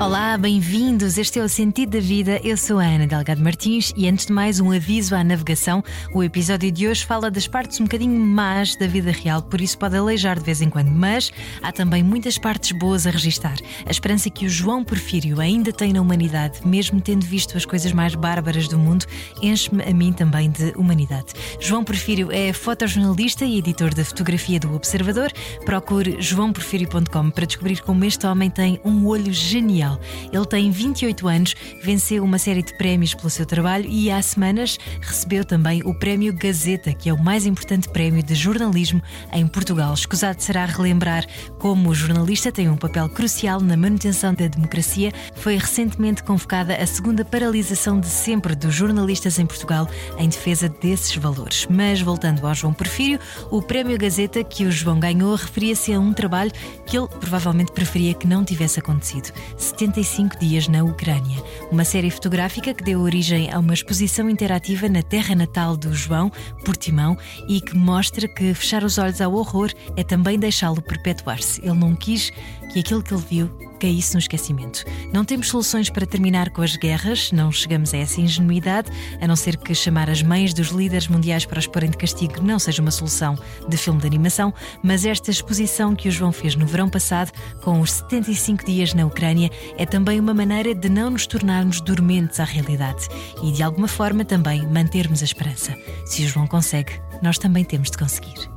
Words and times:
Olá, 0.00 0.38
bem-vindos. 0.38 1.18
Este 1.18 1.40
é 1.40 1.44
o 1.44 1.48
Sentido 1.48 1.90
da 1.90 2.00
Vida. 2.00 2.40
Eu 2.42 2.56
sou 2.56 2.78
a 2.78 2.84
Ana 2.84 3.06
Delgado 3.06 3.42
Martins 3.42 3.92
e, 3.94 4.08
antes 4.08 4.24
de 4.24 4.32
mais, 4.32 4.58
um 4.58 4.72
aviso 4.72 5.14
à 5.14 5.22
navegação. 5.22 5.84
O 6.14 6.24
episódio 6.24 6.72
de 6.72 6.88
hoje 6.88 7.04
fala 7.04 7.30
das 7.30 7.46
partes 7.46 7.78
um 7.80 7.84
bocadinho 7.84 8.18
más 8.18 8.74
da 8.74 8.86
vida 8.86 9.10
real, 9.10 9.42
por 9.42 9.60
isso 9.60 9.76
pode 9.76 9.98
aleijar 9.98 10.38
de 10.38 10.44
vez 10.46 10.62
em 10.62 10.70
quando, 10.70 10.90
mas 10.90 11.30
há 11.62 11.70
também 11.70 12.02
muitas 12.02 12.38
partes 12.38 12.72
boas 12.72 13.06
a 13.06 13.10
registar. 13.10 13.58
A 13.84 13.90
esperança 13.90 14.30
que 14.30 14.46
o 14.46 14.48
João 14.48 14.82
Porfírio 14.82 15.38
ainda 15.38 15.70
tem 15.70 15.92
na 15.92 16.00
humanidade, 16.00 16.66
mesmo 16.66 16.98
tendo 16.98 17.26
visto 17.26 17.58
as 17.58 17.66
coisas 17.66 17.92
mais 17.92 18.14
bárbaras 18.14 18.68
do 18.68 18.78
mundo, 18.78 19.04
enche-me 19.42 19.82
a 19.82 19.92
mim 19.92 20.14
também 20.14 20.50
de 20.50 20.72
humanidade. 20.78 21.34
João 21.60 21.84
Porfírio 21.84 22.32
é 22.32 22.54
fotojornalista 22.54 23.44
e 23.44 23.58
editor 23.58 23.92
da 23.92 24.02
fotografia 24.02 24.58
do 24.58 24.74
Observador. 24.74 25.30
Procure 25.66 26.16
joãoporfírio.com 26.22 27.30
para 27.30 27.44
descobrir 27.44 27.82
como 27.82 28.02
este 28.06 28.26
homem 28.26 28.48
tem 28.48 28.80
um 28.82 29.06
olho 29.06 29.30
genial. 29.30 29.89
Ele 30.32 30.46
tem 30.46 30.70
28 30.70 31.28
anos, 31.28 31.54
venceu 31.82 32.22
uma 32.22 32.38
série 32.38 32.62
de 32.62 32.76
prémios 32.76 33.14
pelo 33.14 33.30
seu 33.30 33.46
trabalho 33.46 33.88
e 33.88 34.10
há 34.10 34.20
semanas 34.20 34.78
recebeu 35.00 35.44
também 35.44 35.82
o 35.84 35.94
Prémio 35.94 36.32
Gazeta, 36.32 36.92
que 36.92 37.08
é 37.08 37.12
o 37.12 37.22
mais 37.22 37.46
importante 37.46 37.88
prémio 37.88 38.22
de 38.22 38.34
jornalismo 38.34 39.02
em 39.32 39.46
Portugal. 39.46 39.92
Escusado 39.94 40.42
será 40.42 40.64
relembrar 40.64 41.26
como 41.58 41.90
o 41.90 41.94
jornalista 41.94 42.52
tem 42.52 42.68
um 42.68 42.76
papel 42.76 43.08
crucial 43.08 43.60
na 43.60 43.76
manutenção 43.76 44.34
da 44.34 44.46
democracia. 44.46 45.12
Foi 45.34 45.56
recentemente 45.56 46.22
convocada 46.22 46.74
a 46.74 46.86
segunda 46.86 47.24
paralisação 47.24 48.00
de 48.00 48.08
sempre 48.08 48.54
dos 48.54 48.74
jornalistas 48.74 49.38
em 49.38 49.46
Portugal 49.46 49.88
em 50.18 50.28
defesa 50.28 50.68
desses 50.68 51.16
valores. 51.16 51.66
Mas 51.70 52.00
voltando 52.00 52.46
ao 52.46 52.54
João 52.54 52.72
Porfírio, 52.72 53.18
o 53.50 53.62
Prémio 53.62 53.98
Gazeta 53.98 54.42
que 54.44 54.64
o 54.64 54.72
João 54.72 54.98
ganhou 54.98 55.34
referia-se 55.34 55.92
a 55.92 56.00
um 56.00 56.12
trabalho 56.12 56.50
que 56.86 56.96
ele 56.96 57.08
provavelmente 57.08 57.72
preferia 57.72 58.14
que 58.14 58.26
não 58.26 58.44
tivesse 58.44 58.78
acontecido. 58.78 59.32
75 59.80 60.38
dias 60.38 60.68
na 60.68 60.84
Ucrânia. 60.84 61.42
Uma 61.72 61.86
série 61.86 62.10
fotográfica 62.10 62.74
que 62.74 62.84
deu 62.84 63.00
origem 63.00 63.50
a 63.50 63.58
uma 63.58 63.72
exposição 63.72 64.28
interativa 64.28 64.90
na 64.90 65.02
terra 65.02 65.34
natal 65.34 65.74
do 65.74 65.94
João, 65.94 66.30
Portimão, 66.66 67.16
e 67.48 67.62
que 67.62 67.74
mostra 67.74 68.28
que 68.28 68.52
fechar 68.52 68.84
os 68.84 68.98
olhos 68.98 69.22
ao 69.22 69.32
horror 69.32 69.72
é 69.96 70.04
também 70.04 70.38
deixá-lo 70.38 70.82
perpetuar-se. 70.82 71.62
Ele 71.62 71.78
não 71.78 71.96
quis 71.96 72.30
que 72.70 72.80
aquilo 72.80 73.02
que 73.02 73.14
ele 73.14 73.24
viu 73.26 73.69
caísse 73.80 74.12
no 74.12 74.20
esquecimento. 74.20 74.84
Não 75.12 75.24
temos 75.24 75.48
soluções 75.48 75.88
para 75.88 76.06
terminar 76.06 76.50
com 76.50 76.62
as 76.62 76.76
guerras, 76.76 77.32
não 77.32 77.50
chegamos 77.50 77.94
a 77.94 77.96
essa 77.96 78.20
ingenuidade, 78.20 78.90
a 79.20 79.26
não 79.26 79.34
ser 79.34 79.56
que 79.56 79.74
chamar 79.74 80.10
as 80.10 80.22
mães 80.22 80.52
dos 80.52 80.68
líderes 80.68 81.08
mundiais 81.08 81.46
para 81.46 81.58
os 81.58 81.66
porem 81.66 81.90
de 81.90 81.96
castigo 81.96 82.42
não 82.42 82.58
seja 82.58 82.82
uma 82.82 82.90
solução 82.90 83.38
de 83.68 83.76
filme 83.76 84.00
de 84.00 84.06
animação, 84.06 84.52
mas 84.82 85.04
esta 85.04 85.30
exposição 85.30 85.96
que 85.96 86.08
o 86.08 86.12
João 86.12 86.30
fez 86.30 86.54
no 86.54 86.66
verão 86.66 86.88
passado, 86.88 87.32
com 87.62 87.80
os 87.80 87.92
75 87.92 88.64
dias 88.64 88.94
na 88.94 89.06
Ucrânia, 89.06 89.50
é 89.76 89.86
também 89.86 90.20
uma 90.20 90.34
maneira 90.34 90.74
de 90.74 90.88
não 90.88 91.10
nos 91.10 91.26
tornarmos 91.26 91.80
dormentes 91.80 92.38
à 92.38 92.44
realidade 92.44 93.08
e, 93.42 93.50
de 93.50 93.62
alguma 93.62 93.88
forma, 93.88 94.24
também 94.24 94.66
mantermos 94.66 95.22
a 95.22 95.24
esperança. 95.24 95.76
Se 96.04 96.24
o 96.24 96.28
João 96.28 96.46
consegue, 96.46 96.92
nós 97.22 97.38
também 97.38 97.64
temos 97.64 97.90
de 97.90 97.98
conseguir. 97.98 98.50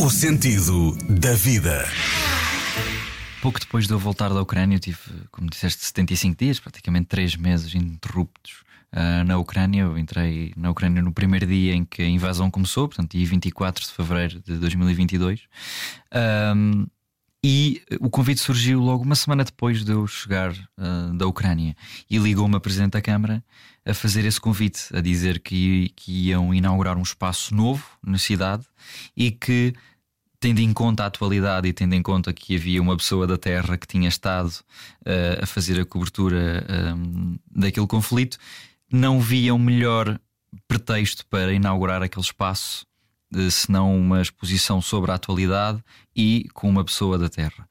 O 0.00 0.08
sentido 0.08 0.96
da 1.08 1.34
vida. 1.34 1.84
Pouco 3.44 3.60
depois 3.60 3.86
de 3.86 3.92
eu 3.92 3.98
voltar 3.98 4.30
da 4.30 4.40
Ucrânia, 4.40 4.76
eu 4.76 4.80
tive, 4.80 4.98
como 5.30 5.50
disseste, 5.50 5.84
75 5.84 6.38
dias, 6.38 6.58
praticamente 6.58 7.08
3 7.08 7.36
meses 7.36 7.74
ininterruptos 7.74 8.62
uh, 8.90 9.22
na 9.22 9.36
Ucrânia. 9.36 9.82
Eu 9.82 9.98
entrei 9.98 10.54
na 10.56 10.70
Ucrânia 10.70 11.02
no 11.02 11.12
primeiro 11.12 11.46
dia 11.46 11.74
em 11.74 11.84
que 11.84 12.00
a 12.00 12.08
invasão 12.08 12.50
começou, 12.50 12.88
portanto, 12.88 13.10
dia 13.10 13.26
24 13.26 13.84
de 13.84 13.92
fevereiro 13.92 14.40
de 14.40 14.56
2022. 14.56 15.42
Um, 16.56 16.86
e 17.44 17.82
o 18.00 18.08
convite 18.08 18.40
surgiu 18.40 18.80
logo 18.80 19.04
uma 19.04 19.14
semana 19.14 19.44
depois 19.44 19.84
de 19.84 19.92
eu 19.92 20.06
chegar 20.06 20.52
uh, 20.52 21.12
da 21.12 21.26
Ucrânia. 21.26 21.76
E 22.08 22.16
ligou-me 22.16 22.56
a 22.56 22.60
Presidente 22.60 22.92
da 22.92 23.02
Câmara 23.02 23.44
a 23.84 23.92
fazer 23.92 24.24
esse 24.24 24.40
convite, 24.40 24.84
a 24.90 25.02
dizer 25.02 25.40
que, 25.40 25.92
que 25.94 26.28
iam 26.28 26.54
inaugurar 26.54 26.96
um 26.96 27.02
espaço 27.02 27.54
novo 27.54 27.84
na 28.02 28.16
cidade 28.16 28.64
e 29.14 29.30
que 29.30 29.74
tendo 30.44 30.58
em 30.58 30.74
conta 30.74 31.04
a 31.04 31.06
atualidade 31.06 31.68
e 31.68 31.72
tendo 31.72 31.94
em 31.94 32.02
conta 32.02 32.30
que 32.30 32.54
havia 32.54 32.82
uma 32.82 32.94
pessoa 32.98 33.26
da 33.26 33.38
Terra 33.38 33.78
que 33.78 33.86
tinha 33.86 34.10
estado 34.10 34.50
uh, 34.50 35.42
a 35.42 35.46
fazer 35.46 35.80
a 35.80 35.86
cobertura 35.86 36.66
um, 36.94 37.38
daquele 37.50 37.86
conflito, 37.86 38.36
não 38.92 39.22
via 39.22 39.54
um 39.54 39.58
melhor 39.58 40.20
pretexto 40.68 41.24
para 41.28 41.50
inaugurar 41.54 42.02
aquele 42.02 42.26
espaço 42.26 42.84
uh, 43.34 43.50
senão 43.50 43.96
uma 43.98 44.20
exposição 44.20 44.82
sobre 44.82 45.12
a 45.12 45.14
atualidade 45.14 45.82
e 46.14 46.46
com 46.52 46.68
uma 46.68 46.84
pessoa 46.84 47.16
da 47.16 47.30
Terra. 47.30 47.66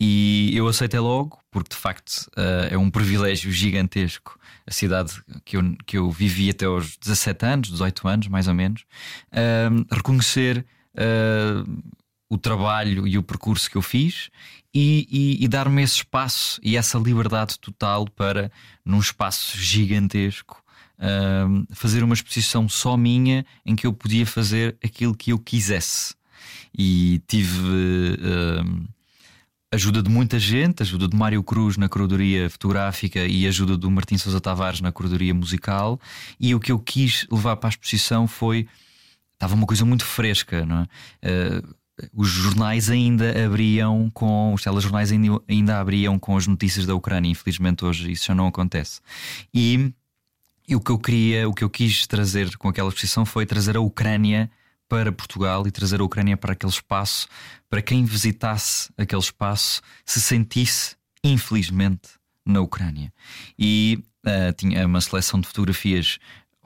E 0.00 0.50
eu 0.56 0.66
aceitei 0.66 0.98
logo, 0.98 1.38
porque 1.52 1.68
de 1.68 1.80
facto 1.80 2.28
uh, 2.36 2.66
é 2.68 2.76
um 2.76 2.90
privilégio 2.90 3.52
gigantesco 3.52 4.36
a 4.66 4.72
cidade 4.72 5.12
que 5.44 5.56
eu, 5.56 5.76
que 5.86 5.96
eu 5.96 6.10
vivi 6.10 6.50
até 6.50 6.66
aos 6.66 6.96
17 6.96 7.46
anos, 7.46 7.70
18 7.70 8.08
anos 8.08 8.26
mais 8.26 8.48
ou 8.48 8.54
menos, 8.54 8.84
reconhecer 9.90 10.66
o 12.28 12.36
trabalho 12.36 13.06
e 13.06 13.16
o 13.16 13.22
percurso 13.22 13.70
que 13.70 13.76
eu 13.76 13.82
fiz 13.82 14.30
e, 14.74 15.06
e, 15.10 15.44
e 15.44 15.48
dar-me 15.48 15.82
esse 15.82 15.96
espaço 15.96 16.60
e 16.62 16.76
essa 16.76 16.98
liberdade 16.98 17.58
total 17.58 18.06
para, 18.06 18.50
num 18.84 19.00
espaço 19.00 19.56
gigantesco, 19.58 20.62
fazer 21.70 22.02
uma 22.02 22.14
exposição 22.14 22.68
só 22.68 22.96
minha 22.96 23.46
em 23.64 23.76
que 23.76 23.86
eu 23.86 23.92
podia 23.92 24.26
fazer 24.26 24.76
aquilo 24.84 25.14
que 25.14 25.32
eu 25.32 25.38
quisesse. 25.38 26.14
E 26.76 27.22
tive 27.26 27.58
ajuda 29.72 30.02
de 30.02 30.10
muita 30.10 30.38
gente, 30.38 30.82
ajuda 30.82 31.06
de 31.08 31.16
Mário 31.16 31.42
Cruz 31.42 31.76
na 31.76 31.88
curadoria 31.88 32.48
fotográfica 32.48 33.26
e 33.26 33.46
ajuda 33.46 33.76
do 33.76 33.90
Martim 33.90 34.16
Sousa 34.16 34.40
Tavares 34.40 34.80
na 34.80 34.90
curadoria 34.90 35.34
musical. 35.34 36.00
E 36.40 36.54
o 36.54 36.60
que 36.60 36.72
eu 36.72 36.78
quis 36.78 37.26
levar 37.30 37.56
para 37.56 37.68
a 37.68 37.70
exposição 37.70 38.26
foi. 38.26 38.66
Estava 39.34 39.54
uma 39.54 39.66
coisa 39.66 39.84
muito 39.84 40.04
fresca, 40.04 40.66
não 40.66 40.80
é? 40.80 41.60
Uh, 41.62 41.74
os 42.12 42.28
jornais 42.28 42.88
ainda 42.90 43.44
abriam 43.44 44.10
com 44.10 44.54
os 44.54 44.62
telejornais 44.62 45.12
ainda, 45.12 45.40
ainda 45.48 45.80
abriam 45.80 46.18
com 46.18 46.36
as 46.36 46.46
notícias 46.46 46.86
da 46.86 46.94
Ucrânia. 46.94 47.30
Infelizmente 47.30 47.84
hoje 47.84 48.12
isso 48.12 48.26
já 48.26 48.34
não 48.34 48.46
acontece. 48.46 49.00
E, 49.52 49.92
e 50.66 50.76
o 50.76 50.80
que 50.80 50.90
eu 50.90 50.98
queria, 50.98 51.48
o 51.48 51.54
que 51.54 51.64
eu 51.64 51.70
quis 51.70 52.06
trazer 52.06 52.56
com 52.56 52.68
aquela 52.68 52.88
exposição 52.88 53.24
foi 53.24 53.46
trazer 53.46 53.76
a 53.76 53.80
Ucrânia 53.80 54.50
para 54.88 55.12
Portugal 55.12 55.66
e 55.66 55.70
trazer 55.70 56.00
a 56.00 56.04
Ucrânia 56.04 56.36
para 56.36 56.52
aquele 56.52 56.72
espaço, 56.72 57.28
para 57.68 57.82
quem 57.82 58.04
visitasse 58.04 58.90
aquele 58.96 59.20
espaço 59.20 59.82
se 60.04 60.20
sentisse, 60.20 60.96
infelizmente, 61.22 62.08
na 62.44 62.60
Ucrânia. 62.60 63.12
E 63.58 64.02
uh, 64.24 64.52
tinha 64.56 64.86
uma 64.86 65.00
seleção 65.00 65.40
de 65.40 65.46
fotografias 65.46 66.18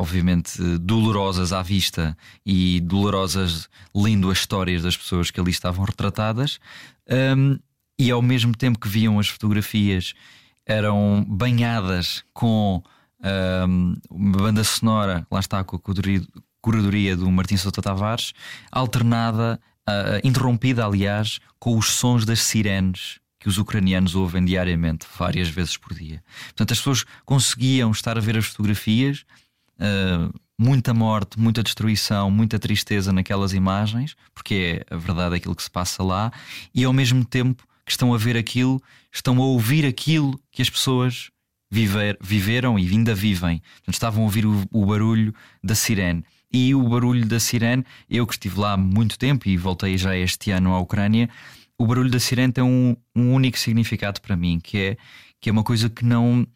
obviamente 0.03 0.61
dolorosas 0.79 1.53
à 1.53 1.63
vista 1.63 2.17
e 2.45 2.81
dolorosas 2.81 3.69
lendo 3.95 4.31
as 4.31 4.39
histórias 4.39 4.83
das 4.83 4.97
pessoas 4.97 5.31
que 5.31 5.39
ali 5.41 5.53
estavam 5.53 5.85
retratadas, 5.85 6.59
um, 7.37 7.57
e 7.97 8.11
ao 8.11 8.21
mesmo 8.21 8.53
tempo 8.57 8.81
que 8.81 8.89
viam 8.89 9.21
as 9.21 9.29
fotografias 9.29 10.13
eram 10.67 11.25
banhadas 11.29 12.25
com 12.35 12.83
um, 13.69 13.97
uma 14.11 14.39
banda 14.39 14.65
sonora, 14.65 15.25
lá 15.31 15.39
está 15.39 15.63
com 15.63 15.77
a 15.77 15.81
curadoria 16.61 17.17
do 17.17 17.31
Martim 17.31 17.57
Sousa 17.57 17.81
Tavares, 17.81 18.33
alternada, 18.73 19.61
uh, 19.89 20.27
interrompida, 20.27 20.85
aliás, 20.85 21.39
com 21.61 21.79
os 21.79 21.93
sons 21.93 22.25
das 22.25 22.41
sirenes 22.41 23.21
que 23.39 23.49
os 23.49 23.59
ucranianos 23.59 24.15
ouvem 24.17 24.45
diariamente, 24.45 25.07
várias 25.17 25.49
vezes 25.49 25.77
por 25.77 25.95
dia. 25.95 26.23
Portanto, 26.47 26.73
as 26.73 26.79
pessoas 26.79 27.05
conseguiam 27.25 27.91
estar 27.91 28.17
a 28.17 28.21
ver 28.21 28.37
as 28.37 28.47
fotografias 28.47 29.25
uh, 29.79 30.33
muita 30.59 30.95
morte, 30.95 31.39
muita 31.39 31.63
destruição, 31.63 32.31
muita 32.31 32.59
tristeza 32.59 33.13
naquelas 33.13 33.53
imagens, 33.53 34.15
porque 34.35 34.85
é 34.89 34.95
a 34.95 34.97
verdade 34.97 35.37
aquilo 35.37 35.57
que 35.57 35.63
se 35.63 35.71
passa 35.71 36.03
lá, 36.03 36.33
e 36.75 36.85
ao 36.85 36.93
mesmo 36.93 37.25
tempo 37.25 37.65
que 37.85 37.91
estão 37.91 38.15
a 38.15 38.19
ver 38.19 38.37
aquilo, 38.37 38.81
estão 39.13 39.37
a 39.39 39.45
ouvir 39.45 39.85
aquilo 39.85 40.41
que 40.51 40.63
as 40.63 40.71
pessoas 40.71 41.31
viver, 41.71 42.17
viveram 42.21 42.79
e 42.79 42.89
ainda 42.89 43.15
vivem. 43.15 43.59
Portanto, 43.59 43.95
estavam 43.95 44.23
a 44.23 44.25
ouvir 44.27 44.47
o, 44.47 44.65
o 44.71 44.87
barulho 44.87 45.35
da 45.63 45.75
sirene. 45.75 46.25
E 46.53 46.75
o 46.75 46.87
barulho 46.87 47.25
da 47.25 47.41
sirene, 47.41 47.85
eu 48.11 48.27
que 48.27 48.35
estive 48.35 48.61
lá 48.61 48.77
muito 48.77 49.19
tempo 49.19 49.49
e 49.49 49.57
voltei 49.57 49.97
já 49.97 50.15
este 50.15 50.51
ano 50.51 50.75
à 50.75 50.79
Ucrânia, 50.79 51.31
o 51.79 51.87
barulho 51.87 52.11
da 52.11 52.21
sirene 52.21 52.53
tem 52.53 52.63
um, 52.63 52.95
um 53.17 53.33
único 53.33 53.59
significado 53.59 54.21
para 54.21 54.37
mim, 54.37 54.61
que 54.63 54.79
é, 54.79 54.97
que 55.41 55.49
é 55.49 55.53
uma 55.53 55.65
coisa 55.65 55.89
que 55.89 56.05
não 56.05 56.47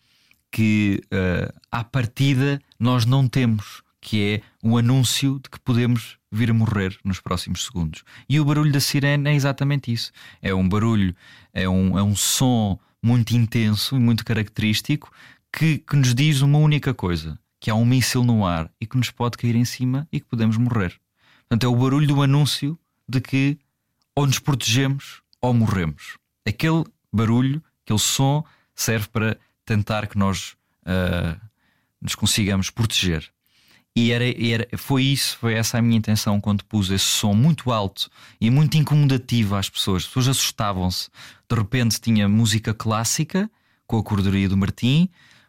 que 0.51 1.03
uh, 1.07 1.53
à 1.71 1.85
partida 1.85 2.61
nós 2.79 3.05
não 3.05 3.29
temos, 3.29 3.83
que 4.01 4.23
é 4.23 4.43
o 4.63 4.79
anúncio 4.79 5.41
de 5.43 5.51
que 5.51 5.61
podemos 5.61 6.19
vir 6.31 6.51
a 6.51 6.55
morrer 6.55 6.97
nos 7.05 7.21
próximos 7.21 7.65
segundos. 7.65 8.05
E 8.29 8.39
o 8.39 8.45
barulho 8.45 8.73
da 8.73 8.81
sirene 8.81 9.31
é 9.31 9.35
exatamente 9.35 9.93
isso. 9.93 10.13
É 10.41 10.55
um 10.55 10.69
barulho, 10.69 11.15
é 11.53 11.69
um, 11.69 11.99
é 11.99 12.03
um 12.03 12.15
som 12.15 12.79
muito 13.03 13.33
intenso 13.33 13.97
e 13.97 13.99
muito 13.99 14.25
característico 14.25 15.11
que, 15.53 15.79
que 15.79 15.97
nos 15.97 16.15
diz 16.15 16.41
uma 16.41 16.59
única 16.59 16.93
coisa: 16.95 17.39
que 17.61 17.71
há 17.71 17.75
um 17.75 17.85
míssil 17.85 18.23
no 18.25 18.47
ar 18.47 18.71
e 18.81 18.87
que 18.87 18.97
nos 18.97 19.11
pode 19.11 19.37
cair 19.37 19.57
em 19.57 19.65
cima 19.65 20.07
e 20.13 20.21
que 20.21 20.27
podemos 20.27 20.57
morrer. 20.57 20.95
Portanto, 21.49 21.65
é 21.65 21.69
o 21.69 21.77
barulho 21.77 22.07
do 22.07 22.23
anúncio 22.23 22.79
de 23.09 23.21
que 23.21 23.59
ou 24.15 24.27
nos 24.27 24.39
protegemos 24.39 25.21
ou 25.41 25.53
morremos. 25.53 26.17
Aquele 26.47 26.85
barulho, 27.13 27.63
aquele 27.85 27.99
som, 27.99 28.45
serve 28.75 29.09
para 29.09 29.39
tentar 29.67 30.07
que 30.07 30.17
nós 30.17 30.57
uh, 30.87 31.39
nos 32.01 32.15
consigamos 32.15 32.71
proteger. 32.71 33.29
E 33.95 34.13
era, 34.13 34.25
era, 34.25 34.69
foi 34.77 35.05
isso, 35.05 35.39
foi 35.39 35.55
essa 35.55 35.79
a 35.79 35.83
minha 35.83 35.97
intenção 35.97 36.39
quando 36.41 36.65
pus 36.65 36.91
esse 36.91 37.05
som 37.05 37.33
muito 37.33 37.73
alto 37.73 38.11
e 38.39 38.51
muito 38.51 38.77
incomodativo 38.77 39.57
às 39.57 39.71
pessoas. 39.71 40.03
As 40.03 40.09
pessoas 40.09 40.29
assustavam-se. 40.29 41.09
De 41.49 41.57
repente 41.57 42.01
tinha 42.01 42.29
música 42.29 42.75
clássica 42.75 43.51
com 43.87 43.99
a 43.99 44.03
cordoria 44.03 44.49
do 44.49 44.57
Martim. 44.57 45.09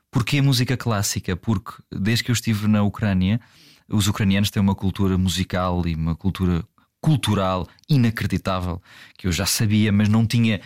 Porquê 0.10 0.42
música 0.42 0.78
clássica? 0.78 1.36
Porque 1.36 1.74
desde 1.92 2.24
que 2.24 2.32
eu 2.32 2.34
estive 2.34 2.68
na 2.68 2.84
Ucrânia, 2.84 3.42
os 3.90 4.08
ucranianos 4.08 4.50
têm 4.50 4.62
uma 4.62 4.76
cultura 4.76 5.18
musical 5.18 5.86
e 5.86 5.94
uma 5.94 6.16
cultura 6.16 6.64
cultural 7.02 7.68
inacreditável 7.90 8.82
que 9.18 9.28
eu 9.28 9.32
já 9.32 9.46
sabia, 9.46 9.92
mas 9.92 10.08
não 10.08 10.26
tinha 10.26 10.62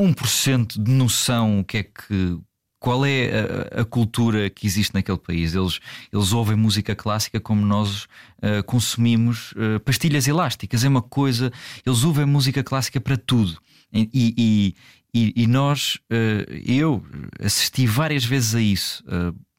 1% 0.00 0.82
de 0.82 0.90
noção 0.90 1.60
o 1.60 1.64
que 1.64 1.78
é 1.78 1.82
que 1.82 2.38
qual 2.84 3.06
é 3.06 3.30
a, 3.30 3.80
a, 3.80 3.84
cultura 3.86 4.50
que 4.50 4.66
existe 4.66 4.92
naquele 4.92 5.16
país. 5.16 5.54
Eles, 5.54 5.80
eles 6.12 6.34
ouvem 6.34 6.54
música 6.54 6.94
clássica 6.94 7.40
como 7.40 7.64
nós 7.64 8.02
uh, 8.02 8.62
consumimos 8.66 9.52
uh, 9.52 9.80
pastilhas 9.80 10.28
elásticas, 10.28 10.84
é 10.84 10.88
uma 10.88 11.00
coisa. 11.00 11.50
Eles 11.86 12.04
ouvem 12.04 12.26
música 12.26 12.62
clássica 12.62 13.00
para 13.00 13.16
tudo. 13.16 13.58
E, 13.90 14.10
e, 14.12 14.74
e, 15.14 15.44
e 15.44 15.46
nós, 15.46 15.94
uh, 16.12 16.52
eu 16.66 17.02
assisti 17.42 17.86
várias 17.86 18.22
vezes 18.22 18.54
a 18.54 18.60
isso: 18.60 19.02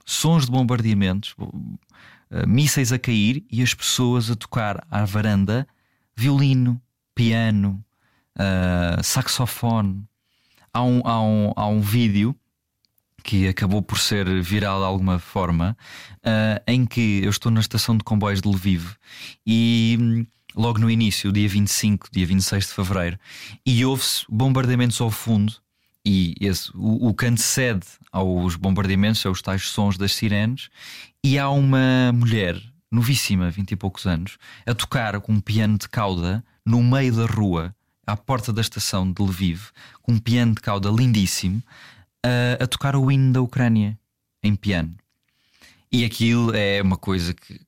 sons 0.06 0.46
de 0.46 0.52
bombardeamentos, 0.52 1.36
mísseis 2.46 2.92
a 2.92 3.00
cair 3.00 3.44
e 3.52 3.64
as 3.64 3.74
pessoas 3.74 4.30
a 4.30 4.36
tocar 4.36 4.86
à 4.92 5.04
varanda 5.04 5.68
violino, 6.16 6.80
piano, 7.16 7.84
saxofone. 9.02 10.04
Há 10.72 10.84
um, 10.84 11.02
há 11.04 11.22
um, 11.24 11.54
há 11.56 11.68
um 11.68 11.82
vídeo 11.82 12.36
que 13.26 13.48
acabou 13.48 13.82
por 13.82 13.98
ser 13.98 14.40
viral 14.44 14.80
de 14.80 14.86
alguma 14.86 15.18
forma, 15.18 15.76
uh, 16.18 16.62
em 16.68 16.86
que 16.86 17.22
eu 17.24 17.32
estou 17.32 17.52
na 17.52 17.60
estação 17.60 17.98
de 17.98 18.04
comboios 18.04 18.40
de 18.40 18.48
Lviv 18.48 18.92
e 19.46 19.98
hum, 20.00 20.26
logo 20.56 20.78
no 20.78 20.92
início, 20.92 21.32
dia 21.32 21.50
25, 21.50 22.08
dia 22.12 22.26
26 22.28 22.68
de 22.68 22.74
fevereiro, 22.74 23.20
e 23.66 23.84
houve-se 23.84 24.26
bombardeamentos 24.30 25.02
ao 25.02 25.10
fundo. 25.10 25.54
E 26.06 26.36
esse, 26.40 26.70
o, 26.76 27.10
o 27.10 27.14
que 27.16 27.26
antecede 27.26 27.88
aos 28.12 28.56
bombardeamentos 28.56 29.22
são 29.22 29.32
os 29.32 29.42
tais 29.42 29.64
sons 29.64 29.98
das 29.98 30.14
sirenes, 30.14 30.70
e 31.24 31.40
há 31.40 31.50
uma 31.50 32.12
mulher 32.14 32.62
novíssima, 32.92 33.50
20 33.50 33.72
e 33.72 33.76
poucos 33.76 34.06
anos, 34.06 34.38
a 34.68 34.76
tocar 34.76 35.20
com 35.20 35.34
um 35.34 35.42
piano 35.42 35.80
de 35.80 35.90
cauda 35.90 36.46
no 36.64 36.84
meio 36.84 37.16
da 37.16 37.26
rua, 37.26 37.76
à 38.06 38.16
porta 38.16 38.54
da 38.54 38.62
estação 38.62 39.12
de 39.12 39.20
Lviv, 39.20 39.70
com 40.04 40.12
um 40.12 40.20
piano 40.20 40.54
de 40.54 40.62
cauda 40.62 40.92
lindíssimo, 40.92 41.64
a, 42.26 42.64
a 42.64 42.68
tocar 42.68 42.96
o 42.96 43.12
hino 43.12 43.32
da 43.32 43.42
Ucrânia 43.42 43.98
em 44.42 44.56
piano. 44.56 44.96
E 45.92 46.04
aquilo 46.04 46.54
é 46.56 46.82
uma 46.82 46.98
coisa 46.98 47.34
que, 47.34 47.60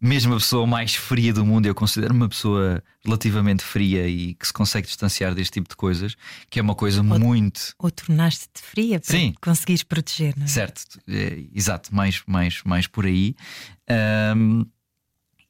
mesmo 0.00 0.34
a 0.34 0.36
pessoa 0.36 0.66
mais 0.66 0.94
fria 0.94 1.32
do 1.32 1.44
mundo, 1.44 1.66
eu 1.66 1.74
considero 1.74 2.14
uma 2.14 2.28
pessoa 2.28 2.82
relativamente 3.04 3.62
fria 3.62 4.08
e 4.08 4.34
que 4.34 4.46
se 4.46 4.52
consegue 4.52 4.86
distanciar 4.86 5.34
deste 5.34 5.54
tipo 5.54 5.68
de 5.68 5.76
coisas, 5.76 6.16
que 6.48 6.58
é 6.58 6.62
uma 6.62 6.74
coisa 6.74 7.00
ou, 7.00 7.04
muito. 7.04 7.74
Ou 7.78 7.90
tornaste-te 7.90 8.62
fria 8.62 9.00
para 9.00 9.10
Sim. 9.10 9.34
conseguires 9.40 9.82
proteger, 9.82 10.34
não 10.36 10.44
é? 10.44 10.48
Certo, 10.48 10.98
é, 11.08 11.44
exato, 11.52 11.94
mais, 11.94 12.22
mais, 12.26 12.62
mais 12.64 12.86
por 12.86 13.04
aí. 13.04 13.34
Um, 14.36 14.64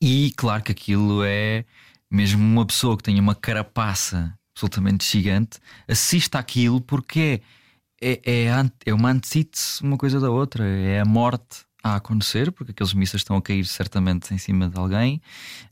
e 0.01 0.33
claro 0.37 0.63
que 0.63 0.73
aquilo 0.73 1.23
é 1.23 1.65
mesmo 2.11 2.43
uma 2.43 2.67
pessoa 2.67 2.97
que 2.97 3.05
tenha 3.05 3.21
uma 3.21 3.35
carapaça 3.35 4.35
absolutamente 4.53 5.09
gigante, 5.09 5.59
assista 5.87 6.39
àquilo 6.39 6.81
porque 6.81 7.21
é 7.21 7.60
é, 8.01 8.21
é, 8.25 8.47
é 8.87 8.95
uma 8.95 9.11
antítese 9.11 9.83
uma 9.83 9.97
coisa 9.97 10.19
da 10.19 10.31
outra. 10.31 10.65
É 10.65 11.01
a 11.01 11.05
morte 11.05 11.65
a 11.83 11.97
acontecer, 11.97 12.53
porque 12.53 12.73
aqueles 12.73 12.93
mísseis 12.93 13.21
estão 13.21 13.37
a 13.37 13.43
cair 13.43 13.65
certamente 13.65 14.33
em 14.35 14.39
cima 14.39 14.69
de 14.69 14.79
alguém, 14.79 15.21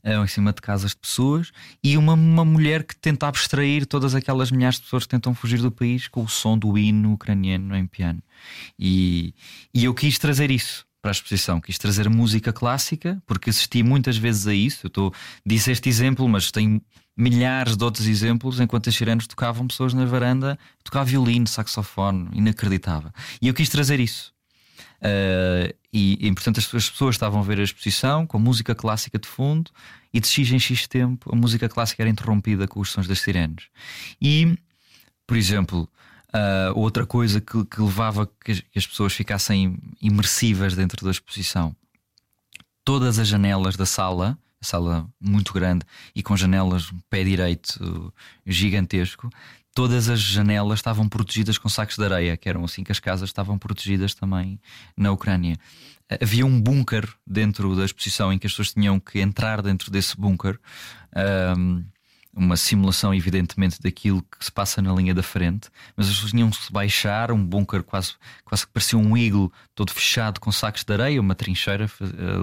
eh, 0.03 0.17
ou 0.17 0.23
em 0.23 0.27
cima 0.27 0.51
de 0.51 0.61
casas 0.61 0.91
de 0.91 0.97
pessoas, 0.97 1.51
e 1.83 1.97
uma, 1.97 2.13
uma 2.13 2.43
mulher 2.43 2.83
que 2.83 2.95
tenta 2.95 3.27
abstrair 3.27 3.85
todas 3.85 4.15
aquelas 4.15 4.51
milhares 4.51 4.77
de 4.77 4.83
pessoas 4.83 5.03
que 5.03 5.09
tentam 5.09 5.35
fugir 5.35 5.61
do 5.61 5.71
país 5.71 6.07
com 6.07 6.23
o 6.23 6.27
som 6.27 6.57
do 6.57 6.77
hino 6.77 7.13
ucraniano 7.13 7.75
em 7.75 7.85
piano. 7.85 8.21
E, 8.77 9.33
e 9.73 9.85
eu 9.85 9.93
quis 9.93 10.17
trazer 10.17 10.49
isso 10.49 10.88
para 11.01 11.11
a 11.11 11.13
exposição, 11.13 11.61
quis 11.61 11.77
trazer 11.77 12.09
música 12.09 12.51
clássica, 12.51 13.21
porque 13.25 13.49
assisti 13.49 13.83
muitas 13.83 14.17
vezes 14.17 14.47
a 14.47 14.53
isso. 14.53 14.87
Eu 14.87 14.89
tô, 14.89 15.13
disse 15.45 15.71
este 15.71 15.87
exemplo, 15.87 16.27
mas 16.27 16.51
tenho 16.51 16.81
milhares 17.15 17.77
de 17.77 17.83
outros 17.83 18.07
exemplos 18.07 18.59
enquanto 18.59 18.89
as 18.89 18.95
sirenes 18.95 19.27
tocavam 19.27 19.67
pessoas 19.67 19.93
na 19.93 20.05
varanda, 20.05 20.57
tocava 20.83 21.05
violino, 21.05 21.47
saxofone, 21.47 22.29
inacreditável. 22.33 23.11
E 23.41 23.47
eu 23.47 23.53
quis 23.53 23.69
trazer 23.69 23.99
isso. 23.99 24.33
Uh, 25.01 25.73
e, 25.93 26.27
e, 26.27 26.33
portanto, 26.33 26.59
as, 26.59 26.73
as, 26.75 26.89
pessoas 26.89 27.15
estavam 27.15 27.39
a 27.39 27.43
ver 27.43 27.59
a 27.59 27.63
exposição 27.63 28.27
com 28.27 28.37
música 28.37 28.75
clássica 28.75 29.17
de 29.17 29.27
fundo, 29.27 29.71
e 30.13 30.19
de 30.19 30.27
X 30.27 30.51
em 30.51 30.59
X 30.59 30.87
tempo 30.87 31.29
a 31.31 31.35
música 31.35 31.69
clássica 31.69 32.03
era 32.03 32.09
interrompida 32.09 32.67
com 32.67 32.79
os 32.79 32.89
sons 32.89 33.07
das 33.07 33.19
sirenes. 33.19 33.65
E, 34.21 34.57
por 35.25 35.37
exemplo, 35.37 35.87
uh, 36.33 36.77
outra 36.77 37.05
coisa 37.05 37.39
que, 37.39 37.65
que 37.65 37.81
levava 37.81 38.29
que 38.43 38.51
as, 38.51 38.59
que 38.59 38.79
as 38.79 38.87
pessoas 38.87 39.13
ficassem 39.13 39.77
imersivas 40.01 40.75
dentro 40.75 41.03
da 41.05 41.11
exposição, 41.11 41.75
todas 42.83 43.19
as 43.19 43.27
janelas 43.27 43.75
da 43.75 43.85
sala 43.85 44.37
sala 44.61 45.07
muito 45.19 45.53
grande 45.53 45.85
e 46.15 46.21
com 46.21 46.35
janelas 46.35 46.91
pé 47.09 47.23
direito 47.23 48.13
gigantesco. 48.45 49.29
Todas 49.73 50.09
as 50.09 50.19
janelas 50.19 50.79
estavam 50.79 51.07
protegidas 51.07 51.57
com 51.57 51.69
sacos 51.69 51.95
de 51.95 52.03
areia, 52.03 52.35
que 52.35 52.49
eram 52.49 52.65
assim 52.65 52.83
que 52.83 52.91
as 52.91 52.99
casas 52.99 53.29
estavam 53.29 53.57
protegidas 53.57 54.13
também 54.13 54.59
na 54.97 55.11
Ucrânia. 55.11 55.57
Havia 56.21 56.45
um 56.45 56.59
bunker 56.59 57.07
dentro 57.25 57.75
da 57.75 57.85
exposição 57.85 58.33
em 58.33 58.39
que 58.39 58.47
as 58.47 58.51
pessoas 58.51 58.73
tinham 58.73 58.99
que 58.99 59.19
entrar 59.19 59.61
dentro 59.61 59.91
desse 59.91 60.17
bunker. 60.17 60.59
Uma 62.33 62.55
simulação, 62.55 63.13
evidentemente, 63.13 63.81
daquilo 63.81 64.21
que 64.21 64.45
se 64.45 64.51
passa 64.51 64.81
na 64.81 64.93
linha 64.93 65.13
da 65.13 65.23
frente, 65.23 65.69
mas 65.95 66.07
as 66.07 66.13
pessoas 66.13 66.31
tinham 66.31 66.49
que 66.49 66.57
se 66.57 66.71
baixar, 66.71 67.31
um 67.31 67.43
bunker 67.43 67.83
quase, 67.83 68.13
quase 68.45 68.65
que 68.65 68.71
parecia 68.71 68.97
um 68.97 69.17
iglo, 69.17 69.51
todo 69.73 69.91
fechado 69.91 70.39
com 70.39 70.51
sacos 70.51 70.83
de 70.83 70.93
areia, 70.93 71.19
uma 71.19 71.35
trincheira, 71.35 71.89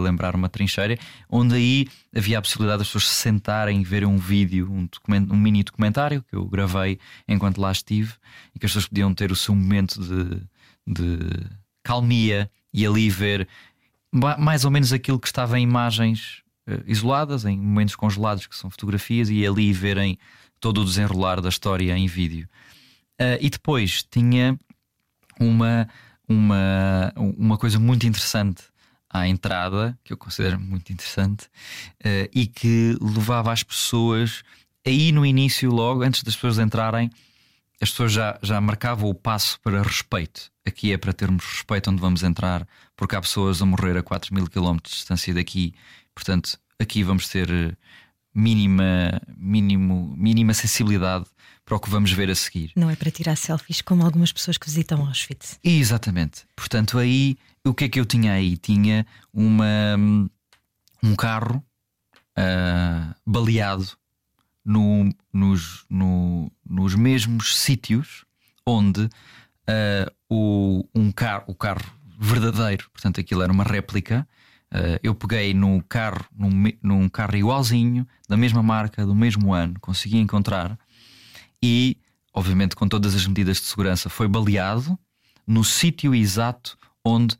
lembrar 0.03 0.35
uma 0.35 0.49
trincheira, 0.49 0.99
onde 1.31 1.55
aí 1.55 1.89
havia 2.15 2.39
a 2.39 2.43
possibilidade 2.43 2.79
das 2.79 2.89
pessoas 2.89 3.09
se 3.09 3.15
sentarem 3.15 3.81
e 3.81 3.85
verem 3.85 4.09
um 4.09 4.19
vídeo, 4.19 4.71
um, 4.71 4.89
um 5.31 5.37
mini 5.37 5.63
documentário 5.63 6.23
que 6.29 6.35
eu 6.35 6.45
gravei 6.47 6.99
enquanto 7.29 7.61
lá 7.61 7.71
estive, 7.71 8.15
e 8.55 8.59
que 8.59 8.67
as 8.67 8.73
pessoas 8.73 8.87
podiam 8.87 9.15
ter 9.15 9.31
o 9.31 9.37
seu 9.37 9.55
momento 9.55 10.01
de, 10.01 10.43
de 10.87 11.47
calmia 11.83 12.51
e 12.73 12.85
ali 12.85 13.09
ver 13.09 13.49
mais 14.13 14.65
ou 14.65 14.71
menos 14.71 14.93
aquilo 14.93 15.21
que 15.21 15.27
estava 15.27 15.59
em 15.59 15.63
imagens 15.63 16.43
isoladas, 16.87 17.45
em 17.45 17.57
momentos 17.59 17.95
congelados, 17.95 18.47
que 18.47 18.57
são 18.57 18.71
fotografias, 18.71 19.31
e 19.31 19.47
ali 19.47 19.73
verem 19.73 20.19
todo 20.61 20.81
o 20.81 20.85
desenrolar 20.85 21.41
da 21.41 21.49
história 21.49 21.97
em 21.97 22.07
vídeo. 22.07 22.49
Uh, 23.21 23.39
e 23.41 23.49
depois 23.49 24.03
tinha 24.03 24.59
uma, 25.41 25.89
uma, 26.29 27.13
uma 27.17 27.59
coisa 27.59 27.79
muito 27.79 28.07
interessante 28.07 28.63
à 29.09 29.27
entrada, 29.27 29.99
que 30.05 30.13
eu 30.13 30.17
considero 30.17 30.61
muito 30.61 30.93
interessante, 30.93 31.45
uh, 32.05 32.29
e 32.33 32.47
que 32.47 32.97
levava 33.01 33.53
as 33.53 33.63
pessoas 33.63 34.43
aí 34.87 35.13
no 35.13 35.25
início, 35.25 35.71
logo 35.71 36.03
antes 36.03 36.23
das 36.23 36.35
pessoas 36.35 36.59
entrarem, 36.59 37.11
as 37.81 37.91
pessoas 37.91 38.13
já, 38.13 38.39
já 38.43 38.61
marcavam 38.61 39.09
o 39.11 39.15
passo 39.15 39.61
para 39.61 39.83
respeito. 39.83 40.51
Aqui 40.67 40.93
é 40.93 40.99
para 40.99 41.13
termos 41.13 41.45
respeito 41.45 41.91
onde 41.91 42.01
vamos 42.01 42.23
entrar, 42.23 42.67
porque 42.97 43.15
há 43.15 43.21
pessoas 43.21 43.61
a 43.61 43.67
morrer 43.67 43.97
a 43.97 44.03
4 44.03 44.35
mil 44.35 44.47
km 44.49 44.77
de 44.83 44.91
distância 44.91 45.35
daqui 45.35 45.75
Portanto, 46.17 46.59
aqui 46.81 47.05
vamos 47.05 47.29
ter 47.29 47.51
eh, 47.51 47.77
mínima, 48.35 49.21
mínimo, 49.37 50.17
mínima 50.17 50.55
sensibilidade 50.55 51.27
para 51.63 51.77
o 51.77 51.81
que 51.81 51.91
vamos 51.91 52.11
ver 52.11 52.31
a 52.31 52.35
seguir. 52.35 52.73
Não 52.75 52.89
é 52.89 52.97
para 52.97 53.11
tirar 53.11 53.37
selfies 53.37 53.83
como 53.83 54.03
algumas 54.03 54.33
pessoas 54.33 54.57
que 54.57 54.67
visitam 54.67 55.07
Auschwitz. 55.07 55.61
Exatamente. 55.63 56.45
Portanto, 56.57 56.99
aí 56.99 57.37
o 57.65 57.75
que 57.75 57.85
é 57.85 57.89
que 57.89 58.01
eu 58.01 58.07
tinha 58.07 58.33
aí? 58.33 58.57
Tinha 58.57 59.07
uma, 59.31 59.95
um 61.03 61.15
carro 61.15 61.63
uh, 62.39 63.15
baleado 63.27 63.87
no, 64.65 65.11
nos, 65.33 65.85
no, 65.91 66.51
nos 66.65 66.95
mesmos 66.95 67.57
sítios 67.59 68.25
onde 68.65 69.03
uh, 69.03 70.11
o, 70.31 70.89
um 70.95 71.13
carro, 71.13 71.45
o 71.49 71.55
carro 71.55 71.85
verdadeiro, 72.19 72.89
portanto, 72.91 73.21
aquilo 73.21 73.43
era 73.43 73.53
uma 73.53 73.65
réplica, 73.65 74.27
Uh, 74.73 74.99
eu 75.03 75.15
peguei 75.15 75.55
no 75.55 75.83
carro, 75.89 76.25
num, 76.37 76.51
num 76.83 77.09
carro 77.09 77.37
igualzinho, 77.37 78.07
da 78.29 78.37
mesma 78.37 78.63
marca, 78.63 79.07
do 79.07 79.15
mesmo 79.15 79.55
ano, 79.55 79.75
consegui 79.81 80.19
encontrar 80.19 80.77
e, 81.63 81.97
obviamente, 82.33 82.77
com 82.77 82.87
todas 82.89 83.15
as 83.15 83.27
medidas 83.27 83.59
de 83.59 83.65
segurança, 83.65 84.09
foi 84.09 84.29
baleado 84.29 84.99
no 85.47 85.65
sítio 85.65 86.15
exato 86.15 86.77
onde 87.05 87.37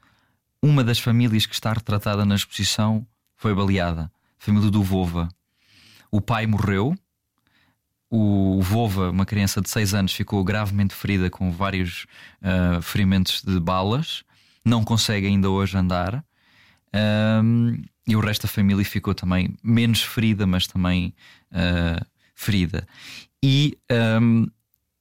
uma 0.63 0.83
das 0.83 0.99
famílias 0.99 1.47
que 1.47 1.55
está 1.55 1.73
retratada 1.73 2.25
na 2.25 2.35
exposição 2.35 3.07
foi 3.37 3.55
baleada. 3.55 4.11
A 4.41 4.45
família 4.45 4.71
do 4.71 4.83
Vova. 4.83 5.29
O 6.11 6.21
pai 6.21 6.47
morreu. 6.47 6.97
O 8.09 8.61
Vova, 8.63 9.11
uma 9.11 9.27
criança 9.27 9.61
de 9.61 9.69
6 9.69 9.95
anos, 9.95 10.13
ficou 10.13 10.43
gravemente 10.45 10.95
ferida 10.95 11.29
com 11.29 11.51
vários 11.51 12.07
uh, 12.41 12.81
ferimentos 12.81 13.43
de 13.43 13.59
balas. 13.59 14.25
Não 14.65 14.85
consegue 14.85 15.27
ainda 15.27 15.51
hoje 15.51 15.77
andar. 15.77 16.25
Um, 16.95 17.83
e 18.07 18.15
o 18.15 18.21
resto 18.21 18.43
da 18.43 18.49
família 18.49 18.85
ficou 18.85 19.15
também 19.15 19.57
menos 19.63 20.03
ferida, 20.03 20.47
mas 20.47 20.67
também 20.67 21.15
uh, 21.53 22.05
ferida. 22.35 22.87
E 23.43 23.77
um, 24.21 24.47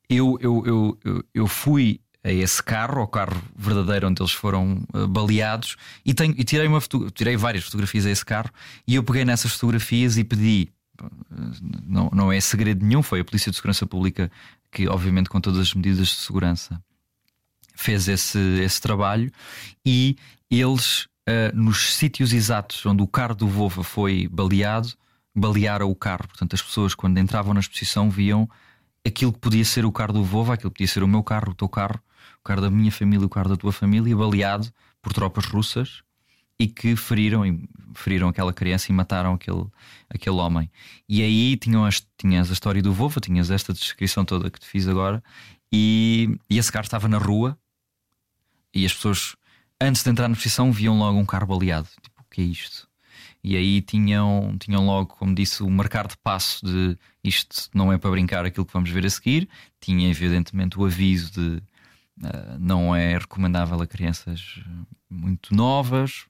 eu, 0.10 0.38
eu, 0.42 0.98
eu, 1.04 1.24
eu, 1.34 1.48
fui 1.48 2.00
a 2.24 2.32
esse 2.32 2.62
carro, 2.62 3.00
ao 3.00 3.08
carro 3.08 3.42
verdadeiro 3.56 4.08
onde 4.08 4.22
eles 4.22 4.34
foram 4.34 4.84
uh, 4.94 5.08
baleados, 5.08 5.78
e, 6.04 6.14
tenho, 6.14 6.34
e 6.38 6.44
tirei, 6.44 6.68
uma 6.68 6.82
tirei 7.14 7.38
várias 7.38 7.64
fotografias 7.64 8.06
a 8.06 8.12
esse 8.12 8.26
carro, 8.26 8.50
e 8.88 8.96
eu 8.96 9.04
peguei 9.04 9.26
nessas 9.26 9.52
fotografias 9.54 10.18
e 10.18 10.24
pedi. 10.24 10.70
Não, 11.84 12.10
não 12.14 12.32
é 12.32 12.40
segredo 12.40 12.86
nenhum, 12.86 13.04
foi 13.04 13.20
a 13.20 13.26
Polícia 13.26 13.52
de 13.52 13.58
Segurança 13.58 13.86
Pública 13.86 14.32
que, 14.72 14.88
obviamente, 14.88 15.30
com 15.30 15.42
todas 15.42 15.60
as 15.60 15.74
medidas 15.74 16.08
de 16.08 16.16
segurança, 16.16 16.82
fez 17.76 18.08
esse, 18.08 18.40
esse 18.62 18.82
trabalho 18.82 19.32
e 19.86 20.16
eles 20.50 21.08
uh, 21.28 21.56
nos 21.56 21.96
sítios 21.96 22.34
exatos 22.34 22.86
onde 22.86 23.02
o 23.02 23.08
carro 23.08 23.36
do 23.36 23.48
Vova 23.48 23.84
foi 23.84 24.28
baleado, 24.28 24.94
balearam 25.34 25.90
o 25.90 25.96
carro. 25.96 26.28
Portanto, 26.28 26.54
as 26.54 26.62
pessoas, 26.62 26.96
quando 26.96 27.18
entravam 27.18 27.54
na 27.54 27.60
exposição, 27.60 28.10
viam 28.10 28.50
aquilo 29.06 29.34
que 29.34 29.40
podia 29.40 29.66
ser 29.66 29.86
o 29.86 29.92
carro 29.92 30.14
do 30.14 30.24
Vova, 30.24 30.54
aquilo 30.54 30.72
que 30.72 30.78
podia 30.78 30.94
ser 30.94 31.04
o 31.04 31.08
meu 31.08 31.24
carro, 31.24 31.52
o 31.52 31.56
teu 31.56 31.70
carro, 31.70 32.00
o 32.40 32.44
carro 32.44 32.62
da 32.62 32.70
minha 32.70 32.92
família, 32.92 33.26
o 33.26 33.30
carro 33.30 33.50
da 33.50 33.58
tua 33.58 33.72
família, 33.72 34.16
baleado 34.16 34.72
por 35.02 35.14
tropas 35.14 35.46
russas 35.46 36.04
e 36.58 36.68
que 36.68 36.96
feriram, 36.96 37.44
feriram 37.94 38.30
aquela 38.30 38.54
criança 38.54 38.92
e 38.92 38.96
mataram 38.96 39.34
aquele, 39.34 39.66
aquele 40.10 40.38
homem. 40.38 40.72
E 41.08 41.22
aí 41.22 41.58
tinham 41.58 41.86
as, 41.86 42.06
tinhas 42.18 42.50
a 42.50 42.54
história 42.54 42.82
do 42.82 42.94
Vova, 42.94 43.20
tinhas 43.20 43.52
esta 43.52 43.74
descrição 43.74 44.24
toda 44.24 44.50
que 44.50 44.60
te 44.60 44.66
fiz 44.66 44.88
agora, 44.88 45.22
e, 45.72 46.40
e 46.50 46.58
esse 46.58 46.72
carro 46.72 46.86
estava 46.86 47.08
na 47.10 47.18
rua 47.18 47.58
e 48.74 48.86
as 48.86 48.94
pessoas 48.94 49.36
antes 49.82 50.04
de 50.04 50.10
entrar 50.10 50.28
na 50.28 50.36
posição, 50.36 50.72
viam 50.72 50.98
logo 50.98 51.18
um 51.18 51.26
carro 51.26 51.48
baleado. 51.48 51.88
Tipo, 52.02 52.22
o 52.22 52.26
que 52.30 52.42
é 52.42 52.46
isto? 52.46 52.88
E 53.44 53.56
aí 53.56 53.82
tinham, 53.82 54.58
tinham 54.60 54.86
logo, 54.86 55.16
como 55.16 55.36
disse, 55.36 55.62
o 55.62 55.70
marcar 55.70 56.08
de 56.08 56.18
passo 56.18 56.66
de 56.66 56.98
isto 57.24 57.70
não 57.76 57.94
é 57.94 57.98
para 57.98 58.10
brincar 58.10 58.44
aquilo 58.44 58.66
que 58.66 58.74
vamos 58.74 58.90
ver 58.90 59.06
a 59.06 59.10
seguir. 59.10 59.48
Tinha, 59.80 60.10
evidentemente, 60.10 60.80
o 60.80 60.86
aviso 60.86 61.32
de 61.32 61.64
uh, 62.26 62.60
não 62.60 62.96
é 62.96 63.18
recomendável 63.18 63.80
a 63.80 63.86
crianças 63.86 64.60
muito 65.08 65.54
novas, 65.54 66.26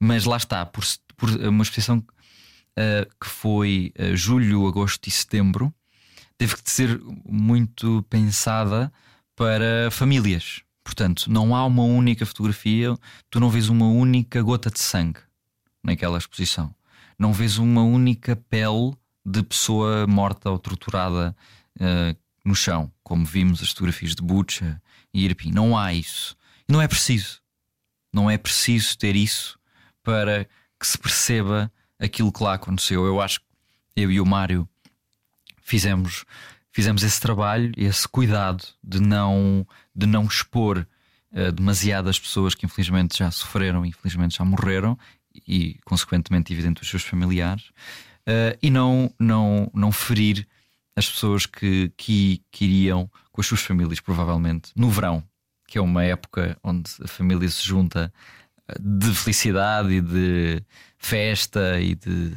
mas 0.00 0.24
lá 0.24 0.36
está, 0.36 0.66
por, 0.66 0.84
por 1.16 1.30
uma 1.30 1.62
exposição 1.62 1.98
uh, 1.98 3.14
que 3.20 3.28
foi 3.28 3.92
uh, 3.98 4.16
julho, 4.16 4.66
agosto 4.66 5.06
e 5.06 5.10
setembro, 5.10 5.72
teve 6.36 6.56
que 6.56 6.68
ser 6.68 7.00
muito 7.24 8.04
pensada 8.10 8.92
para 9.36 9.88
famílias 9.92 10.65
Portanto, 10.86 11.28
não 11.28 11.52
há 11.52 11.66
uma 11.66 11.82
única 11.82 12.24
fotografia, 12.24 12.96
tu 13.28 13.40
não 13.40 13.50
vês 13.50 13.68
uma 13.68 13.88
única 13.88 14.40
gota 14.40 14.70
de 14.70 14.78
sangue 14.78 15.18
naquela 15.82 16.16
exposição. 16.16 16.72
Não 17.18 17.32
vês 17.32 17.58
uma 17.58 17.82
única 17.82 18.36
pele 18.36 18.94
de 19.24 19.42
pessoa 19.42 20.06
morta 20.06 20.48
ou 20.48 20.60
torturada 20.60 21.36
uh, 21.80 22.16
no 22.44 22.54
chão, 22.54 22.88
como 23.02 23.26
vimos 23.26 23.60
as 23.60 23.70
fotografias 23.70 24.14
de 24.14 24.22
Bucha 24.22 24.80
e 25.12 25.24
Irpin. 25.24 25.50
Não 25.50 25.76
há 25.76 25.92
isso. 25.92 26.36
Não 26.68 26.80
é 26.80 26.86
preciso. 26.86 27.40
Não 28.12 28.30
é 28.30 28.38
preciso 28.38 28.96
ter 28.96 29.16
isso 29.16 29.58
para 30.04 30.48
que 30.78 30.86
se 30.86 30.96
perceba 30.96 31.70
aquilo 31.98 32.30
que 32.30 32.44
lá 32.44 32.54
aconteceu. 32.54 33.04
Eu 33.04 33.20
acho 33.20 33.40
que 33.40 33.46
eu 33.96 34.12
e 34.12 34.20
o 34.20 34.24
Mário 34.24 34.68
fizemos 35.62 36.24
fizemos 36.76 37.02
esse 37.02 37.18
trabalho, 37.18 37.72
esse 37.74 38.06
cuidado 38.06 38.62
de 38.84 39.00
não, 39.00 39.66
de 39.94 40.04
não 40.04 40.26
expor 40.26 40.86
uh, 41.32 41.50
demasiadas 41.50 42.18
pessoas 42.18 42.54
que 42.54 42.66
infelizmente 42.66 43.16
já 43.16 43.30
sofreram, 43.30 43.86
infelizmente 43.86 44.36
já 44.36 44.44
morreram 44.44 44.98
e, 45.48 45.78
consequentemente, 45.86 46.52
evidente, 46.52 46.82
os 46.82 46.90
seus 46.90 47.02
familiares, 47.02 47.70
uh, 48.28 48.58
e 48.62 48.68
não, 48.68 49.10
não, 49.18 49.70
não 49.72 49.90
ferir 49.90 50.46
as 50.94 51.08
pessoas 51.08 51.46
que, 51.46 51.90
que, 51.96 52.42
que 52.52 52.66
iriam 52.66 53.10
com 53.32 53.40
as 53.40 53.46
suas 53.46 53.62
famílias, 53.62 53.98
provavelmente, 53.98 54.70
no 54.76 54.90
verão, 54.90 55.24
que 55.66 55.78
é 55.78 55.80
uma 55.80 56.04
época 56.04 56.58
onde 56.62 56.90
a 57.02 57.08
família 57.08 57.48
se 57.48 57.62
junta 57.66 58.12
eh, 58.68 58.76
de 58.78 59.14
felicidade 59.14 59.94
e 59.94 60.00
de 60.02 60.62
festa 60.98 61.80
e 61.80 61.94
de 61.94 62.34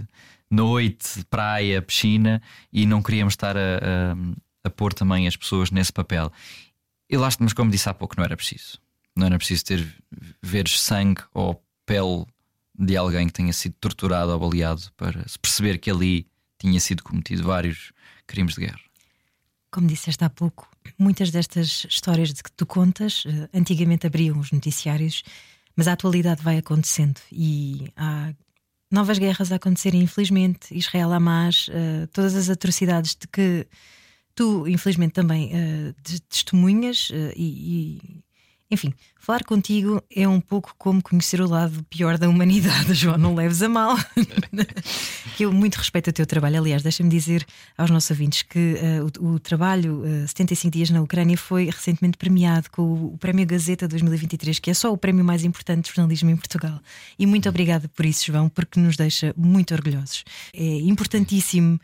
noite, 0.49 1.23
praia, 1.29 1.81
piscina 1.81 2.41
e 2.71 2.85
não 2.85 3.01
queríamos 3.01 3.33
estar 3.33 3.55
a, 3.55 3.59
a, 3.59 4.67
a 4.67 4.69
pôr 4.69 4.93
também 4.93 5.27
as 5.27 5.35
pessoas 5.35 5.71
nesse 5.71 5.93
papel. 5.93 6.31
E 7.09 7.17
lá, 7.17 7.29
mas 7.39 7.53
como 7.53 7.71
disse 7.71 7.89
há 7.89 7.93
pouco, 7.93 8.15
não 8.17 8.23
era 8.23 8.35
preciso. 8.35 8.79
Não 9.15 9.27
era 9.27 9.37
preciso 9.37 9.65
ter 9.65 9.95
ver 10.41 10.67
sangue 10.67 11.21
ou 11.33 11.63
pele 11.85 12.25
de 12.77 12.95
alguém 12.95 13.27
que 13.27 13.33
tenha 13.33 13.51
sido 13.51 13.75
torturado 13.79 14.31
ou 14.31 14.39
baleado 14.39 14.83
para 14.95 15.27
se 15.27 15.37
perceber 15.37 15.79
que 15.79 15.91
ali 15.91 16.27
tinha 16.57 16.79
sido 16.79 17.03
cometido 17.03 17.43
vários 17.43 17.91
crimes 18.25 18.55
de 18.55 18.61
guerra. 18.61 18.79
Como 19.71 19.87
disseste 19.87 20.23
há 20.23 20.29
pouco, 20.29 20.69
muitas 20.97 21.29
destas 21.29 21.85
histórias 21.89 22.33
de 22.33 22.41
que 22.41 22.51
tu 22.51 22.65
contas 22.65 23.23
eh, 23.27 23.49
antigamente 23.53 24.07
abriam 24.07 24.39
os 24.39 24.51
noticiários, 24.51 25.23
mas 25.75 25.87
a 25.87 25.93
atualidade 25.93 26.41
vai 26.41 26.57
acontecendo 26.57 27.19
e 27.31 27.91
há 27.95 28.33
novas 28.91 29.19
guerras 29.19 29.51
a 29.51 29.55
acontecerem, 29.55 30.01
infelizmente, 30.01 30.73
Israel-Hamas, 30.75 31.67
uh, 31.67 32.07
todas 32.11 32.35
as 32.35 32.49
atrocidades 32.49 33.15
de 33.15 33.27
que 33.27 33.67
tu, 34.33 34.67
infelizmente, 34.67 35.13
também 35.13 35.51
uh, 35.51 35.93
testemunhas 36.29 37.09
uh, 37.09 37.33
e, 37.35 38.21
enfim, 38.71 38.93
falar 39.19 39.43
contigo 39.43 40.01
é 40.15 40.27
um 40.27 40.39
pouco 40.39 40.75
como 40.77 41.01
conhecer 41.01 41.41
o 41.41 41.49
lado 41.49 41.83
pior 41.89 42.19
da 42.19 42.29
humanidade, 42.29 42.93
João. 42.95 43.17
Não 43.17 43.33
leves 43.33 43.63
a 43.63 43.69
mal. 43.69 43.97
que 45.35 45.43
eu 45.43 45.51
muito 45.51 45.75
respeito 45.75 46.11
o 46.11 46.13
teu 46.13 46.25
trabalho. 46.25 46.59
Aliás, 46.59 46.83
deixa-me 46.83 47.09
dizer 47.09 47.45
aos 47.75 47.89
nossos 47.89 48.11
ouvintes 48.11 48.43
que 48.43 48.75
uh, 48.75 49.25
o, 49.25 49.33
o, 49.33 49.39
trabalho 49.39 50.03
uh, 50.03 50.27
75 50.27 50.71
Dias 50.71 50.89
na 50.91 51.01
Ucrânia 51.01 51.35
foi 51.35 51.65
recentemente 51.65 52.17
premiado 52.17 52.69
com 52.69 52.83
o, 52.83 53.13
o, 53.13 53.17
Prémio 53.17 53.45
Gazeta 53.45 53.87
2023, 53.87 54.59
que 54.59 54.69
é 54.69 54.73
só 54.73 54.93
o 54.93 54.97
prémio 54.97 55.25
mais 55.25 55.43
importante 55.43 55.89
de 55.89 55.95
jornalismo 55.95 56.29
em 56.29 56.37
Portugal. 56.37 56.79
E 57.17 57.25
muito 57.25 57.49
obrigada 57.49 57.87
por 57.89 58.05
isso, 58.05 58.25
João, 58.25 58.49
porque 58.49 58.79
nos 58.79 58.95
deixa 58.95 59.33
muito 59.35 59.73
orgulhosos. 59.73 60.23
É 60.53 60.63
importantíssimo 60.63 61.79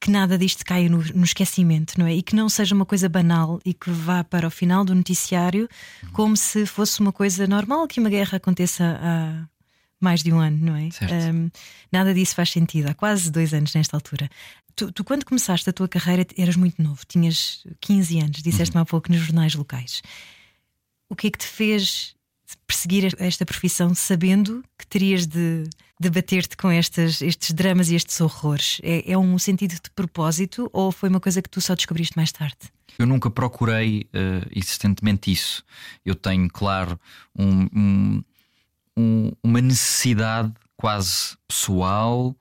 que 0.00 0.10
nada 0.10 0.36
disto 0.36 0.64
caia 0.64 0.88
no, 0.88 1.02
no, 1.14 1.24
esquecimento, 1.24 1.98
não 1.98 2.06
é? 2.06 2.14
E 2.14 2.22
que 2.22 2.36
não 2.36 2.48
seja 2.48 2.74
uma 2.74 2.84
coisa 2.84 3.08
banal 3.08 3.60
e 3.64 3.72
que 3.72 3.90
vá 3.90 4.22
para 4.22 4.46
o 4.46 4.50
final 4.50 4.84
do 4.84 4.94
noticiário 4.94 5.68
como 6.12 6.36
se 6.36 6.66
fosse 6.66 7.00
uma 7.00 7.12
coisa 7.12 7.46
normal 7.46 7.88
que 7.88 7.98
uma 7.98 8.10
guerra 8.10 8.36
aconteça 8.36 8.98
há 9.00 9.48
mais 10.00 10.22
de 10.22 10.32
um 10.32 10.38
ano, 10.38 10.58
não 10.58 10.76
é? 10.76 10.88
Um, 11.32 11.50
nada 11.90 12.12
disso 12.12 12.34
faz 12.34 12.50
sentido. 12.50 12.88
Há 12.88 12.94
quase 12.94 13.30
dois 13.30 13.54
anos 13.54 13.74
nesta 13.74 13.96
altura. 13.96 14.28
Tu, 14.74 14.92
tu, 14.92 15.02
quando 15.02 15.24
começaste 15.24 15.68
a 15.70 15.72
tua 15.72 15.88
carreira, 15.88 16.26
eras 16.36 16.54
muito 16.54 16.82
novo, 16.82 17.00
tinhas 17.08 17.66
15 17.80 18.20
anos, 18.20 18.42
disseste-me 18.42 18.76
uhum. 18.76 18.82
há 18.82 18.86
pouco 18.86 19.10
nos 19.10 19.22
jornais 19.22 19.54
locais. 19.54 20.02
O 21.08 21.16
que 21.16 21.28
é 21.28 21.30
que 21.30 21.38
te 21.38 21.46
fez 21.46 22.14
perseguir 22.66 23.14
esta 23.18 23.46
profissão 23.46 23.94
sabendo 23.94 24.62
que 24.78 24.86
terias 24.86 25.26
de 25.26 25.64
debater-te 25.98 26.56
com 26.56 26.70
estes, 26.70 27.20
dramas 27.52 27.90
e 27.90 27.94
estes 27.94 28.20
horrores? 28.20 28.78
É, 28.82 29.12
é, 29.12 29.18
um 29.18 29.38
sentido 29.38 29.74
de 29.74 29.90
propósito 29.90 30.70
ou 30.72 30.92
foi 30.92 31.08
uma 31.08 31.20
coisa 31.20 31.40
que 31.40 31.48
tu 31.48 31.60
só 31.60 31.74
descobriste 31.74 32.16
mais 32.16 32.32
tarde? 32.32 32.56
Eu 32.98 33.06
nunca 33.06 33.30
procurei 33.30 34.08
uh, 34.14 34.48
existentemente 34.54 35.30
isso. 35.30 35.64
Eu 36.04 36.14
tenho, 36.14 36.48
claro, 36.48 36.98
um, 37.38 38.22
um, 38.96 39.32
uma 39.42 39.60
necessidade 39.60 40.52
quase 40.76 41.36
pessoal 41.46 42.34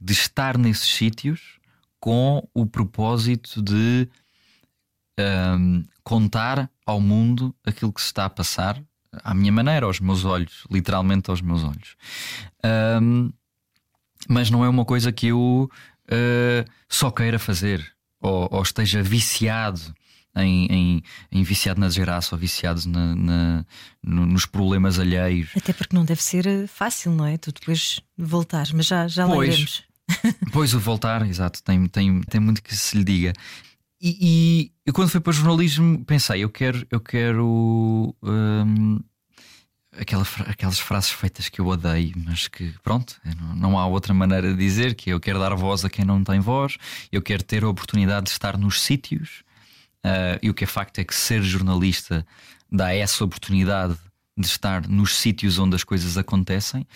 de 0.00 0.12
estar 0.12 0.56
nesses 0.56 0.88
sítios 0.88 1.58
com 2.00 2.46
o 2.54 2.64
propósito 2.64 3.60
de 3.60 4.08
um, 5.18 5.22
ehm, 5.22 5.84
contar 6.04 6.70
ao 6.86 7.00
mundo 7.00 7.54
aquilo 7.66 7.92
que 7.92 8.00
se 8.00 8.06
está 8.06 8.24
a 8.24 8.30
passar 8.30 8.80
à 9.12 9.34
minha 9.34 9.52
maneira, 9.52 9.86
aos 9.86 10.00
meus 10.00 10.24
olhos, 10.24 10.64
literalmente 10.70 11.30
aos 11.30 11.40
meus 11.40 11.64
olhos. 11.64 11.96
Um, 13.02 13.30
mas 14.28 14.50
não 14.50 14.64
é 14.64 14.68
uma 14.68 14.84
coisa 14.84 15.12
que 15.12 15.28
eu 15.28 15.70
uh, 16.08 16.70
só 16.88 17.10
queira 17.10 17.38
fazer 17.38 17.84
ou, 18.20 18.48
ou 18.50 18.62
esteja 18.62 19.02
viciado 19.02 19.94
em, 20.36 20.66
em, 20.66 21.02
em, 21.32 21.42
viciado 21.42 21.80
na 21.80 21.88
desgraça 21.88 22.34
ou 22.34 22.38
viciado 22.38 22.88
na, 22.88 23.14
na, 23.14 23.64
nos 24.02 24.46
problemas 24.46 24.98
alheios. 24.98 25.50
Até 25.56 25.72
porque 25.72 25.96
não 25.96 26.04
deve 26.04 26.22
ser 26.22 26.46
eh, 26.46 26.66
fácil, 26.66 27.12
não 27.12 27.24
é? 27.24 27.36
Tu 27.36 27.52
depois 27.52 28.00
voltares, 28.16 28.72
mas 28.72 28.86
já, 28.86 29.08
já 29.08 29.26
pois, 29.26 29.48
lá 29.48 29.54
iremos. 29.54 29.82
Pois 30.52 30.74
o 30.74 30.80
voltar, 30.80 31.26
exato, 31.26 31.62
tem, 31.62 31.86
tem, 31.86 32.20
tem 32.22 32.40
muito 32.40 32.62
que 32.62 32.74
se 32.74 32.96
lhe 32.96 33.04
diga. 33.04 33.32
E, 34.00 34.72
e 34.86 34.92
quando 34.92 35.08
fui 35.08 35.20
para 35.20 35.30
o 35.30 35.34
jornalismo, 35.34 36.04
pensei: 36.04 36.44
eu 36.44 36.50
quero, 36.50 36.86
eu 36.90 37.00
quero 37.00 38.14
um, 38.22 39.00
aquela, 39.98 40.24
aquelas 40.46 40.78
frases 40.78 41.10
feitas 41.10 41.48
que 41.48 41.60
eu 41.60 41.66
odeio, 41.66 42.12
mas 42.24 42.46
que 42.46 42.72
pronto, 42.82 43.20
não, 43.40 43.56
não 43.56 43.78
há 43.78 43.86
outra 43.86 44.14
maneira 44.14 44.52
de 44.52 44.56
dizer 44.56 44.94
que 44.94 45.10
eu 45.10 45.20
quero 45.20 45.38
dar 45.38 45.54
voz 45.54 45.84
a 45.84 45.90
quem 45.90 46.04
não 46.04 46.22
tem 46.22 46.40
voz, 46.40 46.76
eu 47.10 47.20
quero 47.20 47.42
ter 47.42 47.64
a 47.64 47.68
oportunidade 47.68 48.26
de 48.26 48.30
estar 48.30 48.56
nos 48.56 48.80
sítios, 48.80 49.42
uh, 50.04 50.38
e 50.40 50.48
o 50.48 50.54
que 50.54 50.64
é 50.64 50.66
facto 50.66 50.98
é 51.00 51.04
que 51.04 51.14
ser 51.14 51.42
jornalista 51.42 52.24
dá 52.70 52.94
essa 52.94 53.24
oportunidade 53.24 53.96
de 54.36 54.46
estar 54.46 54.86
nos 54.86 55.16
sítios 55.16 55.58
onde 55.58 55.74
as 55.74 55.82
coisas 55.82 56.16
acontecem 56.16 56.86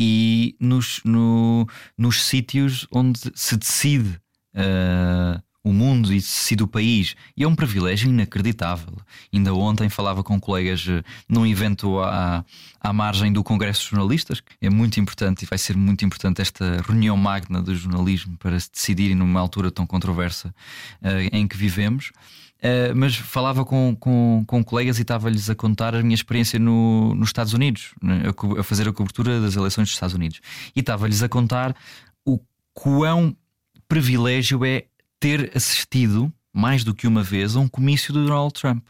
e 0.00 0.56
nos, 0.58 1.00
no, 1.04 1.66
nos 1.96 2.24
sítios 2.24 2.86
onde 2.90 3.20
se 3.34 3.56
decide. 3.56 4.18
Uh, 4.54 5.45
o 5.66 5.72
mundo 5.72 6.12
e 6.12 6.16
decide 6.16 6.62
o 6.62 6.68
país. 6.68 7.16
E 7.36 7.42
é 7.42 7.48
um 7.48 7.56
privilégio 7.56 8.08
inacreditável. 8.08 8.96
Ainda 9.34 9.52
ontem 9.52 9.88
falava 9.88 10.22
com 10.22 10.38
colegas 10.38 10.86
uh, 10.86 11.02
num 11.28 11.44
evento 11.44 11.98
à, 11.98 12.44
à 12.80 12.92
margem 12.92 13.32
do 13.32 13.42
Congresso 13.42 13.82
de 13.82 13.90
Jornalistas. 13.90 14.40
É 14.60 14.70
muito 14.70 15.00
importante 15.00 15.42
e 15.42 15.46
vai 15.46 15.58
ser 15.58 15.76
muito 15.76 16.04
importante 16.04 16.40
esta 16.40 16.80
reunião 16.86 17.16
magna 17.16 17.60
do 17.60 17.74
jornalismo 17.74 18.36
para 18.38 18.60
se 18.60 18.70
decidirem 18.70 19.16
numa 19.16 19.40
altura 19.40 19.72
tão 19.72 19.84
controversa 19.84 20.54
uh, 21.02 21.36
em 21.36 21.48
que 21.48 21.56
vivemos. 21.56 22.12
Uh, 22.58 22.94
mas 22.94 23.16
falava 23.16 23.64
com, 23.64 23.96
com, 23.98 24.44
com 24.46 24.62
colegas 24.62 25.00
e 25.00 25.02
estava-lhes 25.02 25.50
a 25.50 25.54
contar 25.56 25.96
a 25.96 26.02
minha 26.02 26.14
experiência 26.14 26.60
no, 26.60 27.12
nos 27.16 27.30
Estados 27.30 27.54
Unidos, 27.54 27.92
né, 28.00 28.22
a, 28.24 28.60
a, 28.60 28.62
fazer 28.62 28.88
a 28.88 28.92
cobertura 28.92 29.40
das 29.40 29.56
eleições 29.56 29.88
dos 29.88 29.94
Estados 29.94 30.14
Unidos. 30.14 30.40
E 30.76 30.80
estava-lhes 30.80 31.24
a 31.24 31.28
contar 31.28 31.74
o 32.24 32.38
quão 32.72 33.36
privilégio 33.88 34.64
é 34.64 34.84
ter 35.20 35.52
assistido 35.54 36.32
mais 36.52 36.84
do 36.84 36.94
que 36.94 37.06
uma 37.06 37.22
vez 37.22 37.56
a 37.56 37.60
um 37.60 37.68
comício 37.68 38.12
do 38.12 38.24
Donald 38.24 38.52
Trump. 38.54 38.84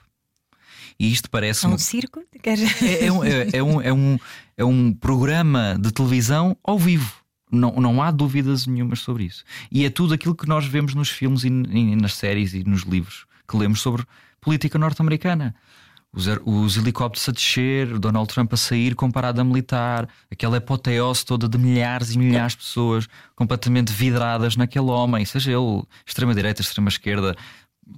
E 0.98 1.12
isto 1.12 1.28
parece. 1.28 1.66
É 1.66 1.68
um 1.68 1.78
circo? 1.78 2.22
É, 2.42 3.06
é, 3.06 3.12
um, 3.12 3.24
é, 3.24 3.48
é, 3.52 3.62
um, 3.62 3.82
é, 3.82 3.92
um, 3.92 4.18
é 4.56 4.64
um 4.64 4.92
programa 4.92 5.76
de 5.78 5.92
televisão 5.92 6.56
ao 6.64 6.78
vivo. 6.78 7.12
Não, 7.50 7.72
não 7.72 8.02
há 8.02 8.10
dúvidas 8.10 8.66
nenhumas 8.66 9.00
sobre 9.00 9.24
isso. 9.24 9.44
E 9.70 9.84
é 9.84 9.90
tudo 9.90 10.14
aquilo 10.14 10.34
que 10.34 10.48
nós 10.48 10.66
vemos 10.66 10.94
nos 10.94 11.10
filmes 11.10 11.44
e, 11.44 11.48
e 11.48 11.96
nas 11.96 12.14
séries 12.14 12.54
e 12.54 12.64
nos 12.64 12.82
livros 12.82 13.26
que 13.48 13.56
lemos 13.56 13.80
sobre 13.80 14.04
política 14.40 14.78
norte-americana. 14.78 15.54
Os, 16.16 16.26
os, 16.46 16.78
helicópteros 16.78 17.28
a 17.28 17.32
descer, 17.32 17.98
Donald 17.98 18.32
Trump 18.32 18.50
a 18.54 18.56
sair 18.56 18.94
com 18.94 19.10
parada 19.10 19.44
militar, 19.44 20.08
aquela 20.30 20.56
apoteose 20.56 21.26
toda 21.26 21.46
de 21.46 21.58
milhares 21.58 22.12
e 22.12 22.18
milhares 22.18 22.52
de 22.52 22.58
pessoas 22.58 23.06
completamente 23.34 23.92
vidradas 23.92 24.56
naquele 24.56 24.86
homem, 24.86 25.26
seja 25.26 25.52
ele 25.52 25.82
extrema-direita, 26.06 26.62
extrema-esquerda, 26.62 27.36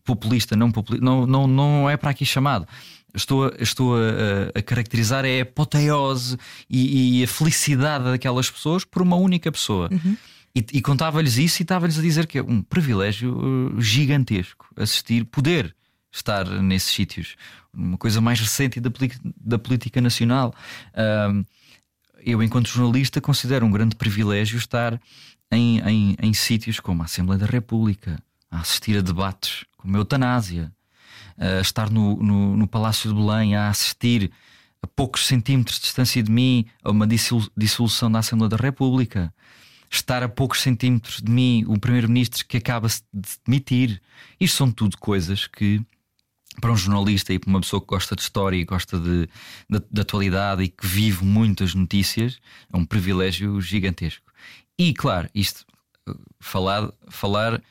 populista, 0.05 0.57
não 0.57 0.73
populista, 0.73 1.05
não, 1.05 1.27
não, 1.29 1.47
não 1.47 1.89
é 1.89 1.97
para 1.97 2.11
aqui 2.11 2.27
chamado. 2.27 2.67
Estou, 3.15 3.47
a, 3.47 3.53
estou 3.61 3.95
a, 3.97 4.59
a 4.59 4.63
caracterizar 4.63 5.25
é 5.25 5.39
a 5.39 5.43
apoteose 5.45 6.37
e, 6.69 7.21
e, 7.21 7.25
a 7.25 7.29
felicidade 7.29 8.05
daquelas 8.05 8.51
pessoas 8.51 8.85
por 8.85 9.01
uma 9.01 9.15
única 9.15 9.51
pessoa. 9.53 9.89
Uhum. 9.93 10.17
E, 10.55 10.67
e 10.73 10.83
contava-lhes 10.83 11.39
isso 11.39 11.63
e 11.63 11.65
estava-lhes 11.65 11.99
a 11.99 12.03
dizer 12.03 12.27
que 12.27 12.39
é 12.39 12.43
um 12.43 12.63
privilégio 12.63 13.39
uh, 13.39 13.81
gigantesco 13.81 14.67
assistir, 14.77 15.25
poder 15.25 15.75
estar 16.11 16.47
nesses 16.62 16.93
sítios. 16.93 17.37
Uma 17.73 17.99
coisa 17.99 18.21
mais 18.21 18.41
recente 18.41 18.81
da, 18.81 18.91
da 19.37 19.59
política 19.59 20.00
nacional. 20.00 20.55
Uh, 20.95 21.45
eu, 22.25 22.43
enquanto 22.43 22.69
jornalista, 22.69 23.21
considero 23.21 23.65
um 23.65 23.71
grande 23.71 23.95
privilégio 23.95 24.59
estar 24.59 25.00
em, 25.50 25.79
em, 25.81 26.17
em 26.21 26.35
sítios 26.35 26.81
como 26.81 27.03
a 27.03 27.05
Assembleia 27.05 27.38
da 27.38 27.47
República, 27.47 28.21
a 28.50 28.61
assistir 28.61 28.97
a 28.99 29.00
debates 29.00 29.65
como 29.77 29.97
a 29.97 30.00
eutanásia, 30.00 30.73
a 31.38 31.61
estar 31.61 31.91
no, 31.91 32.17
no, 32.17 32.57
no 32.57 32.67
Palácio 32.67 33.09
de 33.09 33.15
Belém, 33.15 33.55
a 33.55 33.69
assistir 33.69 34.31
a 34.83 34.87
poucos 34.87 35.27
centímetros 35.27 35.77
de 35.77 35.83
distância 35.83 36.23
de 36.23 36.31
mim 36.31 36.67
a 36.83 36.91
uma 36.91 37.07
dissolução 37.57 38.11
da 38.11 38.19
Assembleia 38.19 38.49
da 38.49 38.57
República 38.57 39.33
estar 39.91 40.23
a 40.23 40.29
poucos 40.29 40.61
centímetros 40.61 41.21
de 41.23 41.31
mim 41.31 41.65
o 41.67 41.79
primeiro-ministro 41.79 42.47
que 42.47 42.57
acaba 42.57 42.88
de 42.88 43.29
demitir. 43.47 44.00
Isto 44.39 44.56
são 44.56 44.71
tudo 44.71 44.99
coisas 44.99 45.47
que, 45.47 45.80
para 46.60 46.73
um 46.73 46.76
jornalista 46.76 47.32
e 47.32 47.38
para 47.38 47.49
uma 47.49 47.60
pessoa 47.60 47.80
que 47.80 47.86
gosta 47.86 48.14
de 48.16 48.23
história 48.23 48.56
e 48.56 48.64
gosta 48.64 48.99
de, 48.99 49.28
de, 49.68 49.82
de 49.90 50.00
atualidade 50.00 50.62
e 50.62 50.68
que 50.68 50.86
vive 50.86 51.25
muitas 51.25 51.75
notícias, 51.75 52.38
é 52.73 52.76
um 52.76 52.84
privilégio 52.84 53.60
gigantesco. 53.60 54.32
E 54.78 54.92
claro, 54.92 55.28
isto 55.34 55.64
falar, 56.40 56.92
falar 57.08 57.62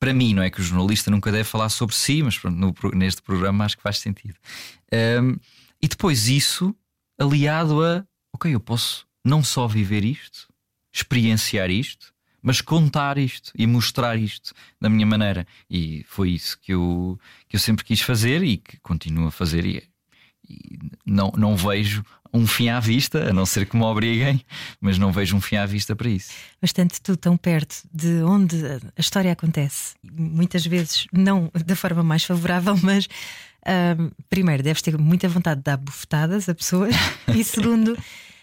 para 0.00 0.12
mim, 0.12 0.34
não 0.34 0.42
é 0.42 0.50
que 0.50 0.60
o 0.60 0.64
jornalista 0.64 1.10
nunca 1.10 1.32
deve 1.32 1.44
falar 1.44 1.68
sobre 1.68 1.94
si, 1.94 2.22
mas 2.22 2.42
no, 2.42 2.74
neste 2.94 3.22
programa 3.22 3.64
acho 3.64 3.76
que 3.76 3.82
faz 3.82 3.98
sentido. 3.98 4.36
Um, 4.92 5.36
e 5.82 5.88
depois 5.88 6.28
isso 6.28 6.74
aliado 7.18 7.82
a 7.82 8.04
ok, 8.34 8.54
eu 8.54 8.60
posso 8.60 9.06
não 9.24 9.42
só 9.42 9.66
viver 9.66 10.04
isto, 10.04 10.48
experienciar 10.94 11.70
isto, 11.70 12.14
mas 12.46 12.60
contar 12.60 13.18
isto 13.18 13.50
e 13.58 13.66
mostrar 13.66 14.16
isto 14.16 14.54
da 14.80 14.88
minha 14.88 15.04
maneira. 15.04 15.44
E 15.68 16.04
foi 16.06 16.30
isso 16.30 16.56
que 16.60 16.72
eu, 16.72 17.18
que 17.48 17.56
eu 17.56 17.60
sempre 17.60 17.84
quis 17.84 18.00
fazer 18.00 18.40
e 18.44 18.58
que 18.58 18.78
continuo 18.78 19.26
a 19.26 19.32
fazer. 19.32 19.66
E, 19.66 19.82
e 20.48 20.78
não, 21.04 21.32
não 21.36 21.56
vejo 21.56 22.04
um 22.32 22.46
fim 22.46 22.68
à 22.68 22.78
vista, 22.78 23.30
a 23.30 23.32
não 23.32 23.44
ser 23.44 23.66
que 23.66 23.76
me 23.76 23.82
obriguem, 23.82 24.40
mas 24.80 24.96
não 24.96 25.10
vejo 25.10 25.36
um 25.36 25.40
fim 25.40 25.56
à 25.56 25.66
vista 25.66 25.96
para 25.96 26.08
isso. 26.08 26.30
Bastante 26.62 27.00
tu 27.00 27.16
tão 27.16 27.36
perto 27.36 27.82
de 27.92 28.22
onde 28.22 28.64
a 28.64 29.00
história 29.00 29.32
acontece, 29.32 29.96
muitas 30.04 30.64
vezes 30.64 31.08
não 31.12 31.50
da 31.52 31.74
forma 31.74 32.04
mais 32.04 32.22
favorável, 32.22 32.78
mas 32.80 33.06
uh, 33.06 34.14
primeiro 34.30 34.62
deves 34.62 34.82
ter 34.82 34.96
muita 34.96 35.28
vontade 35.28 35.58
de 35.58 35.64
dar 35.64 35.78
bufetadas 35.78 36.48
a 36.48 36.54
pessoas, 36.54 36.94
e 37.34 37.42
segundo 37.42 37.98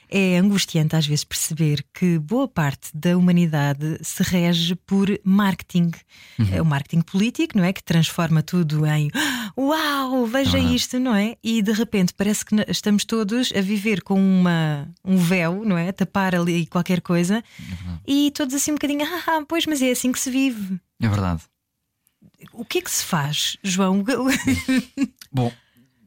é 0.10 0.38
angustiante 0.38 0.96
às 0.96 1.06
vezes 1.06 1.24
perceber 1.24 1.84
que 1.94 2.20
boa 2.20 2.48
parte 2.48 2.90
da 2.94 3.18
humanidade 3.18 3.98
se 4.02 4.24
rege 4.24 4.76
por 4.76 5.08
marketing. 5.24 5.92
Uhum. 6.38 6.48
É 6.52 6.62
o 6.62 6.66
marketing 6.66 7.02
político, 7.02 7.58
não 7.58 7.64
é? 7.64 7.74
Que 7.74 7.84
transforma 7.84 8.42
tudo 8.42 8.86
em 8.86 9.10
uau, 9.58 10.26
veja 10.26 10.58
uhum. 10.58 10.74
isto, 10.74 11.00
não 11.00 11.16
é? 11.16 11.36
E 11.44 11.62
de 11.62 11.72
repente 11.72 12.14
parece 12.14 12.46
que 12.46 12.56
estamos 12.68 13.06
todos 13.06 13.52
a 13.56 13.62
viver 13.62 14.02
com 14.02 14.16
uma, 14.16 14.88
um 15.04 15.18
véu, 15.18 15.64
não 15.66 15.78
é? 15.78 15.90
A 15.90 15.94
tapar 15.94 16.36
ali 16.36 16.66
qualquer 16.66 17.02
coisa 17.02 17.44
uhum. 17.60 17.98
e 18.06 18.32
todos 18.32 18.54
assim 18.54 18.72
um 18.72 18.76
bocadinho, 18.76 19.06
ah, 19.06 19.44
pois, 19.48 19.66
mas 19.66 19.82
é 19.82 19.92
assim 19.92 20.12
que 20.12 20.20
se 20.20 20.30
vive. 20.30 20.80
É 21.02 21.08
verdade. 21.08 21.42
O 22.52 22.66
que 22.66 22.80
é 22.80 22.82
que 22.82 22.92
se 22.92 23.04
faz, 23.04 23.58
João? 23.64 24.04
Bom, 25.32 25.52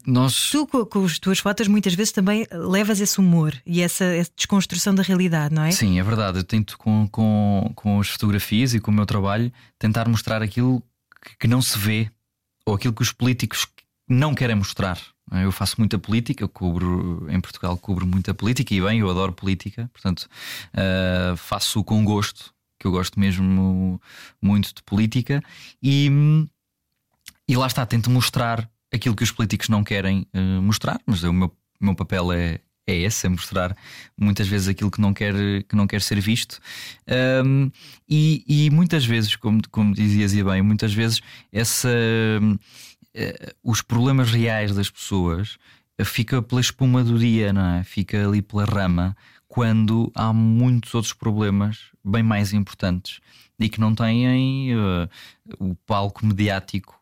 nós... 0.07 0.51
Tu, 0.51 0.67
com, 0.67 0.85
com, 0.85 1.05
as 1.05 1.19
tuas 1.19 1.41
fotos, 1.41 1.67
muitas 1.67 1.93
vezes 1.95 2.13
também 2.13 2.47
levas 2.53 3.01
esse 3.01 3.19
humor 3.19 3.55
e 3.67 3.83
essa, 3.83 4.05
essa 4.05 4.31
desconstrução 4.37 4.95
da 4.95 5.03
realidade, 5.03 5.53
não 5.53 5.65
é? 5.65 5.73
Sim, 5.73 5.99
é 5.99 6.03
verdade. 6.03 6.39
Eu 6.39 6.45
tento, 6.45 6.79
com, 6.79 7.09
com, 7.09 7.73
com 7.75 8.01
as 8.01 8.09
fotografias 8.09 8.73
e 8.73 8.79
com 8.79 8.93
o 8.93 8.95
meu 8.95 9.05
trabalho, 9.05 9.53
tentar 9.79 10.09
mostrar 10.09 10.43
aquilo 10.43 10.81
que, 11.39 11.49
não 11.49 11.61
se 11.61 11.77
vê 11.77 12.09
ou 12.65 12.75
aquilo 12.75 12.95
que 12.95 13.03
os 13.03 13.11
políticos 13.13 13.67
não 14.09 14.35
querem 14.35 14.55
mostrar. 14.55 15.01
Eu 15.33 15.51
faço 15.51 15.75
muita 15.79 15.99
política, 15.99 16.45
eu 16.45 16.49
cubro 16.49 17.27
em 17.29 17.41
Portugal, 17.41 17.77
cubro 17.77 18.07
muita 18.07 18.33
política 18.33 18.73
e 18.73 18.81
bem, 18.81 19.01
eu 19.01 19.11
adoro 19.11 19.33
política, 19.33 19.91
portanto 19.93 20.29
uh, 20.73 21.37
faço 21.37 21.83
com 21.83 22.05
gosto, 22.05 22.55
que 22.79 22.87
eu 22.87 22.93
gosto 22.93 23.19
mesmo 23.19 24.01
muito 24.41 24.73
de 24.73 24.85
política, 24.85 25.43
e, 25.83 26.09
e 27.49 27.57
lá 27.57 27.67
está, 27.67 27.85
tento 27.85 28.09
mostrar 28.09 28.71
aquilo 28.97 29.15
que 29.15 29.25
os 29.25 29.31
políticos 29.31 29.69
não 29.69 29.85
querem 29.85 30.27
uh, 30.35 30.63
mostrar, 30.63 31.01
mas 31.07 31.23
o 31.23 31.33
meu, 31.33 31.53
meu 31.81 31.95
papel 31.95 32.33
é, 32.33 32.61
é 32.87 32.95
esse, 32.95 33.27
é 33.27 33.29
mostrar 33.29 33.77
muitas 34.17 34.47
vezes 34.47 34.69
aquilo 34.69 34.91
que 34.91 35.01
não 35.01 35.13
quer, 35.13 35.35
que 35.65 35.75
não 35.75 35.87
quer 35.87 36.01
ser 36.01 36.21
visto. 36.21 36.61
Um, 37.45 37.71
e, 38.09 38.45
e, 38.47 38.71
muitas 38.71 39.05
vezes, 39.05 39.35
como, 39.35 39.61
como 39.71 39.93
dizias 39.95 40.33
e 40.35 40.43
bem, 40.43 40.63
muitas 40.63 40.95
vezes 40.95 41.21
essa, 41.53 41.89
uh, 42.41 42.59
os 43.63 43.83
problemas 43.83 44.31
reais 44.31 44.75
das 44.75 44.89
pessoas 44.89 45.59
uh, 46.01 46.05
fica 46.05 46.41
pela 46.41 46.61
espuma 46.61 47.03
do 47.03 47.19
dia, 47.19 47.53
não 47.53 47.77
é? 47.77 47.85
Fica 47.85 48.27
ali 48.27 48.41
pela 48.41 48.65
rama, 48.65 49.17
quando 49.49 50.13
há 50.15 50.33
muitos 50.33 50.95
outros 50.95 51.13
problemas 51.13 51.79
bem 52.05 52.23
mais 52.23 52.53
importantes 52.53 53.21
e 53.59 53.69
que 53.69 53.81
não 53.81 53.95
têm 53.95 54.71
o 55.59 55.75
palco 55.87 56.27
mediático 56.27 57.01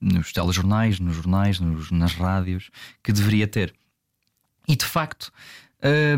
nos 0.00 0.32
telejornais, 0.32 0.98
nos 0.98 1.16
jornais, 1.16 1.60
nos, 1.60 1.90
nas 1.90 2.14
rádios, 2.14 2.70
que 3.02 3.12
deveria 3.12 3.46
ter. 3.46 3.74
E 4.66 4.76
de 4.76 4.84
facto, 4.84 5.32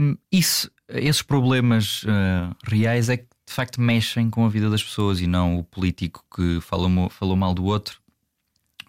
um, 0.00 0.16
isso, 0.30 0.70
esses 0.88 1.22
problemas 1.22 2.02
uh, 2.04 2.54
reais 2.64 3.08
é 3.08 3.16
que 3.16 3.26
de 3.46 3.52
facto 3.52 3.80
mexem 3.80 4.30
com 4.30 4.46
a 4.46 4.48
vida 4.48 4.70
das 4.70 4.82
pessoas 4.82 5.20
e 5.20 5.26
não 5.26 5.58
o 5.58 5.64
político 5.64 6.24
que 6.34 6.60
falou, 6.60 7.10
falou 7.10 7.36
mal 7.36 7.54
do 7.54 7.64
outro 7.64 8.00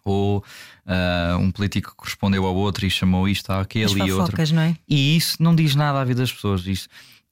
ou 0.05 0.39
uh, 0.39 1.37
um 1.37 1.49
político 1.51 1.95
que 1.97 2.05
respondeu 2.05 2.45
ao 2.45 2.55
outro 2.55 2.85
e 2.85 2.89
chamou 2.89 3.27
isto 3.27 3.49
àquele 3.51 3.85
e 3.85 4.11
outro. 4.11 4.35
Não 4.53 4.61
é? 4.61 4.77
E 4.87 5.15
isso 5.15 5.41
não 5.41 5.55
diz 5.55 5.75
nada 5.75 6.01
à 6.01 6.03
vida 6.03 6.21
das 6.21 6.31
pessoas. 6.31 6.67
Isso, 6.67 6.89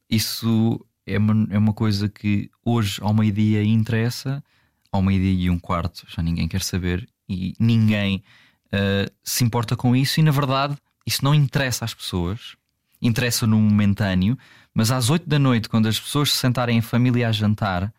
isso 0.10 0.86
é, 1.06 1.18
uma, 1.18 1.48
é 1.50 1.58
uma 1.58 1.74
coisa 1.74 2.08
que 2.08 2.50
hoje 2.64 3.00
ao 3.02 3.14
meio-dia 3.14 3.64
interessa, 3.64 4.44
ao 4.92 5.02
meio-dia 5.02 5.46
e 5.46 5.50
um 5.50 5.60
quarto 5.60 6.06
já 6.08 6.22
ninguém 6.22 6.48
quer 6.48 6.62
saber 6.62 7.08
e 7.32 7.56
ninguém 7.60 8.24
uh, 8.68 9.12
se 9.24 9.44
importa 9.44 9.76
com 9.76 9.96
isso, 9.96 10.20
e 10.20 10.24
na 10.24 10.32
verdade, 10.32 10.76
isso 11.06 11.24
não 11.24 11.34
interessa 11.34 11.86
às 11.86 11.94
pessoas, 11.94 12.56
interessa 13.02 13.48
no 13.48 13.58
momentâneo, 13.58 14.38
mas 14.74 14.92
às 14.92 15.10
8 15.10 15.28
da 15.28 15.40
noite, 15.40 15.70
quando 15.70 15.88
as 15.88 16.00
pessoas 16.00 16.32
se 16.32 16.38
sentarem 16.38 16.78
em 16.78 16.82
família 16.82 17.30
a 17.30 17.32
jantar, 17.32 17.94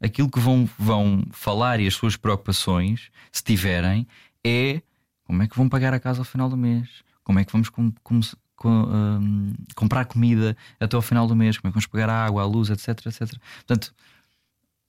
aquilo 0.00 0.30
que 0.30 0.40
vão, 0.40 0.68
vão 0.78 1.22
falar 1.30 1.80
e 1.80 1.86
as 1.86 1.94
suas 1.94 2.16
preocupações, 2.16 3.10
se 3.30 3.42
tiverem, 3.42 4.06
é 4.44 4.82
como 5.24 5.42
é 5.42 5.48
que 5.48 5.56
vão 5.56 5.68
pagar 5.68 5.92
a 5.92 6.00
casa 6.00 6.20
ao 6.20 6.24
final 6.24 6.48
do 6.48 6.56
mês, 6.56 6.88
como 7.24 7.38
é 7.38 7.44
que 7.44 7.52
vamos 7.52 7.68
com, 7.68 7.92
com, 8.02 8.20
com, 8.54 8.70
um, 8.70 9.52
comprar 9.74 10.04
comida 10.04 10.56
até 10.78 10.96
ao 10.96 11.02
final 11.02 11.26
do 11.26 11.34
mês, 11.34 11.58
como 11.58 11.68
é 11.68 11.70
que 11.70 11.74
vamos 11.74 11.86
pagar 11.86 12.08
a 12.08 12.24
água, 12.24 12.42
a 12.42 12.46
luz, 12.46 12.70
etc, 12.70 12.88
etc. 13.06 13.36
Portanto, 13.56 13.94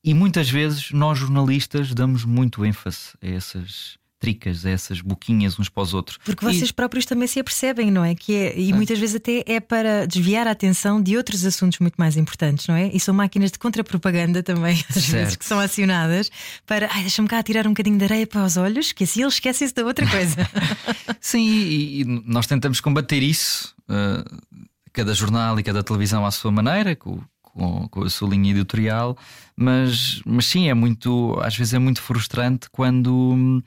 e 0.04 0.14
muitas 0.14 0.50
vezes 0.50 0.92
nós 0.92 1.18
jornalistas 1.18 1.94
damos 1.94 2.24
muito 2.24 2.66
ênfase 2.66 3.14
a 3.22 3.28
essas 3.28 3.98
tricas, 4.20 4.66
a 4.66 4.70
essas 4.70 5.02
boquinhas 5.02 5.60
uns 5.60 5.70
para 5.70 5.84
os 5.84 5.94
outros. 5.94 6.18
Porque 6.24 6.44
vocês 6.44 6.70
e... 6.70 6.74
próprios 6.74 7.06
também 7.06 7.28
se 7.28 7.40
apercebem, 7.40 7.92
não 7.92 8.04
é? 8.04 8.16
Que 8.16 8.36
é, 8.36 8.60
e 8.60 8.72
é. 8.72 8.76
muitas 8.76 8.98
vezes 8.98 9.16
até 9.16 9.44
é 9.46 9.60
para 9.60 10.06
desviar 10.08 10.48
a 10.48 10.52
atenção 10.52 11.02
de 11.02 11.16
outros 11.16 11.46
assuntos 11.46 11.80
muito 11.80 11.96
mais 11.96 12.18
importantes, 12.18 12.68
não 12.68 12.76
é? 12.76 12.90
E 12.94 13.00
são 13.00 13.14
máquinas 13.14 13.52
de 13.52 13.60
contra-propaganda 13.60 14.42
também, 14.42 14.84
às 14.90 14.96
certo. 14.96 15.12
vezes, 15.12 15.36
que 15.36 15.46
são 15.46 15.60
acionadas 15.60 16.32
para 16.66 16.90
ai, 16.92 17.02
deixa-me 17.02 17.28
cá 17.28 17.42
tirar 17.44 17.68
um 17.68 17.72
bocadinho 17.72 17.98
de 17.98 18.06
areia 18.06 18.26
para 18.26 18.44
os 18.44 18.58
olhos, 18.58 18.92
que 18.92 19.04
assim 19.04 19.22
eles 19.22 19.36
esquecem-se 19.36 19.74
da 19.74 19.86
outra 19.86 20.08
coisa. 20.10 20.50
Sim, 21.22 21.48
e, 21.48 22.02
e, 22.02 22.06
nós 22.26 22.48
tentamos 22.48 22.80
combater 22.80 23.22
isso, 23.22 23.76
uh, 23.90 24.68
cada 24.92 25.14
jornal 25.14 25.60
e 25.60 25.64
cada 25.64 25.84
televisão 25.84 26.26
à 26.26 26.32
sua 26.32 26.52
maneira, 26.52 26.96
com, 26.96 27.22
com, 27.58 27.88
com, 27.90 28.04
a 28.04 28.10
sua 28.10 28.30
linha 28.30 28.52
editorial, 28.52 29.18
mas, 29.56 30.22
mas 30.26 30.46
sim, 30.46 30.70
é 30.70 30.74
muito, 30.74 31.38
às 31.42 31.58
vezes 31.58 31.74
é 31.74 31.80
muito 31.80 32.02
frustrante 32.02 32.70
quando 32.70 33.62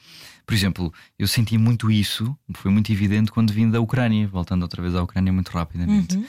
por 0.51 0.55
exemplo, 0.55 0.93
eu 1.17 1.29
senti 1.29 1.57
muito 1.57 1.89
isso, 1.93 2.37
foi 2.55 2.73
muito 2.73 2.91
evidente 2.91 3.31
quando 3.31 3.53
vim 3.53 3.71
da 3.71 3.81
Ucrânia, 3.81 4.27
voltando 4.27 4.63
outra 4.63 4.83
vez 4.83 4.97
à 4.97 5.03
Ucrânia 5.03 5.33
muito 5.33 5.49
rapidamente. 5.51 6.17
Uhum. 6.17 6.27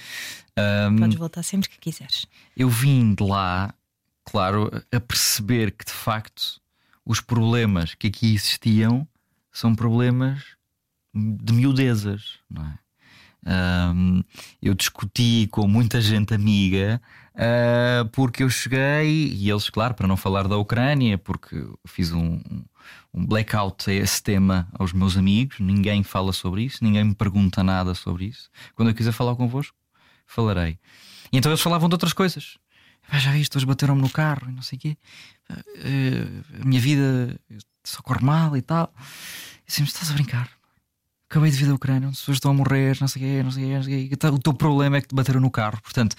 Um, 0.92 0.96
Podes 0.98 1.18
voltar 1.18 1.42
sempre 1.42 1.68
que 1.68 1.80
quiseres. 1.80 2.28
Eu 2.56 2.70
vim 2.70 3.16
de 3.16 3.24
lá, 3.24 3.74
claro, 4.24 4.70
a 4.92 5.00
perceber 5.00 5.72
que 5.72 5.86
de 5.86 5.92
facto 5.92 6.62
os 7.04 7.20
problemas 7.20 7.96
que 7.96 8.06
aqui 8.06 8.36
existiam 8.36 9.08
são 9.52 9.74
problemas 9.74 10.44
de 11.12 11.52
miudezas, 11.52 12.38
não 12.48 12.64
é? 12.64 12.78
Um, 13.46 14.24
eu 14.62 14.74
discuti 14.76 15.48
com 15.52 15.68
muita 15.68 16.00
gente 16.00 16.32
amiga 16.32 17.02
uh, 17.34 18.08
porque 18.10 18.44
eu 18.44 18.50
cheguei 18.50 19.34
e 19.34 19.50
eles, 19.50 19.70
claro, 19.70 19.96
para 19.96 20.08
não 20.08 20.16
falar 20.16 20.48
da 20.48 20.58
Ucrânia, 20.58 21.18
porque 21.18 21.68
fiz 21.88 22.12
um, 22.12 22.40
um 23.14 23.26
blackout 23.26 23.90
a 23.90 23.94
esse 23.94 24.22
tema 24.22 24.68
aos 24.74 24.94
meus 24.94 25.18
amigos, 25.18 25.60
ninguém 25.60 26.04
fala 26.04 26.32
sobre 26.32 26.64
isso, 26.64 26.84
ninguém 26.84 27.04
me 27.04 27.16
pergunta 27.16 27.64
nada 27.64 27.96
sobre 27.96 28.26
isso. 28.26 28.50
Quando 28.76 28.90
eu 28.90 28.96
quiser 28.96 29.12
falar 29.12 29.36
convosco, 29.36 29.76
falarei. 30.28 30.78
E 31.32 31.38
então 31.38 31.52
eles 31.52 31.62
falavam 31.62 31.90
de 31.90 31.96
outras 31.96 32.14
coisas. 32.14 32.58
Ah, 33.10 33.18
já 33.18 33.32
viste, 33.32 33.58
hoje 33.58 33.66
bateram-me 33.66 34.02
no 34.02 34.10
carro 34.10 34.50
e 34.50 34.52
não 34.52 34.62
sei 34.62 34.78
o 34.78 34.82
quê. 34.82 34.98
Uh, 35.50 36.62
a 36.62 36.66
minha 36.66 36.80
vida 36.80 37.40
só 37.84 38.02
corre 38.02 38.24
mal 38.24 38.56
e 38.56 38.62
tal. 38.62 38.94
E 39.68 39.72
assim, 39.72 39.84
estás 39.84 40.12
a 40.12 40.14
brincar? 40.14 40.61
Acabei 41.32 41.50
de 41.50 41.56
vir 41.56 41.68
da 41.68 41.76
Ucrânia, 41.76 42.10
onde 42.10 42.16
as 42.16 42.20
pessoas 42.20 42.36
estão 42.36 42.52
a 42.52 42.54
morrer, 42.54 42.98
não 43.00 43.08
sei 43.08 43.22
o 43.22 43.26
quê, 43.26 43.44
não 43.44 43.52
sei 43.52 43.64
o 43.64 43.68
quê, 43.68 43.76
não 43.76 43.84
sei 43.84 44.06
o 44.06 44.10
quê. 44.10 44.28
O 44.28 44.40
teu 44.40 44.54
problema 44.54 44.98
é 44.98 45.02
que 45.02 45.08
te 45.08 45.16
bateram 45.16 45.40
no 45.40 45.50
carro. 45.50 45.82
Portanto, 45.82 46.14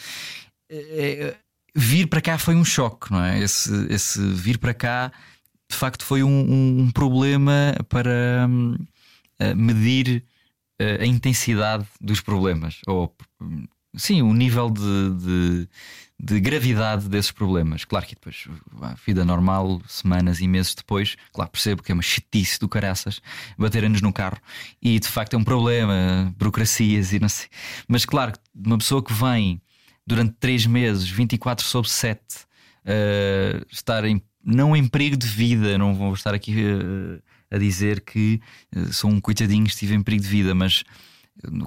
é, 0.70 1.37
vir 1.75 2.07
para 2.07 2.22
cá 2.22 2.38
foi 2.38 2.55
um 2.55 2.64
choque, 2.64 3.12
não 3.12 3.22
é? 3.22 3.38
Esse, 3.38 3.70
esse 3.92 4.18
vir 4.20 4.57
para 4.57 4.72
cá, 4.72 5.12
de 5.70 5.77
facto, 5.77 6.03
foi 6.03 6.22
um, 6.22 6.81
um 6.81 6.90
problema 6.90 7.75
para 7.90 8.46
um, 8.48 8.77
medir 9.55 10.25
a 10.81 11.05
intensidade 11.05 11.87
dos 12.01 12.22
problemas. 12.22 12.81
Ou, 12.87 13.14
sim, 13.94 14.22
o 14.22 14.33
nível 14.33 14.70
de, 14.70 15.11
de 15.14 15.68
de 16.22 16.38
gravidade 16.38 17.08
desses 17.08 17.32
problemas. 17.32 17.85
Claro 17.85 18.06
que 18.06 18.14
depois, 18.14 18.46
a 18.80 18.94
vida 19.04 19.24
normal, 19.24 19.82
semanas 19.88 20.40
e 20.40 20.46
meses 20.46 20.72
depois, 20.72 21.16
claro, 21.32 21.50
percebo 21.50 21.82
que 21.82 21.90
é 21.90 21.94
uma 21.94 22.02
chatice 22.02 22.61
do 22.61 22.68
caraças 22.68 23.20
baterem-nos 23.58 24.00
no 24.00 24.12
carro 24.12 24.38
e 24.80 25.00
de 25.00 25.08
facto 25.08 25.35
é 25.35 25.37
um 25.37 25.42
problema, 25.42 26.32
burocracias 26.38 27.12
e 27.12 27.18
não 27.18 27.28
sei. 27.28 27.48
Mas 27.88 28.04
claro, 28.04 28.35
uma 28.54 28.78
pessoa 28.78 29.02
que 29.02 29.12
vem 29.12 29.61
durante 30.06 30.35
3 30.38 30.66
meses, 30.66 31.08
24 31.08 31.66
sobre 31.66 31.90
7, 31.90 32.20
uh, 32.20 33.66
estar 33.68 34.04
em, 34.04 34.22
não 34.44 34.76
em 34.76 34.87
perigo 34.87 35.16
de 35.16 35.26
vida, 35.26 35.76
não 35.76 35.92
vou 35.92 36.14
estar 36.14 36.35
aqui 36.35 36.54
uh, 36.54 37.20
a 37.50 37.58
dizer 37.58 38.00
que 38.00 38.40
uh, 38.76 38.92
sou 38.92 39.11
um 39.11 39.20
coitadinho, 39.20 39.66
estive 39.66 39.94
em 39.94 40.02
perigo 40.02 40.22
de 40.22 40.28
vida, 40.28 40.54
mas 40.54 40.85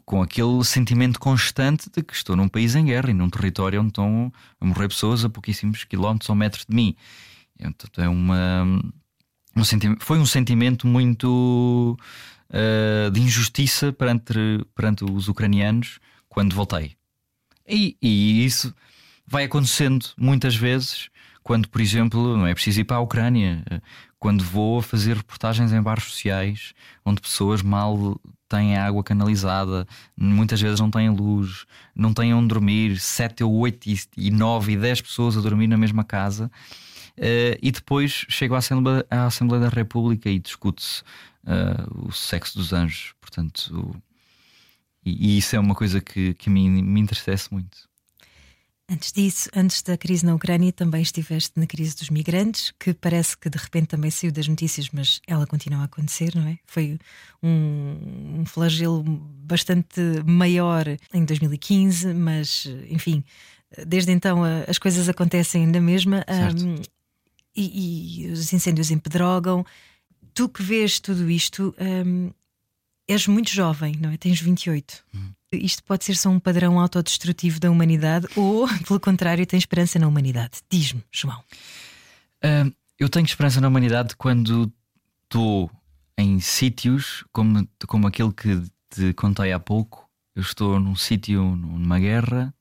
com 0.05 0.21
aquele 0.21 0.63
sentimento 0.63 1.19
constante 1.19 1.89
de 1.89 2.03
que 2.03 2.13
estou 2.13 2.35
num 2.35 2.47
país 2.47 2.75
em 2.75 2.85
guerra 2.85 3.09
e 3.09 3.13
num 3.13 3.29
território 3.29 3.79
onde 3.79 3.89
estão 3.89 4.31
a 4.59 4.65
morrer 4.65 4.87
pessoas 4.87 5.25
a 5.25 5.29
pouquíssimos 5.29 5.83
quilómetros 5.83 6.29
ou 6.29 6.35
metros 6.35 6.65
de 6.67 6.75
mim. 6.75 6.95
Então, 7.59 8.03
é 8.03 8.09
uma, 8.09 8.63
um 9.55 9.63
sentimento, 9.63 10.03
foi 10.03 10.19
um 10.19 10.25
sentimento 10.25 10.85
muito 10.85 11.97
uh, 12.49 13.11
de 13.11 13.21
injustiça 13.21 13.91
perante, 13.93 14.33
perante 14.75 15.03
os 15.03 15.27
ucranianos 15.27 15.99
quando 16.29 16.55
voltei. 16.55 16.95
E, 17.67 17.97
e 18.01 18.45
isso 18.45 18.73
vai 19.25 19.45
acontecendo 19.45 20.05
muitas 20.17 20.55
vezes 20.55 21.09
quando, 21.45 21.69
por 21.69 21.79
exemplo, 21.79 22.35
não 22.35 22.47
é 22.47 22.55
preciso 22.55 22.81
ir 22.81 22.85
para 22.85 22.97
a 22.97 23.01
Ucrânia, 23.01 23.63
quando 24.17 24.43
vou 24.43 24.79
a 24.79 24.81
fazer 24.81 25.15
reportagens 25.15 25.71
em 25.71 25.79
bairros 25.79 26.05
sociais 26.05 26.73
onde 27.05 27.21
pessoas 27.21 27.61
mal 27.61 28.19
têm 28.49 28.75
água 28.75 29.03
canalizada, 29.03 29.87
muitas 30.17 30.59
vezes 30.59 30.79
não 30.79 30.89
têm 30.89 31.07
luz, 31.07 31.67
não 31.95 32.15
têm 32.15 32.33
onde 32.33 32.47
dormir, 32.47 32.99
sete 32.99 33.43
ou 33.43 33.53
oito 33.57 33.87
e 34.17 34.31
nove 34.31 34.73
e 34.73 34.77
dez 34.77 34.99
pessoas 34.99 35.37
a 35.37 35.41
dormir 35.41 35.67
na 35.67 35.77
mesma 35.77 36.03
casa. 36.03 36.49
Uh, 37.15 37.53
e 37.61 37.71
depois 37.71 38.25
chego 38.27 38.55
à 38.55 38.57
Assembleia, 38.57 39.05
à 39.11 39.27
Assembleia 39.27 39.65
da 39.65 39.69
República 39.69 40.27
e 40.27 40.39
discute-se 40.39 41.03
uh, 41.43 42.07
o 42.07 42.11
sexo 42.11 42.57
dos 42.57 42.73
anjos. 42.73 43.13
Portanto, 43.21 43.69
o, 43.71 43.95
e, 45.05 45.37
isso 45.37 45.55
é 45.55 45.59
uma 45.59 45.75
coisa 45.75 46.01
que, 46.01 46.33
que 46.33 46.49
me, 46.49 46.67
me 46.67 46.99
entristece 46.99 47.53
muito. 47.53 47.87
Antes 48.87 49.11
disso, 49.11 49.49
antes 49.55 49.81
da 49.81 49.97
crise 49.97 50.23
na 50.23 50.35
Ucrânia, 50.35 50.71
também 50.71 51.01
estiveste 51.01 51.59
na 51.59 51.65
crise 51.65 51.95
dos 51.95 52.11
migrantes, 52.11 52.71
que 52.79 52.93
parece 52.93 53.35
que 53.35 53.49
de 53.49 53.57
repente 53.57 53.87
também 53.87 54.11
saiu 54.11 54.31
das 54.31 54.47
notícias, 54.47 54.89
mas 54.93 55.19
ela 55.25 55.47
continua 55.47 55.81
a 55.81 55.85
acontecer, 55.85 56.35
não 56.35 56.47
é? 56.47 56.59
Foi 56.67 56.99
um, 57.41 58.41
um 58.41 58.45
flagelo 58.45 59.03
bastante 59.03 59.99
maior 60.23 60.85
em 61.11 61.25
2015, 61.25 62.13
mas 62.13 62.67
enfim, 62.87 63.23
desde 63.87 64.11
então 64.11 64.43
as 64.67 64.77
coisas 64.77 65.09
acontecem 65.09 65.65
na 65.65 65.81
mesma 65.81 66.23
um, 66.29 66.75
e, 67.55 68.25
e, 68.25 68.31
os 68.31 68.53
incêndios 68.53 68.91
empedrogam. 68.91 69.65
Tu 70.35 70.47
que 70.47 70.61
vês 70.61 70.99
tudo 70.99 71.27
isto, 71.27 71.73
um, 71.79 72.29
és 73.07 73.25
muito 73.25 73.49
jovem, 73.49 73.95
não 73.99 74.11
é? 74.11 74.17
Tens 74.17 74.39
28. 74.39 75.03
Hum 75.15 75.34
isto 75.51 75.83
pode 75.83 76.03
ser 76.03 76.15
só 76.15 76.29
um 76.29 76.39
padrão 76.39 76.79
autodestrutivo 76.79 77.59
da 77.59 77.69
humanidade 77.69 78.27
ou, 78.35 78.67
pelo 78.87 78.99
contrário, 78.99 79.45
tem 79.45 79.57
esperança 79.57 79.99
na 79.99 80.07
humanidade? 80.07 80.59
Diz-me, 80.69 81.03
João. 81.11 81.39
Uh, 82.43 82.73
eu 82.99 83.09
tenho 83.09 83.25
esperança 83.25 83.59
na 83.59 83.67
humanidade 83.67 84.15
quando 84.15 84.71
estou 85.23 85.69
em 86.17 86.39
sítios 86.39 87.23
como, 87.31 87.67
como 87.87 88.07
aquele 88.07 88.31
que 88.31 88.61
te 88.89 89.13
contei 89.13 89.51
há 89.51 89.59
pouco. 89.59 90.09
Eu 90.35 90.41
estou 90.41 90.79
num 90.79 90.95
sítio, 90.95 91.55
numa 91.55 91.99
guerra, 91.99 92.53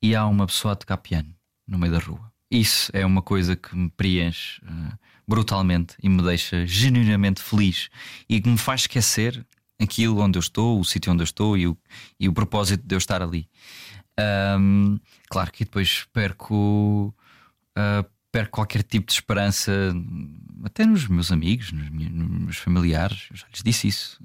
e 0.00 0.14
há 0.14 0.26
uma 0.26 0.46
pessoa 0.46 0.72
a 0.72 0.76
tocar 0.76 0.96
piano 0.96 1.32
no 1.66 1.78
meio 1.78 1.92
da 1.92 1.98
rua. 1.98 2.32
Isso 2.50 2.90
é 2.92 3.06
uma 3.06 3.22
coisa 3.22 3.56
que 3.56 3.74
me 3.74 3.88
preenche 3.90 4.60
uh, 4.64 4.98
brutalmente 5.26 5.94
e 6.02 6.08
me 6.08 6.22
deixa 6.22 6.66
genuinamente 6.66 7.40
feliz 7.40 7.88
e 8.28 8.40
que 8.40 8.48
me 8.48 8.58
faz 8.58 8.82
esquecer 8.82 9.46
aquilo 9.82 10.20
onde 10.20 10.38
eu 10.38 10.40
estou, 10.40 10.80
o 10.80 10.84
sítio 10.84 11.12
onde 11.12 11.22
eu 11.22 11.24
estou 11.24 11.56
e 11.56 11.66
o, 11.66 11.76
e 12.18 12.28
o 12.28 12.32
propósito 12.32 12.86
de 12.86 12.94
eu 12.94 12.98
estar 12.98 13.22
ali. 13.22 13.48
Um, 14.58 14.98
claro 15.28 15.50
que 15.50 15.64
depois 15.64 16.04
perco, 16.12 17.14
uh, 17.76 18.10
perco 18.30 18.52
qualquer 18.52 18.82
tipo 18.82 19.06
de 19.06 19.12
esperança, 19.12 19.72
até 20.64 20.84
nos 20.84 21.06
meus 21.08 21.32
amigos, 21.32 21.72
nos 21.72 21.88
meus, 21.90 22.10
nos 22.10 22.40
meus 22.40 22.56
familiares. 22.56 23.28
Eu 23.30 23.36
já 23.36 23.46
lhes 23.48 23.62
disse 23.62 23.88
isso. 23.88 24.20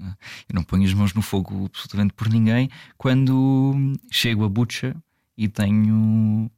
Eu 0.50 0.56
não 0.56 0.63
ponho 0.63 0.86
as 0.86 0.93
mãos 0.93 1.13
no 1.13 1.22
fogo 1.22 1.65
absolutamente 1.65 2.13
por 2.13 2.30
ninguém 2.30 2.70
quando 2.98 3.76
chego 4.12 4.43
a 4.43 4.50
Butcha 4.50 4.96
e 5.38 5.48
tenho 5.48 6.52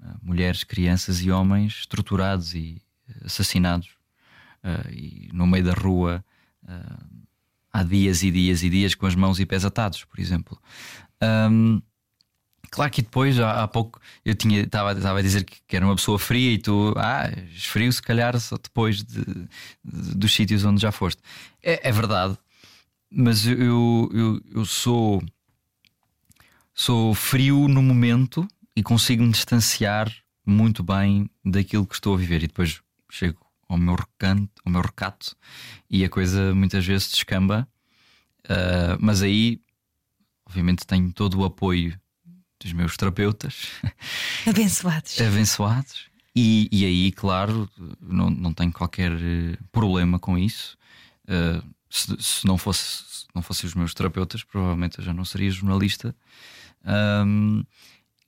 uh, 0.00 0.16
mulheres, 0.22 0.64
crianças 0.64 1.22
e 1.22 1.30
homens 1.30 1.86
torturados 1.86 2.54
e 2.54 2.80
assassinados 3.24 3.88
uh, 4.64 4.90
e 4.90 5.30
no 5.32 5.46
meio 5.46 5.64
da 5.64 5.72
rua. 5.72 6.24
Uh, 6.62 7.20
há 7.72 7.82
dias 7.82 8.22
e 8.22 8.30
dias 8.30 8.62
e 8.62 8.70
dias 8.70 8.94
com 8.94 9.06
as 9.06 9.14
mãos 9.14 9.38
e 9.40 9.46
pés 9.46 9.64
atados, 9.64 10.04
por 10.04 10.20
exemplo. 10.20 10.58
Um, 11.22 11.80
claro 12.70 12.90
que 12.90 13.02
depois, 13.02 13.38
há, 13.38 13.62
há 13.62 13.68
pouco, 13.68 14.00
eu 14.24 14.34
tinha 14.34 14.62
estava 14.62 14.90
a 14.90 15.22
dizer 15.22 15.44
que, 15.44 15.58
que, 15.66 15.76
era 15.76 15.84
uma 15.84 15.96
pessoa 15.96 16.18
fria 16.18 16.52
e 16.52 16.58
tu, 16.58 16.94
ah, 16.96 17.30
esfrio 17.54 17.92
se 17.92 18.02
calhar 18.02 18.38
só 18.40 18.56
depois 18.56 19.02
de, 19.02 19.24
de, 19.24 20.14
dos 20.14 20.32
sítios 20.34 20.64
onde 20.64 20.80
já 20.80 20.92
foste. 20.92 21.22
É, 21.62 21.88
é 21.88 21.92
verdade. 21.92 22.36
mas 23.10 23.46
eu, 23.46 24.10
eu, 24.12 24.40
eu 24.54 24.64
sou 24.64 25.22
sou 26.74 27.14
frio 27.14 27.68
no 27.68 27.82
momento 27.82 28.48
e 28.74 28.82
consigo 28.82 29.22
me 29.22 29.32
distanciar 29.32 30.10
muito 30.46 30.82
bem 30.82 31.28
daquilo 31.44 31.86
que 31.86 31.94
estou 31.94 32.14
a 32.14 32.16
viver 32.16 32.42
e 32.42 32.46
depois 32.46 32.80
chego 33.10 33.49
ao 33.70 33.78
meu 33.78 33.94
recanto, 33.94 34.50
ao 34.64 34.72
meu 34.72 34.82
recato 34.82 35.36
e 35.88 36.04
a 36.04 36.08
coisa 36.08 36.52
muitas 36.54 36.84
vezes 36.84 37.10
descamba. 37.10 37.68
Uh, 38.44 38.98
mas 38.98 39.22
aí, 39.22 39.60
obviamente, 40.44 40.86
tenho 40.86 41.12
todo 41.12 41.38
o 41.38 41.44
apoio 41.44 41.98
dos 42.58 42.72
meus 42.72 42.96
terapeutas 42.96 43.68
abençoados. 44.44 45.20
abençoados. 45.20 46.10
E, 46.34 46.68
e 46.72 46.84
aí, 46.84 47.12
claro, 47.12 47.70
não, 48.00 48.28
não 48.28 48.52
tenho 48.52 48.72
qualquer 48.72 49.12
eh, 49.12 49.56
problema 49.72 50.18
com 50.18 50.38
isso. 50.38 50.76
Uh, 51.24 51.64
se, 51.88 52.16
se, 52.20 52.46
não 52.46 52.56
fosse 52.56 53.04
se 53.08 53.26
não 53.34 53.42
fossem 53.42 53.66
os 53.66 53.74
meus 53.74 53.94
terapeutas, 53.94 54.44
provavelmente 54.44 54.98
eu 54.98 55.04
já 55.04 55.12
não 55.12 55.24
seria 55.24 55.50
jornalista. 55.50 56.14
Um, 57.26 57.64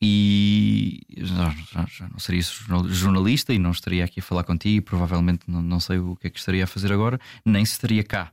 e 0.05 1.01
já, 1.17 1.55
não 2.11 2.19
seria 2.19 2.43
jornalista 2.89 3.55
e 3.55 3.59
não 3.59 3.71
estaria 3.71 4.05
aqui 4.05 4.19
a 4.19 4.23
falar 4.23 4.43
contigo. 4.43 4.79
E 4.79 4.81
provavelmente 4.81 5.45
não, 5.47 5.63
não 5.63 5.79
sei 5.79 5.99
o 5.99 6.17
que 6.17 6.27
é 6.27 6.31
que 6.31 6.41
estaria 6.41 6.65
a 6.65 6.67
fazer 6.67 6.93
agora, 6.93 7.21
nem 7.45 7.65
se 7.65 7.75
estaria 7.75 8.03
cá, 8.03 8.33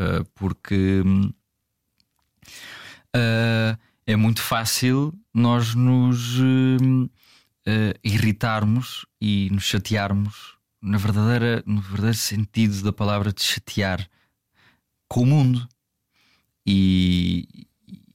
uh, 0.00 0.24
porque 0.34 1.02
uh, 3.14 3.78
é 4.06 4.16
muito 4.16 4.40
fácil 4.40 5.12
nós 5.34 5.74
nos 5.74 6.38
uh, 6.38 7.10
irritarmos 8.02 9.04
e 9.20 9.50
nos 9.52 9.64
chatearmos 9.64 10.54
na 10.80 10.96
verdadeira, 10.96 11.62
no 11.66 11.82
verdadeiro 11.82 12.16
sentido 12.16 12.82
da 12.82 12.94
palavra 12.94 13.30
de 13.30 13.42
chatear 13.42 14.08
com 15.06 15.20
o 15.20 15.26
mundo. 15.26 15.68
E, 16.66 17.66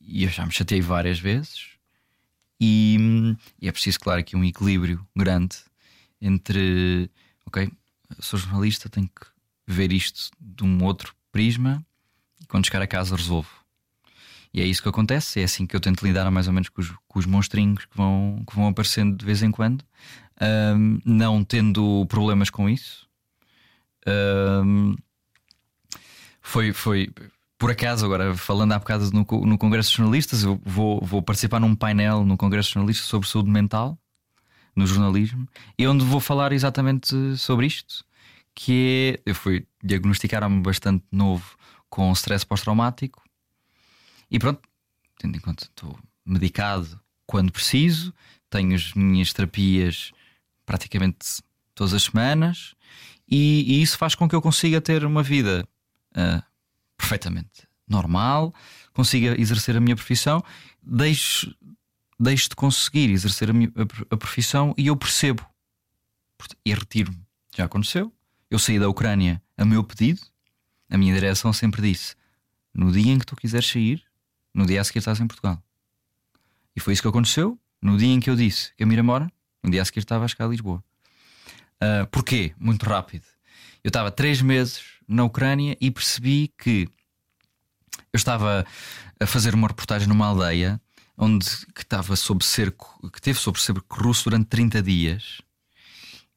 e 0.01 0.23
eu 0.23 0.29
já 0.29 0.43
me 0.43 0.51
chateei 0.51 0.81
várias 0.81 1.19
vezes 1.19 1.78
e, 2.59 3.35
e, 3.61 3.67
é 3.67 3.71
preciso, 3.71 3.99
claro, 3.99 4.19
aqui 4.19 4.35
um 4.35 4.43
equilíbrio 4.43 5.05
grande 5.15 5.57
entre, 6.21 7.09
ok, 7.45 7.71
sou 8.19 8.37
jornalista, 8.37 8.89
tenho 8.89 9.07
que 9.07 9.25
ver 9.65 9.93
isto 9.93 10.31
de 10.39 10.63
um 10.63 10.83
outro 10.83 11.15
prisma 11.31 11.85
e 12.41 12.45
quando 12.45 12.65
chegar 12.65 12.81
a 12.81 12.87
casa 12.87 13.15
resolvo. 13.15 13.49
E 14.53 14.61
é 14.61 14.65
isso 14.65 14.81
que 14.81 14.89
acontece, 14.89 15.39
é 15.39 15.43
assim 15.43 15.67
que 15.67 15.75
eu 15.75 15.79
tento 15.79 16.05
lidar 16.05 16.29
mais 16.31 16.47
ou 16.47 16.53
menos 16.53 16.69
com 16.69 16.81
os, 16.81 16.91
com 17.07 17.19
os 17.19 17.25
monstrinhos 17.25 17.85
que 17.85 17.95
vão, 17.95 18.43
que 18.47 18.55
vão 18.55 18.67
aparecendo 18.67 19.15
de 19.15 19.23
vez 19.23 19.43
em 19.43 19.51
quando, 19.51 19.85
um, 20.75 20.99
não 21.05 21.43
tendo 21.43 22.05
problemas 22.07 22.49
com 22.49 22.67
isso. 22.67 23.07
Um, 24.07 24.95
foi, 26.41 26.73
foi, 26.73 27.11
por 27.59 27.69
acaso, 27.69 28.05
agora 28.05 28.33
falando 28.37 28.71
há 28.71 28.79
bocado 28.79 29.11
no, 29.11 29.25
no 29.45 29.57
Congresso 29.57 29.91
de 29.91 29.97
Jornalistas, 29.97 30.43
eu 30.43 30.59
vou, 30.63 31.01
vou 31.03 31.21
participar 31.21 31.59
num 31.59 31.75
painel 31.75 32.23
no 32.23 32.37
Congresso 32.37 32.69
de 32.69 32.75
Jornalistas 32.75 33.05
sobre 33.05 33.27
saúde 33.27 33.51
mental 33.51 33.99
no 34.73 34.87
jornalismo 34.87 35.45
e 35.77 35.85
onde 35.85 36.05
vou 36.05 36.21
falar 36.21 36.53
exatamente 36.53 37.35
sobre 37.35 37.65
isto. 37.65 38.05
Que 38.55 39.19
é, 39.25 39.29
eu 39.29 39.35
fui 39.35 39.67
diagnosticar-me 39.83 40.61
bastante 40.61 41.03
novo 41.11 41.57
com 41.89 42.13
stress 42.13 42.45
pós-traumático 42.45 43.21
e 44.31 44.39
pronto, 44.39 44.61
tendo 45.17 45.35
em 45.35 45.41
conta 45.41 45.65
estou 45.65 45.99
medicado 46.25 46.97
quando 47.27 47.51
preciso, 47.51 48.13
tenho 48.49 48.73
as 48.73 48.93
minhas 48.93 49.33
terapias 49.33 50.13
praticamente 50.65 51.43
todas 51.75 51.93
as 51.93 52.03
semanas 52.03 52.73
e, 53.29 53.65
e 53.67 53.81
isso 53.81 53.97
faz 53.97 54.15
com 54.15 54.29
que 54.29 54.35
eu 54.35 54.41
consiga 54.41 54.79
ter 54.79 55.03
uma 55.03 55.21
vida 55.21 55.67
uh, 56.15 56.48
perfeitamente 56.99 57.67
normal, 57.87 58.53
consiga 58.93 59.39
exercer 59.41 59.75
a 59.75 59.79
minha 59.79 59.95
profissão, 59.95 60.43
deixo, 60.83 61.51
deixo 62.19 62.49
de 62.49 62.55
conseguir 62.55 63.09
exercer 63.09 63.49
a, 63.49 63.53
minha, 63.53 63.71
a, 63.75 64.13
a 64.13 64.17
profissão 64.17 64.75
e 64.77 64.87
eu 64.87 64.95
percebo 64.95 65.43
e 66.63 66.73
retiro-me. 66.73 67.19
Já 67.55 67.65
aconteceu. 67.65 68.13
Eu 68.51 68.59
saí 68.59 68.79
da 68.79 68.87
Ucrânia 68.87 69.41
a 69.57 69.65
meu 69.65 69.83
pedido, 69.83 70.21
a 70.89 70.97
minha 70.97 71.13
direção 71.13 71.51
sempre 71.51 71.81
disse: 71.81 72.15
no 72.73 72.91
dia 72.91 73.11
em 73.11 73.19
que 73.19 73.25
tu 73.25 73.35
quiseres 73.35 73.67
sair, 73.67 74.03
no 74.53 74.65
dia 74.65 74.81
a 74.81 74.83
seguir 74.83 74.99
estás 74.99 75.19
em 75.19 75.27
Portugal. 75.27 75.61
E 76.75 76.79
foi 76.79 76.93
isso 76.93 77.01
que 77.01 77.07
aconteceu. 77.07 77.59
No 77.81 77.97
dia 77.97 78.13
em 78.13 78.19
que 78.19 78.29
eu 78.29 78.35
disse 78.35 78.73
que 78.75 78.83
eu 78.83 78.87
me 78.87 78.93
ir 78.93 78.99
embora, 78.99 79.31
no 79.63 79.71
dia 79.71 79.81
a 79.81 79.85
seguir 79.85 79.99
estava 79.99 80.25
a 80.25 80.27
chegar 80.27 80.45
a 80.45 80.49
Lisboa. 80.49 80.83
Uh, 81.81 82.05
porquê? 82.11 82.53
Muito 82.59 82.85
rápido. 82.85 83.23
Eu 83.83 83.87
estava 83.87 84.11
três 84.11 84.41
meses 84.41 84.98
na 85.09 85.23
Ucrânia 85.23 85.75
e 85.81 85.89
percebi 85.89 86.53
que 86.57 86.87
eu 88.13 88.17
estava 88.17 88.65
a 89.19 89.25
fazer 89.25 89.55
uma 89.55 89.67
reportagem 89.67 90.07
numa 90.07 90.27
aldeia 90.27 90.79
onde 91.17 91.45
que 91.75 91.81
estava 91.81 92.15
sob 92.15 92.45
cerco, 92.45 93.09
que 93.11 93.21
teve 93.21 93.37
sob 93.37 93.59
cerco 93.59 94.01
russo 94.01 94.29
durante 94.29 94.47
30 94.47 94.81
dias 94.81 95.41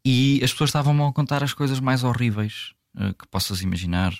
e 0.05 0.41
as 0.43 0.51
pessoas 0.51 0.71
estavam 0.71 1.07
a 1.07 1.13
contar 1.13 1.45
as 1.45 1.55
coisas 1.55 1.79
mais 1.79 2.03
horríveis 2.03 2.75
uh, 2.97 3.15
que 3.15 3.27
possas 3.29 3.63
imaginar. 3.63 4.13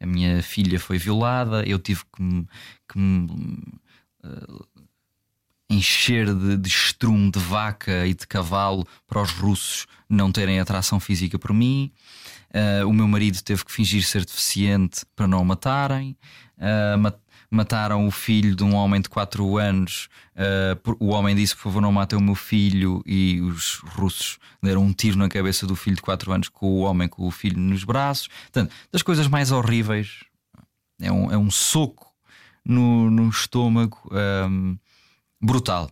A 0.00 0.06
minha 0.06 0.42
filha 0.42 0.78
foi 0.78 0.96
violada, 0.96 1.64
eu 1.64 1.78
tive 1.78 2.02
que 2.14 2.22
me, 2.22 2.46
que 2.88 2.98
me 2.98 3.26
uh, 4.24 4.68
encher 5.68 6.34
de, 6.34 6.56
de 6.56 6.68
estrume 6.68 7.30
de 7.30 7.38
vaca 7.38 8.06
e 8.06 8.14
de 8.14 8.26
cavalo 8.26 8.86
para 9.06 9.20
os 9.20 9.30
russos 9.30 9.86
não 10.08 10.32
terem 10.32 10.60
atração 10.60 10.98
física 10.98 11.38
por 11.38 11.52
mim. 11.52 11.92
Uh, 12.48 12.88
o 12.88 12.92
meu 12.92 13.06
marido 13.06 13.42
teve 13.42 13.64
que 13.64 13.72
fingir 13.72 14.02
ser 14.02 14.24
deficiente 14.24 15.04
para 15.14 15.26
não 15.26 15.42
o 15.42 15.44
matarem. 15.44 16.16
Uh, 16.56 17.12
mataram 17.50 18.06
o 18.06 18.10
filho 18.10 18.54
de 18.56 18.64
um 18.64 18.74
homem 18.74 19.00
de 19.00 19.08
4 19.08 19.58
anos. 19.58 20.08
Uh, 20.34 20.96
o 20.98 21.08
homem 21.08 21.36
disse: 21.36 21.54
Por 21.54 21.64
favor, 21.64 21.82
não 21.82 21.92
matem 21.92 22.18
o 22.18 22.22
meu 22.22 22.34
filho. 22.34 23.02
E 23.06 23.40
os 23.42 23.82
russos 23.84 24.38
deram 24.62 24.82
um 24.82 24.92
tiro 24.92 25.18
na 25.18 25.28
cabeça 25.28 25.66
do 25.66 25.76
filho 25.76 25.96
de 25.96 26.02
4 26.02 26.32
anos 26.32 26.48
com 26.48 26.66
o 26.66 26.78
homem 26.80 27.06
com 27.06 27.26
o 27.26 27.30
filho 27.30 27.58
nos 27.58 27.84
braços. 27.84 28.28
Portanto, 28.28 28.72
das 28.90 29.02
coisas 29.02 29.26
mais 29.26 29.52
horríveis. 29.52 30.24
É 31.00 31.12
um, 31.12 31.30
é 31.30 31.38
um 31.38 31.48
soco 31.48 32.12
no, 32.64 33.08
no 33.08 33.28
estômago 33.28 33.98
um, 34.50 34.76
brutal. 35.40 35.90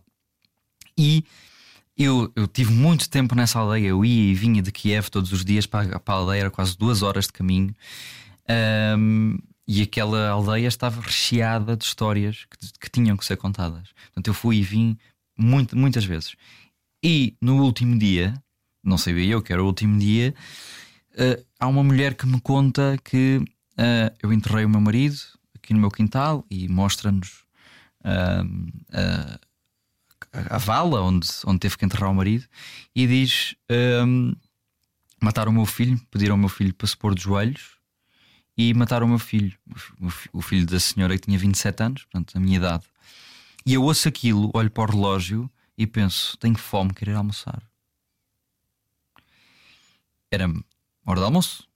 E 0.97 1.23
eu, 1.97 2.31
eu 2.35 2.47
tive 2.47 2.71
muito 2.71 3.09
tempo 3.09 3.35
nessa 3.35 3.59
aldeia. 3.59 3.87
Eu 3.87 4.05
ia 4.05 4.31
e 4.31 4.35
vinha 4.35 4.61
de 4.61 4.71
Kiev 4.71 5.09
todos 5.09 5.31
os 5.31 5.43
dias 5.43 5.65
para, 5.65 5.99
para 5.99 6.13
a 6.13 6.17
aldeia, 6.17 6.41
era 6.41 6.51
quase 6.51 6.77
duas 6.77 7.01
horas 7.01 7.25
de 7.25 7.33
caminho. 7.33 7.75
Um, 8.97 9.37
e 9.67 9.81
aquela 9.81 10.29
aldeia 10.29 10.67
estava 10.67 11.01
recheada 11.01 11.75
de 11.75 11.83
histórias 11.83 12.45
que, 12.49 12.57
que, 12.79 12.89
tinham 12.89 13.17
que 13.17 13.25
ser 13.25 13.35
contadas. 13.35 13.89
Portanto, 14.05 14.27
eu 14.27 14.33
fui 14.33 14.57
e 14.57 14.63
vim 14.63 14.97
muito, 15.37 15.77
muitas 15.77 16.05
vezes. 16.05 16.35
E 17.03 17.35
no 17.41 17.63
último 17.63 17.97
dia, 17.97 18.33
não 18.83 18.97
sabia 18.97 19.25
eu 19.25 19.41
que 19.41 19.51
era 19.51 19.61
o 19.61 19.65
último 19.65 19.99
dia, 19.99 20.33
uh, 21.13 21.45
há 21.59 21.67
uma 21.67 21.83
mulher 21.83 22.15
que 22.15 22.25
me 22.25 22.39
conta 22.39 22.97
que 23.03 23.37
uh, 23.37 24.15
eu 24.21 24.31
enterrei 24.31 24.63
o 24.63 24.69
meu 24.69 24.79
marido 24.79 25.17
aqui 25.55 25.73
no 25.73 25.79
meu 25.79 25.91
quintal 25.91 26.45
e 26.49 26.67
mostra-nos. 26.67 27.46
Uh, 28.01 29.39
a 30.31 30.57
vala 30.57 31.01
onde, 31.01 31.27
onde 31.45 31.59
teve 31.59 31.77
que 31.77 31.85
enterrar 31.85 32.11
o 32.11 32.15
marido 32.15 32.45
e 32.95 33.07
diz: 33.07 33.55
um, 34.05 34.35
Mataram 35.21 35.51
o 35.51 35.55
meu 35.55 35.65
filho, 35.65 35.99
pediram 36.11 36.35
ao 36.35 36.39
meu 36.39 36.49
filho 36.49 36.73
para 36.73 36.87
se 36.87 36.95
pôr 36.95 37.15
de 37.15 37.23
joelhos 37.23 37.77
e 38.55 38.73
mataram 38.73 39.05
o 39.05 39.09
meu 39.09 39.19
filho, 39.19 39.57
o 40.33 40.41
filho 40.41 40.65
da 40.65 40.79
senhora 40.79 41.17
que 41.17 41.25
tinha 41.25 41.37
27 41.37 41.83
anos, 41.83 42.03
portanto, 42.03 42.35
a 42.35 42.39
minha 42.39 42.57
idade. 42.57 42.83
E 43.65 43.73
eu 43.73 43.83
ouço 43.83 44.07
aquilo, 44.07 44.49
olho 44.53 44.71
para 44.71 44.91
o 44.91 44.95
relógio 44.95 45.49
e 45.77 45.85
penso: 45.85 46.37
Tenho 46.37 46.57
fome, 46.57 46.93
querer 46.93 47.15
almoçar. 47.15 47.61
Era 50.31 50.51
hora 51.05 51.19
de 51.19 51.25
almoço. 51.25 51.67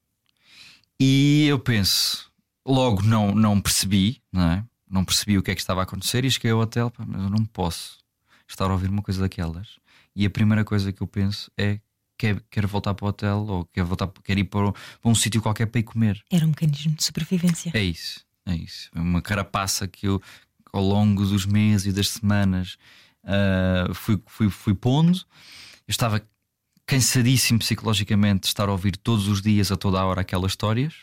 E 0.99 1.47
eu 1.47 1.57
penso, 1.59 2.31
logo 2.65 3.01
não, 3.01 3.33
não 3.33 3.59
percebi, 3.59 4.21
não 4.31 4.51
é? 4.51 4.65
Não 4.91 5.05
percebi 5.05 5.37
o 5.37 5.43
que 5.43 5.51
é 5.51 5.55
que 5.55 5.61
estava 5.61 5.79
a 5.79 5.83
acontecer 5.83 6.25
e 6.25 6.31
cheguei 6.31 6.51
ao 6.51 6.59
hotel, 6.59 6.91
mas 6.97 7.23
eu 7.23 7.29
não 7.29 7.45
posso 7.45 7.99
estar 8.47 8.69
a 8.69 8.73
ouvir 8.73 8.89
uma 8.89 9.01
coisa 9.01 9.21
daquelas 9.21 9.79
e 10.15 10.25
a 10.25 10.29
primeira 10.29 10.63
coisa 10.63 10.91
que 10.91 11.01
eu 11.01 11.07
penso 11.07 11.51
é 11.57 11.79
quer, 12.17 12.41
quer 12.49 12.67
voltar 12.67 12.93
para 12.93 13.05
o 13.05 13.09
hotel 13.09 13.45
ou 13.47 13.65
quer, 13.65 13.83
voltar, 13.83 14.07
quer 14.23 14.37
ir 14.37 14.43
para, 14.45 14.71
para 14.71 15.11
um 15.11 15.15
sítio 15.15 15.41
qualquer 15.41 15.67
para 15.67 15.79
ir 15.79 15.83
comer. 15.83 16.21
Era 16.31 16.45
um 16.45 16.49
mecanismo 16.49 16.95
de 16.95 17.03
sobrevivência. 17.03 17.71
É 17.73 17.83
isso, 17.83 18.25
é 18.45 18.55
isso. 18.55 18.89
É 18.93 18.99
uma 18.99 19.21
carapaça 19.21 19.87
que 19.87 20.07
eu, 20.07 20.21
ao 20.71 20.83
longo 20.83 21.25
dos 21.25 21.45
meses 21.45 21.87
e 21.87 21.91
das 21.93 22.09
semanas, 22.09 22.77
uh, 23.23 23.93
fui, 23.93 24.21
fui, 24.27 24.49
fui 24.49 24.73
pondo. 24.75 25.17
Eu 25.87 25.91
estava 25.91 26.21
cansadíssimo 26.85 27.59
psicologicamente 27.59 28.41
de 28.41 28.47
estar 28.47 28.67
a 28.67 28.71
ouvir 28.71 28.97
todos 28.97 29.27
os 29.27 29.41
dias, 29.41 29.71
a 29.71 29.77
toda 29.77 29.99
a 29.99 30.05
hora, 30.05 30.21
aquelas 30.21 30.51
histórias. 30.51 30.93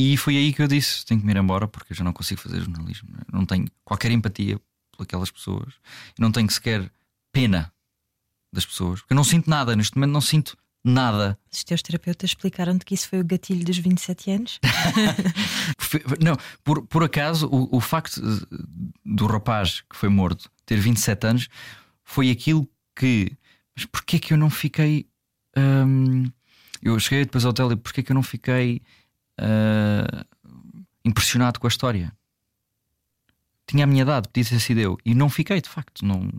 E 0.00 0.16
foi 0.16 0.38
aí 0.38 0.54
que 0.54 0.62
eu 0.62 0.66
disse: 0.66 1.04
tenho 1.04 1.20
que 1.20 1.26
me 1.26 1.32
ir 1.32 1.36
embora 1.36 1.68
porque 1.68 1.92
eu 1.92 1.96
já 1.96 2.02
não 2.02 2.12
consigo 2.12 2.40
fazer 2.40 2.60
jornalismo. 2.60 3.10
Não 3.30 3.44
tenho 3.44 3.66
qualquer 3.84 4.10
empatia 4.10 4.58
aquelas 4.98 5.30
pessoas. 5.30 5.74
Eu 6.18 6.22
não 6.22 6.32
tenho 6.32 6.50
sequer 6.50 6.90
pena 7.30 7.70
das 8.50 8.64
pessoas, 8.64 9.00
porque 9.00 9.12
eu 9.12 9.16
não 9.16 9.24
sinto 9.24 9.48
nada, 9.48 9.76
neste 9.76 9.96
momento 9.96 10.12
não 10.12 10.20
sinto 10.22 10.56
nada. 10.82 11.38
Os 11.52 11.62
teus 11.62 11.82
terapeutas 11.82 12.30
explicaram-te 12.30 12.84
que 12.84 12.94
isso 12.94 13.08
foi 13.08 13.20
o 13.20 13.24
gatilho 13.24 13.64
dos 13.64 13.76
27 13.76 14.30
anos? 14.30 14.60
Não, 16.22 16.36
por, 16.62 16.86
por 16.86 17.02
acaso, 17.02 17.48
o, 17.48 17.76
o 17.76 17.80
facto 17.80 18.20
do 19.04 19.26
rapaz 19.26 19.82
que 19.82 19.96
foi 19.96 20.08
morto 20.08 20.50
ter 20.64 20.76
27 20.76 21.26
anos 21.26 21.48
foi 22.04 22.30
aquilo 22.30 22.68
que. 22.96 23.32
Mas 23.76 23.84
porquê 23.86 24.18
que 24.18 24.32
eu 24.32 24.38
não 24.38 24.48
fiquei. 24.48 25.06
hum, 25.56 26.30
eu 26.80 26.98
cheguei 27.00 27.24
depois 27.24 27.44
ao 27.44 27.50
hotel 27.50 27.72
e 27.72 27.76
porquê 27.76 28.02
que 28.02 28.12
eu 28.12 28.14
não 28.14 28.22
fiquei 28.22 28.80
ah, 29.40 30.26
impressionado 31.04 31.58
com 31.58 31.66
a 31.66 31.68
história? 31.68 32.12
Tinha 33.66 33.84
a 33.84 33.86
minha 33.86 34.02
idade, 34.02 34.28
podia 34.28 34.44
ter 34.44 34.60
sido 34.60 34.80
eu. 34.80 34.98
E 35.04 35.14
não 35.14 35.30
fiquei, 35.30 35.60
de 35.60 35.68
facto. 35.68 36.04
Não... 36.04 36.30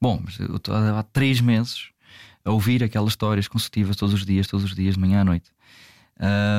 Bom, 0.00 0.20
mas 0.24 0.38
eu 0.38 0.56
estou 0.56 0.74
há 0.74 1.02
três 1.02 1.40
meses 1.40 1.90
a 2.44 2.50
ouvir 2.50 2.84
aquelas 2.84 3.10
histórias 3.10 3.48
consecutivas 3.48 3.96
todos 3.96 4.14
os 4.14 4.24
dias, 4.24 4.46
todos 4.46 4.64
os 4.64 4.74
dias, 4.74 4.94
de 4.94 5.00
manhã 5.00 5.22
à 5.22 5.24
noite. 5.24 5.50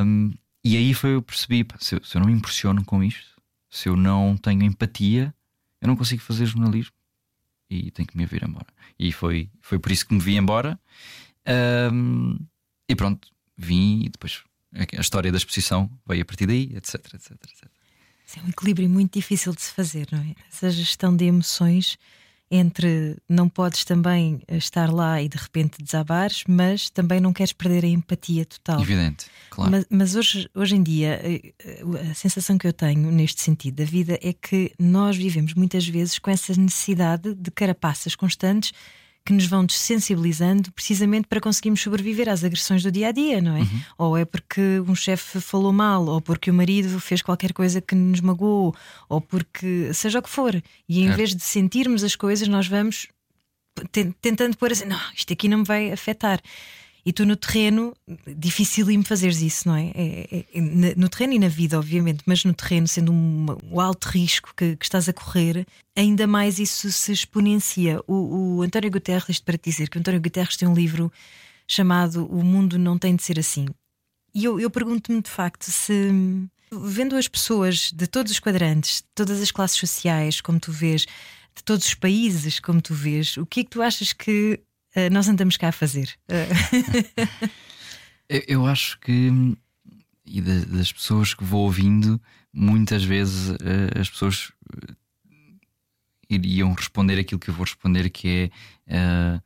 Hum, 0.05 0.33
e 0.63 0.75
aí 0.75 0.93
foi 0.93 1.15
eu 1.15 1.21
percebi: 1.21 1.63
pá, 1.63 1.75
se, 1.79 1.95
eu, 1.95 2.03
se 2.03 2.17
eu 2.17 2.19
não 2.19 2.27
me 2.27 2.33
impressiono 2.33 2.83
com 2.83 3.03
isto, 3.03 3.39
se 3.69 3.87
eu 3.87 3.95
não 3.95 4.35
tenho 4.35 4.63
empatia, 4.63 5.33
eu 5.79 5.87
não 5.87 5.95
consigo 5.95 6.21
fazer 6.21 6.45
jornalismo 6.45 6.93
e 7.69 7.91
tenho 7.91 8.07
que 8.07 8.17
me 8.17 8.25
vir 8.25 8.43
embora. 8.43 8.67
E 8.97 9.11
foi, 9.11 9.49
foi 9.61 9.79
por 9.79 9.91
isso 9.91 10.05
que 10.07 10.13
me 10.13 10.19
vi 10.19 10.35
embora. 10.35 10.79
Hum, 11.93 12.37
e 12.87 12.95
pronto, 12.95 13.29
vim 13.55 14.03
e 14.05 14.09
depois 14.09 14.43
a 14.73 14.97
a 14.97 15.01
história 15.01 15.31
da 15.31 15.37
exposição 15.37 15.89
veio 16.07 16.21
a 16.21 16.25
partir 16.25 16.45
daí, 16.45 16.71
etc, 16.75 16.95
etc, 17.13 17.31
etc. 17.31 17.69
Isso 18.25 18.39
é 18.39 18.43
um 18.43 18.49
equilíbrio 18.49 18.89
muito 18.89 19.13
difícil 19.13 19.53
de 19.53 19.61
se 19.61 19.71
fazer, 19.71 20.07
não 20.11 20.19
é? 20.19 20.35
Essa 20.51 20.69
gestão 20.69 21.15
de 21.15 21.25
emoções 21.25 21.97
entre 22.51 23.17
não 23.27 23.47
podes 23.47 23.85
também 23.85 24.41
estar 24.49 24.91
lá 24.91 25.21
e 25.21 25.29
de 25.29 25.37
repente 25.37 25.83
desabares, 25.83 26.43
mas 26.47 26.89
também 26.89 27.19
não 27.19 27.31
queres 27.31 27.53
perder 27.53 27.85
a 27.85 27.87
empatia 27.87 28.45
total. 28.45 28.81
Evidente, 28.81 29.27
claro. 29.49 29.71
Mas, 29.71 29.85
mas 29.89 30.15
hoje, 30.15 30.49
hoje 30.55 30.75
em 30.75 30.81
dia, 30.81 31.19
eh, 31.23 31.53
eh, 31.63 31.83
a 32.11 32.13
sensação 32.15 32.57
que 32.57 32.65
eu 32.65 32.73
tenho 32.73 33.11
neste 33.11 33.41
sentido 33.41 33.75
da 33.75 33.85
vida 33.85 34.17
é 34.21 34.33
que 34.33 34.71
nós 34.79 35.15
vivemos 35.15 35.53
muitas 35.53 35.87
vezes 35.87 36.17
com 36.17 36.31
essa 36.31 36.53
necessidade 36.55 37.35
de 37.35 37.51
carapaças 37.51 38.15
constantes 38.15 38.73
que 39.29 39.33
nos 39.33 39.45
vão 39.45 39.63
desensibilizando 39.63 40.71
precisamente 40.71 41.27
para 41.27 41.39
conseguirmos 41.39 41.81
sobreviver 41.81 42.27
às 42.27 42.43
agressões 42.43 42.81
do 42.81 42.91
dia 42.91 43.09
a 43.09 43.11
dia, 43.11 43.39
não 43.39 43.55
é? 43.55 43.59
Uhum. 43.59 43.81
Ou 43.95 44.17
é 44.17 44.25
porque 44.25 44.59
um 44.87 44.95
chefe 44.95 45.39
falou 45.39 45.71
mal, 45.71 46.03
ou 46.07 46.19
porque 46.19 46.49
o 46.49 46.53
marido 46.53 46.99
fez 46.99 47.21
qualquer 47.21 47.53
coisa 47.53 47.79
que 47.79 47.93
nos 47.93 48.21
magoou, 48.21 48.75
ou 49.07 49.21
porque 49.21 49.93
seja 49.93 50.17
o 50.17 50.21
que 50.23 50.29
for. 50.31 50.59
E 50.87 51.03
em 51.03 51.11
vez 51.11 51.35
de 51.35 51.43
sentirmos 51.43 52.03
as 52.03 52.15
coisas, 52.15 52.47
nós 52.47 52.67
vamos 52.67 53.07
ten- 53.91 54.11
tentando 54.19 54.57
pôr 54.57 54.71
assim: 54.71 54.85
não, 54.85 54.99
isto 55.15 55.31
aqui 55.31 55.47
não 55.47 55.59
me 55.59 55.63
vai 55.63 55.91
afetar. 55.91 56.41
E 57.09 57.11
tu 57.11 57.25
no 57.25 57.35
terreno, 57.35 57.91
dificílimo 58.37 59.03
fazeres 59.03 59.41
isso, 59.41 59.67
não 59.67 59.75
é? 59.75 59.87
É- 59.95 60.45
é- 60.53 60.61
na- 60.61 60.93
no 60.95 61.09
terreno 61.09 61.33
e 61.33 61.39
na 61.39 61.47
vida, 61.47 61.75
obviamente, 61.79 62.21
mas 62.23 62.45
no 62.45 62.53
terreno, 62.53 62.87
sendo 62.87 63.11
um, 63.11 63.47
alto 63.81 64.09
risco 64.09 64.53
que, 64.55 64.75
que 64.75 64.85
estás 64.85 65.09
a 65.09 65.13
correr, 65.13 65.65
ainda 65.95 66.27
mais 66.27 66.59
isso 66.59 66.91
se 66.91 67.11
exponencia. 67.11 67.99
O, 68.05 68.57
o 68.57 68.61
António 68.61 68.91
Guterres, 68.91 69.39
para 69.39 69.57
te 69.57 69.71
dizer 69.71 69.89
que 69.89 69.97
o 69.97 69.99
António 69.99 70.21
Guterres 70.21 70.55
tem 70.55 70.67
um 70.67 70.75
livro 70.75 71.11
chamado 71.67 72.27
O 72.27 72.43
Mundo 72.43 72.77
Não 72.77 72.95
Tem 72.95 73.15
de 73.15 73.23
Ser 73.23 73.39
Assim. 73.39 73.65
E 74.31 74.45
eu, 74.45 74.59
eu 74.59 74.69
pergunto-me 74.69 75.19
de 75.19 75.31
facto 75.31 75.63
se, 75.63 76.11
vendo 76.71 77.15
as 77.15 77.27
pessoas 77.27 77.91
de 77.91 78.05
todos 78.05 78.31
os 78.31 78.39
quadrantes, 78.39 78.97
de 78.97 79.07
todas 79.15 79.41
as 79.41 79.49
classes 79.49 79.77
sociais, 79.79 80.41
como 80.41 80.59
tu 80.59 80.71
vês, 80.71 81.07
de 81.55 81.63
todos 81.65 81.87
os 81.87 81.95
países, 81.95 82.59
como 82.59 82.79
tu 82.79 82.93
vês, 82.93 83.35
o 83.35 83.47
que 83.47 83.61
é 83.61 83.63
que 83.63 83.71
tu 83.71 83.81
achas 83.81 84.13
que 84.13 84.59
eh, 84.95 85.09
nós 85.09 85.27
andamos 85.27 85.57
cá 85.57 85.69
a 85.69 85.71
fazer? 85.71 86.13
Eu, 88.47 88.65
acho 88.67 88.99
que, 88.99 89.31
e 90.25 90.39
da- 90.41 90.65
das 90.77 90.91
pessoas 90.91 91.33
que 91.33 91.43
vou 91.43 91.63
ouvindo, 91.65 92.21
muitas 92.53 93.03
vezes 93.03 93.49
eh, 93.61 93.99
as 93.99 94.09
pessoas 94.09 94.51
eh, 94.83 94.93
iriam 96.29 96.73
responder 96.73 97.17
aquilo 97.19 97.39
que 97.39 97.49
eu 97.49 97.53
vou 97.55 97.65
responder, 97.65 98.07
que 98.11 98.51
é 98.87 98.95
eh, 98.95 99.41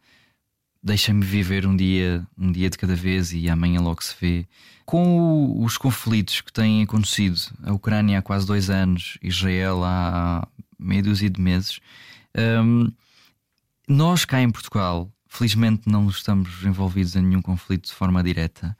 deixa-me 0.84 1.23
viver 1.25 1.65
um 1.65 1.75
dia, 1.77 2.27
um 2.38 2.51
dia 2.51 2.69
de 2.69 2.77
cada 2.77 2.93
vez 2.95 3.32
e 3.32 3.49
amanhã 3.49 3.79
logo 3.79 4.03
se 4.03 4.13
vê. 4.19 4.45
Com 4.86 5.63
os 5.63 5.77
conflitos 5.77 6.41
que 6.41 6.51
têm 6.51 6.84
acontecido, 6.84 7.39
a 7.63 7.71
Ucrânia 7.71 8.19
há 8.19 8.21
quase 8.21 8.45
dois 8.45 8.69
anos, 8.69 9.17
Israel 9.23 9.82
há 9.86 10.45
meia 10.77 11.01
dúzia 11.01 11.29
de 11.29 11.39
meses, 11.39 11.79
hum, 12.38 12.91
nós 13.88 14.25
cá 14.25 14.41
em 14.41 14.49
Portugal, 14.51 15.10
felizmente 15.33 15.89
não 15.89 16.07
estamos 16.09 16.63
envolvidos 16.63 17.15
em 17.15 17.21
nenhum 17.23 17.41
conflito 17.41 17.87
de 17.87 17.93
forma 17.93 18.23
direta, 18.23 18.77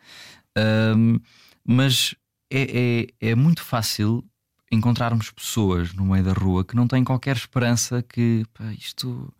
hum, 0.96 1.20
mas 1.66 2.14
é, 2.52 3.08
é, 3.22 3.30
é 3.32 3.36
muito 3.36 3.64
fácil 3.64 4.24
encontrarmos 4.72 5.32
pessoas 5.32 5.94
no 5.94 6.06
meio 6.06 6.24
da 6.24 6.34
rua 6.34 6.64
que 6.64 6.76
não 6.76 6.88
têm 6.88 7.04
qualquer 7.04 7.36
esperança 7.36 8.04
que 8.04 8.46
pá, 8.54 8.72
isto 8.74 9.34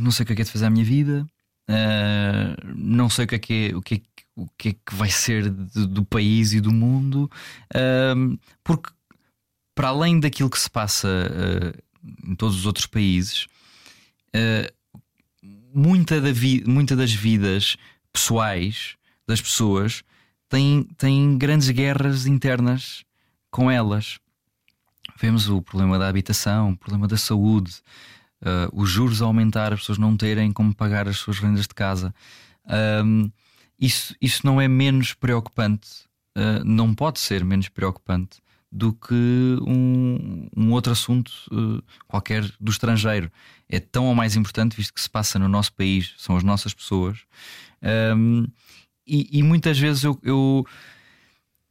não 0.00 0.10
sei 0.10 0.24
o 0.24 0.26
que 0.26 0.32
é 0.32 0.36
que 0.36 0.42
é 0.42 0.44
de 0.44 0.50
fazer 0.50 0.66
à 0.66 0.70
minha 0.70 0.84
vida, 0.84 1.26
ah, 1.68 2.56
não 2.74 3.10
sei 3.10 3.26
o 3.26 3.28
que 3.28 3.34
é 3.34 3.38
que 3.38 3.54
é, 3.70 3.76
o 3.76 3.82
que 3.82 3.94
é, 3.96 4.00
o 4.34 4.46
que 4.56 4.68
é 4.70 4.72
que 4.72 4.94
vai 4.94 5.10
ser 5.10 5.50
de- 5.50 5.86
do 5.86 6.02
país 6.04 6.54
e 6.54 6.60
do 6.60 6.72
mundo, 6.72 7.30
ah, 7.74 8.14
porque 8.64 8.90
para 9.74 9.88
além 9.88 10.18
daquilo 10.18 10.48
que 10.50 10.58
se 10.58 10.70
passa 10.70 11.08
ah, 11.08 11.78
em 12.26 12.34
todos 12.34 12.56
os 12.56 12.64
outros 12.66 12.86
países, 12.86 13.46
ah, 14.34 14.72
muita, 15.74 16.20
da 16.20 16.32
vi- 16.32 16.64
muita 16.66 16.94
das 16.96 17.12
vidas 17.12 17.76
pessoais 18.12 18.96
das 19.26 19.40
pessoas 19.40 20.02
têm, 20.48 20.84
têm 20.96 21.38
grandes 21.38 21.70
guerras 21.70 22.26
internas 22.26 23.04
com 23.50 23.70
elas. 23.70 24.18
Vemos 25.20 25.48
o 25.48 25.62
problema 25.62 25.98
da 25.98 26.08
habitação, 26.08 26.70
o 26.70 26.76
problema 26.76 27.06
da 27.06 27.16
saúde, 27.16 27.72
uh, 28.42 28.68
os 28.72 28.90
juros 28.90 29.22
a 29.22 29.26
aumentar, 29.26 29.72
as 29.72 29.80
pessoas 29.80 29.98
não 29.98 30.16
terem 30.16 30.52
como 30.52 30.74
pagar 30.74 31.08
as 31.08 31.18
suas 31.18 31.38
rendas 31.38 31.62
de 31.66 31.74
casa. 31.74 32.14
Um, 33.04 33.30
isso, 33.78 34.14
isso 34.20 34.44
não 34.44 34.60
é 34.60 34.68
menos 34.68 35.14
preocupante, 35.14 35.88
uh, 36.36 36.64
não 36.64 36.94
pode 36.94 37.20
ser 37.20 37.44
menos 37.44 37.68
preocupante 37.68 38.42
do 38.74 38.94
que 38.94 39.14
um, 39.66 40.48
um 40.56 40.72
outro 40.72 40.92
assunto 40.92 41.30
uh, 41.52 41.82
qualquer 42.08 42.50
do 42.58 42.70
estrangeiro. 42.70 43.30
É 43.68 43.78
tão 43.78 44.06
ou 44.06 44.14
mais 44.14 44.34
importante, 44.34 44.74
visto 44.74 44.94
que 44.94 45.00
se 45.00 45.10
passa 45.10 45.38
no 45.38 45.46
nosso 45.46 45.74
país, 45.74 46.14
são 46.16 46.36
as 46.36 46.42
nossas 46.42 46.72
pessoas. 46.72 47.18
Um, 48.16 48.46
e, 49.06 49.28
e 49.38 49.42
muitas 49.42 49.78
vezes 49.78 50.04
eu, 50.04 50.18
eu, 50.22 50.66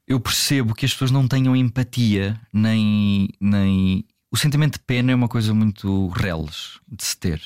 eu 0.07 0.19
percebo 0.19 0.75
que 0.75 0.85
as 0.85 0.91
pessoas 0.91 1.09
não 1.09 1.27
tenham 1.27 1.55
empatia, 1.55 2.39
nem, 2.53 3.29
nem. 3.39 4.05
O 4.29 4.37
sentimento 4.37 4.73
de 4.73 4.85
pena 4.85 5.11
é 5.11 5.15
uma 5.15 5.27
coisa 5.27 5.53
muito 5.55 6.07
reles 6.09 6.79
de 6.87 7.03
se 7.03 7.17
ter. 7.17 7.41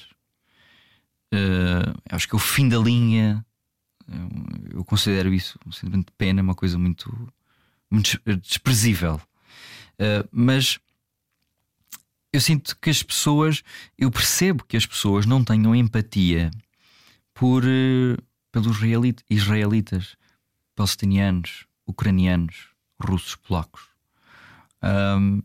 Uh, 1.33 1.95
acho 2.11 2.27
que 2.27 2.35
é 2.35 2.37
o 2.37 2.39
fim 2.39 2.67
da 2.67 2.77
linha. 2.77 3.45
Eu, 4.07 4.79
eu 4.79 4.85
considero 4.85 5.33
isso. 5.33 5.57
O 5.65 5.71
sentimento 5.71 6.07
de 6.07 6.13
pena 6.17 6.41
é 6.41 6.43
uma 6.43 6.55
coisa 6.55 6.77
muito, 6.77 7.33
muito 7.89 8.19
des- 8.25 8.39
desprezível. 8.41 9.19
Uh, 9.99 10.27
mas 10.31 10.79
eu 12.31 12.41
sinto 12.41 12.77
que 12.79 12.89
as 12.89 13.01
pessoas, 13.01 13.63
eu 13.97 14.11
percebo 14.11 14.65
que 14.65 14.75
as 14.75 14.85
pessoas 14.85 15.25
não 15.25 15.43
tenham 15.43 15.73
empatia 15.73 16.51
por, 17.33 17.63
eh, 17.65 18.17
pelos 18.51 18.77
israeli- 18.77 19.15
israelitas, 19.29 20.17
palestinianos, 20.75 21.65
ucranianos, 21.87 22.69
russos, 23.01 23.35
polacos. 23.35 23.87
Ahm, 24.81 25.41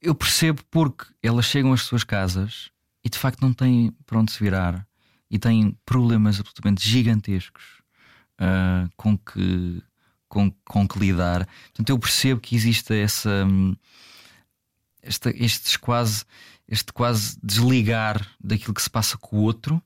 eu 0.00 0.14
percebo 0.14 0.62
porque 0.70 1.06
elas 1.22 1.46
chegam 1.46 1.72
às 1.72 1.82
suas 1.82 2.04
casas 2.04 2.70
e 3.02 3.08
de 3.08 3.18
facto 3.18 3.40
não 3.40 3.52
têm 3.52 3.90
para 4.06 4.18
onde 4.18 4.32
se 4.32 4.42
virar 4.42 4.86
e 5.30 5.38
têm 5.38 5.76
problemas 5.84 6.38
absolutamente 6.38 6.86
gigantescos 6.86 7.82
ah, 8.38 8.88
com, 8.96 9.16
que, 9.16 9.82
com, 10.28 10.50
com 10.64 10.86
que 10.86 10.98
lidar. 10.98 11.46
Portanto, 11.68 11.90
eu 11.90 11.98
percebo 11.98 12.40
que 12.40 12.54
existe 12.54 12.94
essa. 12.94 13.44
hum, 13.46 13.74
esta, 15.02 15.30
estes 15.30 15.76
quase, 15.76 16.24
este 16.68 16.92
quase 16.92 17.38
desligar 17.42 18.26
daquilo 18.38 18.74
que 18.74 18.82
se 18.82 18.90
passa 18.90 19.16
com 19.16 19.36
o 19.36 19.40
outro, 19.42 19.82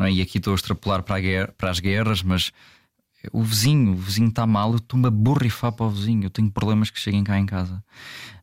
é? 0.00 0.10
e 0.10 0.20
aqui 0.20 0.38
estou 0.38 0.52
a 0.52 0.56
extrapolar 0.56 1.02
para, 1.02 1.16
a 1.16 1.20
guerra- 1.20 1.54
para 1.56 1.70
as 1.70 1.80
guerras, 1.80 2.22
mas 2.22 2.52
o 3.32 3.42
vizinho, 3.42 3.92
o 3.92 3.96
vizinho 3.96 4.28
está 4.28 4.46
mal, 4.46 4.70
eu 4.72 4.76
estou-me 4.78 5.06
a 5.08 5.10
borrifar 5.10 5.72
para 5.72 5.86
o 5.86 5.90
vizinho, 5.90 6.24
eu 6.24 6.30
tenho 6.30 6.50
problemas 6.50 6.90
que 6.90 7.00
cheguem 7.00 7.24
cá 7.24 7.38
em 7.38 7.46
casa. 7.46 7.82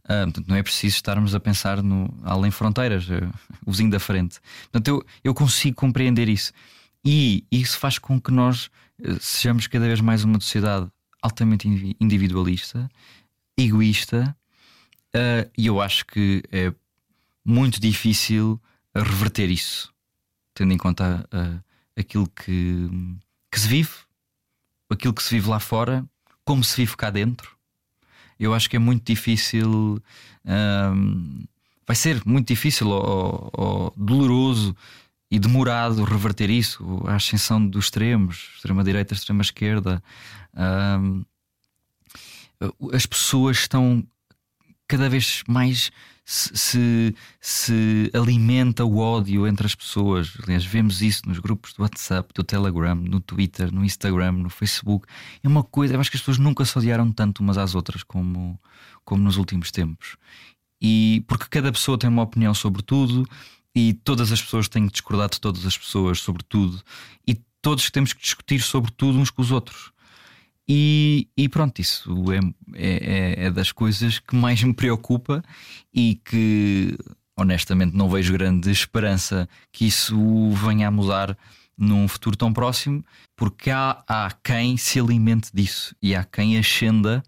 Ah, 0.04 0.24
portanto, 0.24 0.48
não 0.48 0.56
é 0.56 0.62
preciso 0.64 0.96
estarmos 0.96 1.34
a 1.34 1.40
pensar 1.40 1.82
no 1.82 2.08
além 2.24 2.52
fronteiras, 2.52 3.08
eh, 3.10 3.28
o 3.66 3.72
vizinho 3.72 3.90
da 3.90 4.00
frente. 4.00 4.40
Portanto, 4.64 4.88
eu, 4.88 5.06
eu 5.24 5.34
consigo 5.34 5.76
compreender 5.76 6.30
isso. 6.30 6.52
E 7.04 7.46
isso 7.52 7.80
faz 7.80 7.98
com 7.98 8.20
que 8.20 8.32
nós 8.32 8.70
eh, 9.02 9.16
sejamos 9.20 9.66
cada 9.68 9.86
vez 9.86 10.02
mais 10.02 10.24
uma 10.24 10.40
sociedade 10.40 10.88
altamente 11.26 11.68
indivi- 11.68 11.98
individualista, 12.00 12.90
egoísta, 13.58 14.36
ah, 15.14 15.48
e 15.58 15.68
eu 15.68 15.82
acho 15.82 16.06
que 16.06 16.44
é 16.52 16.74
muito 17.44 17.80
difícil 17.80 18.62
reverter 18.94 19.50
isso, 19.50 19.94
tendo 20.54 20.74
em 20.74 20.78
conta 20.78 21.28
a, 21.32 22.00
aquilo 22.00 22.28
que, 22.28 22.90
que 23.52 23.60
se 23.60 23.68
vive, 23.68 23.92
aquilo 24.90 25.14
que 25.14 25.24
se 25.24 25.36
vive 25.36 25.50
lá 25.50 25.60
fora, 25.60 26.06
como 26.44 26.64
se 26.64 26.76
vive 26.76 26.96
cá 26.98 27.10
dentro. 27.10 27.56
Eu 28.40 28.54
acho 28.54 28.70
que 28.70 28.76
é 28.76 28.80
muito 28.80 29.06
difícil, 29.06 30.02
hum, 30.46 31.46
vai 31.88 31.96
ser 31.96 32.22
muito 32.26 32.48
difícil 32.48 32.90
ou, 32.90 33.50
ou, 33.54 33.94
doloroso 33.96 34.76
e 35.32 35.40
demorado 35.40 36.04
reverter 36.04 36.50
isso, 36.50 37.02
a 37.08 37.16
ascensão 37.16 37.66
dos 37.66 37.86
extremos, 37.86 38.52
extrema-direita, 38.56 39.14
extrema-esquerda. 39.14 40.04
As 42.94 43.06
pessoas 43.06 43.58
estão 43.58 44.06
cada 44.88 45.10
vez 45.10 45.44
mais 45.48 45.92
se, 46.26 47.16
se, 47.40 48.12
alimenta 48.14 48.84
o 48.84 48.98
ódio 48.98 49.48
entre 49.48 49.68
as 49.68 49.76
pessoas. 49.76 50.34
Aliás, 50.44 50.66
vemos 50.66 51.02
isso 51.02 51.22
nos 51.28 51.38
grupos 51.40 51.74
do 51.74 51.84
WhatsApp, 51.84 52.34
do 52.34 52.44
Telegram, 52.44 52.96
no 52.96 53.20
Twitter, 53.20 53.72
no 53.72 53.86
Instagram, 53.86 54.32
no 54.32 54.50
Facebook. 54.50 55.08
É 55.44 55.48
uma 55.48 55.64
coisa, 55.64 55.94
eu 55.94 56.00
acho 56.00 56.10
que 56.10 56.18
as 56.18 56.22
pessoas 56.22 56.40
nunca 56.40 56.66
se 56.66 56.78
odiaram 56.78 57.12
tanto 57.12 57.42
umas 57.42 57.58
às 57.58 57.76
outras 57.76 58.02
como, 58.02 58.60
como 59.04 59.24
nos 59.24 59.38
últimos 59.38 59.70
tempos. 59.70 60.18
E 60.82 61.24
porque 61.28 61.46
cada 61.50 61.72
pessoa 61.72 61.98
tem 61.98 62.10
uma 62.10 62.24
opinião 62.24 62.54
sobre 62.54 62.82
tudo 62.82 63.28
e 63.74 63.94
todas 63.94 64.32
as 64.32 64.42
pessoas 64.42 64.68
têm 64.68 64.88
que 64.88 64.94
discordar 64.94 65.30
de 65.30 65.40
todas 65.40 65.66
as 65.66 65.78
pessoas 65.78 66.20
sobre 66.20 66.44
tudo 66.44 66.82
e 67.28 67.36
todos 67.62 67.90
temos 67.92 68.14
que 68.14 68.22
discutir 68.22 68.62
sobre 68.62 68.92
tudo 68.92 69.20
uns 69.20 69.30
com 69.30 69.42
os 69.42 69.52
outros. 69.52 69.92
E, 70.68 71.28
e, 71.38 71.48
pronto, 71.48 71.80
isso 71.80 72.12
é, 72.32 72.40
é, 72.76 73.46
é, 73.46 73.52
das 73.52 73.72
coisas 73.72 74.18
que 74.20 74.36
mais 74.36 74.64
me 74.64 74.74
preocupa 74.74 75.44
e 75.94 76.20
que 76.26 76.98
honestamente 77.38 77.96
não 77.96 78.10
vejo 78.10 78.34
grande 78.34 78.72
esperança 78.72 79.48
que 79.72 79.86
isso 79.86 80.50
venha 80.52 80.88
a 80.88 80.92
mudar 80.92 81.38
num 81.78 82.08
futuro 82.08 82.38
tão 82.38 82.54
próximo, 82.54 83.04
porque 83.36 83.70
há, 83.70 84.04
há 84.08 84.32
quem 84.44 84.78
se 84.78 85.00
alimente 85.00 85.50
disso 85.54 85.96
e 86.02 86.16
há 86.16 86.24
quem 86.24 86.58
ascenda 86.58 87.22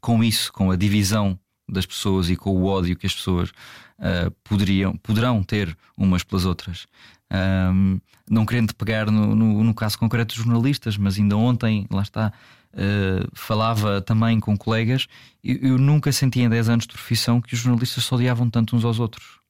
com 0.00 0.22
isso, 0.22 0.52
com 0.52 0.70
a 0.70 0.76
divisão 0.76 1.38
das 1.68 1.86
pessoas 1.86 2.30
e 2.30 2.36
com 2.36 2.50
o 2.50 2.66
ódio 2.66 2.96
que 2.96 3.06
as 3.06 3.14
pessoas 3.14 3.50
uh, 3.98 4.30
poderiam, 4.44 4.96
poderão 4.98 5.42
ter 5.42 5.76
umas 5.96 6.22
pelas 6.22 6.44
outras. 6.44 6.86
Um, 7.32 7.98
não 8.30 8.46
querendo 8.46 8.72
pegar 8.74 9.10
no, 9.10 9.34
no, 9.34 9.64
no, 9.64 9.74
caso 9.74 9.98
concreto 9.98 10.34
dos 10.34 10.44
jornalistas, 10.44 10.96
mas 10.96 11.18
ainda 11.18 11.36
ontem, 11.36 11.86
lá 11.90 12.02
está, 12.02 12.32
uh, 12.76 13.28
falava 13.34 14.00
também 14.00 14.38
com 14.38 14.56
colegas, 14.56 15.06
eu, 15.42 15.56
eu, 15.56 15.78
nunca 15.78 16.12
senti 16.12 16.40
em 16.40 16.48
10 16.48 16.68
anos 16.68 16.86
de 16.86 16.92
profissão 16.92 17.40
que 17.40 17.54
os 17.54 17.60
jornalistas 17.60 18.04
se 18.04 18.14
odiavam 18.14 18.48
tanto 18.50 18.76
uns 18.76 18.84
aos 18.84 19.00
outros. 19.00 19.40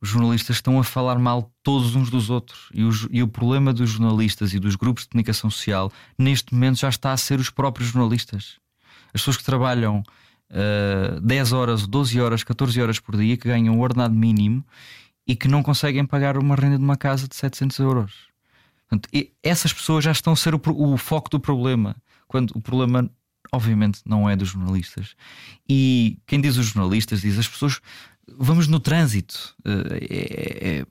Os 0.00 0.08
jornalistas 0.08 0.56
estão 0.56 0.80
a 0.80 0.84
falar 0.84 1.18
mal 1.18 1.52
todos 1.62 1.94
uns 1.94 2.10
dos 2.10 2.28
outros. 2.28 2.68
E, 2.74 2.82
e 3.10 3.22
o 3.22 3.28
problema 3.28 3.72
dos 3.72 3.90
jornalistas 3.90 4.52
e 4.52 4.58
dos 4.58 4.74
grupos 4.74 5.04
de 5.04 5.10
comunicação 5.10 5.48
social, 5.48 5.92
neste 6.18 6.52
momento, 6.52 6.78
já 6.78 6.88
está 6.88 7.12
a 7.12 7.16
ser 7.16 7.38
os 7.38 7.50
próprios 7.50 7.90
jornalistas. 7.90 8.58
As 9.14 9.20
pessoas 9.20 9.36
que 9.36 9.44
trabalham 9.44 10.02
uh, 10.50 11.20
10 11.20 11.52
horas, 11.52 11.86
12 11.86 12.20
horas, 12.20 12.42
14 12.42 12.82
horas 12.82 12.98
por 12.98 13.16
dia, 13.16 13.36
que 13.36 13.46
ganham 13.46 13.78
o 13.78 13.80
ordenado 13.80 14.14
mínimo 14.14 14.64
e 15.24 15.36
que 15.36 15.46
não 15.46 15.62
conseguem 15.62 16.04
pagar 16.04 16.36
uma 16.36 16.56
renda 16.56 16.78
de 16.78 16.84
uma 16.84 16.96
casa 16.96 17.28
de 17.28 17.36
700 17.36 17.78
euros. 17.78 18.32
Portanto, 18.88 19.08
essas 19.40 19.72
pessoas 19.72 20.04
já 20.04 20.10
estão 20.10 20.32
a 20.32 20.36
ser 20.36 20.52
o, 20.52 20.60
o 20.66 20.96
foco 20.96 21.30
do 21.30 21.38
problema 21.38 21.94
quando 22.32 22.52
o 22.56 22.60
problema 22.62 23.08
obviamente 23.52 24.00
não 24.06 24.28
é 24.28 24.34
dos 24.34 24.48
jornalistas. 24.48 25.14
E 25.68 26.18
quem 26.26 26.40
diz 26.40 26.56
os 26.56 26.66
jornalistas 26.66 27.20
diz 27.20 27.38
as 27.38 27.46
pessoas 27.46 27.80
vamos 28.26 28.66
no 28.66 28.80
trânsito. 28.80 29.54
Eh, 29.64 30.06
é, 30.10 30.68
é, 30.78 30.86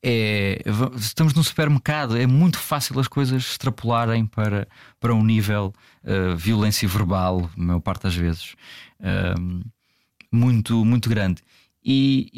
é, 0.00 0.62
estamos 0.96 1.34
num 1.34 1.42
supermercado, 1.42 2.16
é 2.16 2.26
muito 2.26 2.58
fácil 2.58 2.98
as 3.00 3.08
coisas 3.08 3.42
extrapolarem 3.42 4.24
para, 4.24 4.68
para 5.00 5.12
um 5.12 5.24
nível 5.24 5.74
uh, 6.04 6.36
violência 6.36 6.86
verbal, 6.86 7.50
a 7.56 7.60
maior 7.60 7.80
parte 7.80 8.04
das 8.04 8.14
vezes, 8.14 8.54
uh, 9.00 9.64
muito, 10.30 10.84
muito 10.84 11.08
grande. 11.08 11.42
E, 11.84 12.30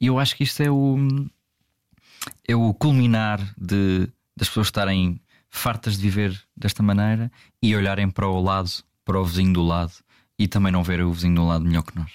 e, 0.00 0.06
eu 0.06 0.18
acho 0.18 0.34
que 0.34 0.42
isto 0.42 0.60
é 0.60 0.70
o, 0.70 0.96
é 2.48 2.56
o 2.56 2.74
culminar 2.74 3.38
de, 3.56 4.08
das 4.36 4.48
pessoas 4.48 4.66
estarem 4.66 5.20
fartas 5.52 5.96
de 5.96 6.02
viver 6.02 6.42
desta 6.56 6.82
maneira 6.82 7.30
e 7.62 7.76
olharem 7.76 8.10
para 8.10 8.26
o 8.26 8.42
lado, 8.42 8.70
para 9.04 9.20
o 9.20 9.24
vizinho 9.24 9.52
do 9.52 9.62
lado 9.62 9.92
e 10.38 10.48
também 10.48 10.72
não 10.72 10.82
verem 10.82 11.04
o 11.04 11.12
vizinho 11.12 11.36
do 11.36 11.46
lado 11.46 11.64
melhor 11.64 11.82
que 11.82 11.94
nós. 11.94 12.10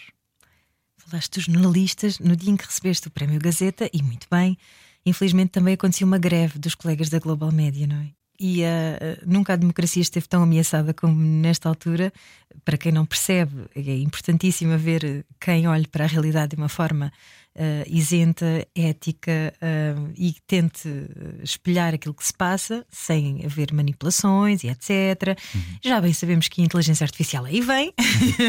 Falaste 0.98 1.36
dos 1.36 1.46
jornalistas 1.46 2.20
no 2.20 2.36
dia 2.36 2.52
em 2.52 2.58
que 2.58 2.66
recebeste 2.66 3.08
o 3.08 3.12
Prémio 3.12 3.40
Gazeta, 3.40 3.90
e 3.94 4.04
muito 4.04 4.28
bem. 4.30 4.58
Infelizmente 5.06 5.52
também 5.52 5.76
aconteceu 5.76 6.06
uma 6.06 6.18
greve 6.18 6.60
dos 6.60 6.76
colegas 6.76 7.10
da 7.10 7.20
Global 7.20 7.52
Média, 7.52 7.88
não 7.88 7.96
é? 7.98 8.10
E 8.40 8.62
uh, 8.62 8.66
nunca 9.26 9.54
a 9.54 9.56
democracia 9.56 10.02
esteve 10.02 10.28
tão 10.28 10.44
ameaçada 10.44 10.94
como 10.94 11.16
nesta 11.16 11.70
altura. 11.70 12.12
Para 12.66 12.78
quem 12.78 12.92
não 12.92 13.06
percebe, 13.06 13.66
é 13.76 13.98
importantíssimo 13.98 14.78
ver 14.78 15.26
quem 15.40 15.68
olhe 15.68 15.88
para 15.88 16.04
a 16.04 16.08
realidade 16.08 16.56
de 16.56 16.62
uma 16.62 16.70
forma 16.70 17.12
uh, 17.58 17.84
isenta, 17.88 18.66
ética 18.76 19.54
uh, 19.58 20.14
e 20.16 20.36
tente 20.46 20.88
espelhar 21.42 21.94
aquilo 21.94 22.14
que 22.14 22.26
se 22.26 22.34
passa 22.34 22.86
sem 22.90 23.44
haver 23.46 23.74
manipulações 23.74 24.64
e 24.64 24.68
etc. 24.68 25.38
Uhum. 25.54 25.62
Já 25.84 26.00
bem 26.00 26.14
sabemos 26.14 26.48
que 26.48 26.62
a 26.62 26.66
inteligência 26.66 27.04
artificial 27.04 27.46
aí 27.46 27.62
vem. 27.62 27.94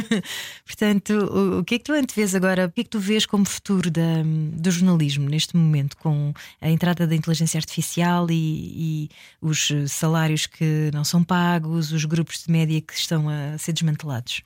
Portanto, 0.64 1.11
o, 1.12 1.59
o, 1.61 1.64
que 1.64 1.76
é 1.76 1.78
que 1.78 1.84
tu 1.84 1.92
antevês 1.92 2.34
agora? 2.34 2.66
O 2.66 2.70
que 2.70 2.82
é 2.82 2.84
que 2.84 2.90
tu 2.90 3.00
vês 3.00 3.26
como 3.26 3.44
futuro 3.44 3.90
da, 3.90 4.22
do 4.52 4.70
jornalismo 4.70 5.28
neste 5.28 5.56
momento, 5.56 5.96
com 5.96 6.32
a 6.61 6.70
entrada 6.70 7.06
da 7.06 7.14
inteligência 7.14 7.59
artificial 7.59 8.26
e, 8.30 8.34
e 8.34 9.11
os 9.40 9.72
salários 9.88 10.46
que 10.46 10.90
não 10.92 11.04
são 11.04 11.24
pagos, 11.24 11.92
os 11.92 12.04
grupos 12.04 12.44
de 12.44 12.52
média 12.52 12.80
que 12.80 12.92
estão 12.92 13.28
a 13.28 13.56
ser 13.59 13.72
desmantelados? 13.72 14.42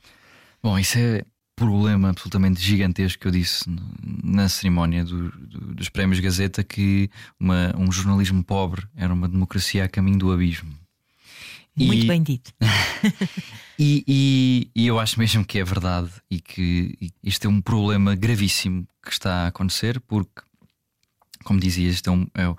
Bom, 0.62 0.78
isso 0.78 0.96
é 0.96 1.24
problema 1.62 2.10
absolutamente 2.10 2.60
gigantesco 2.60 3.20
que 3.20 3.28
eu 3.28 3.30
disse 3.30 3.64
na 4.24 4.48
cerimónia 4.48 5.04
do, 5.04 5.30
do, 5.30 5.74
dos 5.74 5.88
prémios 5.88 6.18
Gazeta 6.18 6.64
que 6.64 7.08
uma, 7.38 7.72
um 7.78 7.90
jornalismo 7.92 8.42
pobre 8.42 8.84
era 8.96 9.14
uma 9.14 9.28
democracia 9.28 9.84
a 9.84 9.88
caminho 9.88 10.18
do 10.18 10.32
abismo. 10.32 10.74
Muito 11.76 12.04
e, 12.04 12.08
bem 12.08 12.22
dito. 12.22 12.52
e, 13.78 14.04
e, 14.06 14.70
e, 14.74 14.86
eu 14.86 14.98
acho 14.98 15.18
mesmo 15.18 15.44
que 15.44 15.58
é 15.58 15.64
verdade 15.64 16.10
e 16.28 16.40
que 16.40 17.12
isto 17.22 17.46
é 17.46 17.48
um 17.48 17.60
problema 17.60 18.16
gravíssimo 18.16 18.86
que 19.02 19.12
está 19.12 19.44
a 19.44 19.46
acontecer, 19.46 20.00
porque, 20.00 20.42
como 21.44 21.60
dizias, 21.60 22.02
é 22.04 22.10
um, 22.10 22.26
é, 22.34 22.54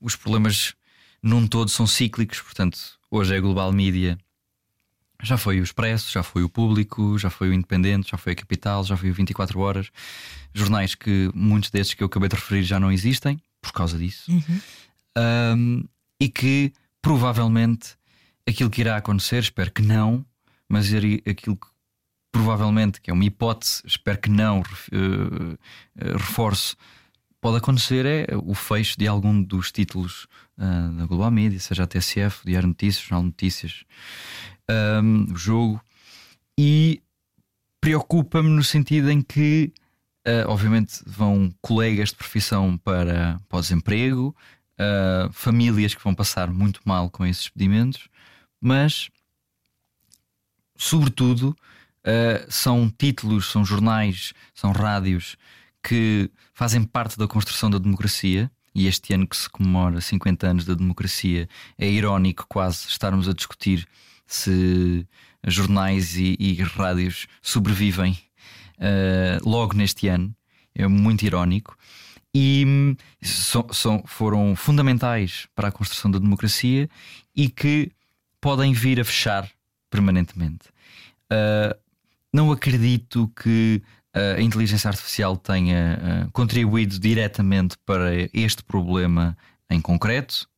os 0.00 0.14
problemas 0.14 0.74
num 1.22 1.46
todo 1.46 1.70
são 1.70 1.86
cíclicos, 1.86 2.40
portanto, 2.40 2.78
hoje 3.10 3.34
é 3.34 3.38
a 3.38 3.40
Global 3.40 3.72
Media 3.72 4.18
já 5.22 5.36
foi 5.36 5.60
o 5.60 5.62
Expresso, 5.62 6.12
já 6.12 6.22
foi 6.22 6.42
o 6.42 6.48
Público, 6.48 7.18
já 7.18 7.30
foi 7.30 7.48
o 7.48 7.52
Independente, 7.52 8.10
já 8.10 8.18
foi 8.18 8.32
a 8.32 8.36
Capital, 8.36 8.84
já 8.84 8.96
foi 8.96 9.10
o 9.10 9.14
24 9.14 9.58
Horas. 9.58 9.90
Jornais 10.54 10.94
que 10.94 11.30
muitos 11.34 11.70
desses 11.70 11.94
que 11.94 12.02
eu 12.02 12.06
acabei 12.06 12.28
de 12.28 12.36
referir 12.36 12.62
já 12.62 12.78
não 12.78 12.90
existem 12.92 13.40
por 13.60 13.72
causa 13.72 13.98
disso. 13.98 14.30
Uhum. 14.30 14.60
Um, 15.18 15.84
e 16.20 16.28
que 16.28 16.72
provavelmente 17.00 17.96
aquilo 18.46 18.70
que 18.70 18.80
irá 18.80 18.96
acontecer, 18.96 19.38
espero 19.38 19.70
que 19.70 19.82
não, 19.82 20.24
mas 20.68 20.86
aquilo 20.92 21.56
que 21.56 21.66
provavelmente, 22.30 23.00
que 23.00 23.10
é 23.10 23.14
uma 23.14 23.24
hipótese, 23.24 23.82
espero 23.86 24.18
que 24.18 24.28
não, 24.28 24.60
uh, 24.60 25.58
reforço, 26.18 26.76
pode 27.40 27.56
acontecer 27.56 28.04
é 28.04 28.26
o 28.36 28.54
fecho 28.54 28.98
de 28.98 29.06
algum 29.06 29.42
dos 29.42 29.72
títulos 29.72 30.26
uh, 30.58 30.92
da 30.96 31.06
Global 31.06 31.30
Media, 31.30 31.58
seja 31.58 31.84
a 31.84 31.86
TSF, 31.86 32.44
Diário 32.44 32.68
Notícias, 32.68 33.04
Jornal 33.04 33.22
Notícias 33.24 33.84
um, 34.70 35.32
o 35.32 35.36
jogo, 35.36 35.80
e 36.58 37.02
preocupa-me 37.80 38.48
no 38.48 38.64
sentido 38.64 39.10
em 39.10 39.22
que, 39.22 39.72
uh, 40.26 40.48
obviamente, 40.48 41.02
vão 41.06 41.52
colegas 41.60 42.10
de 42.10 42.16
profissão 42.16 42.76
para, 42.78 43.40
para 43.48 43.58
o 43.58 43.60
desemprego, 43.60 44.36
uh, 44.80 45.32
famílias 45.32 45.94
que 45.94 46.02
vão 46.02 46.14
passar 46.14 46.50
muito 46.50 46.80
mal 46.84 47.10
com 47.10 47.24
esses 47.24 47.48
pedimentos, 47.48 48.08
mas, 48.60 49.08
sobretudo, 50.76 51.56
uh, 52.06 52.50
são 52.50 52.90
títulos, 52.90 53.50
são 53.50 53.64
jornais, 53.64 54.32
são 54.54 54.72
rádios 54.72 55.36
que 55.82 56.30
fazem 56.52 56.82
parte 56.82 57.16
da 57.16 57.28
construção 57.28 57.70
da 57.70 57.78
democracia. 57.78 58.50
E 58.74 58.86
este 58.86 59.14
ano 59.14 59.26
que 59.26 59.36
se 59.36 59.48
comemora 59.48 60.02
50 60.02 60.46
anos 60.46 60.64
da 60.66 60.74
democracia, 60.74 61.48
é 61.78 61.88
irónico 61.88 62.44
quase 62.46 62.88
estarmos 62.88 63.26
a 63.26 63.32
discutir 63.32 63.88
se 64.26 65.06
jornais 65.46 66.16
e, 66.16 66.36
e 66.38 66.54
rádios 66.62 67.26
sobrevivem 67.40 68.18
uh, 68.78 69.48
logo 69.48 69.74
neste 69.74 70.08
ano. 70.08 70.34
É 70.74 70.86
muito 70.86 71.24
irónico. 71.24 71.76
E 72.34 72.64
hum, 72.66 72.96
so, 73.22 73.66
so, 73.72 74.02
foram 74.04 74.54
fundamentais 74.54 75.46
para 75.54 75.68
a 75.68 75.72
construção 75.72 76.10
da 76.10 76.18
democracia 76.18 76.88
e 77.34 77.48
que 77.48 77.90
podem 78.40 78.72
vir 78.72 79.00
a 79.00 79.04
fechar 79.04 79.50
permanentemente. 79.88 80.68
Uh, 81.32 81.74
não 82.32 82.52
acredito 82.52 83.32
que 83.42 83.82
a 84.36 84.40
inteligência 84.40 84.88
artificial 84.88 85.36
tenha 85.36 86.28
contribuído 86.32 86.98
diretamente 86.98 87.76
para 87.84 88.10
este 88.32 88.62
problema 88.62 89.36
em 89.68 89.78
concreto, 89.78 90.48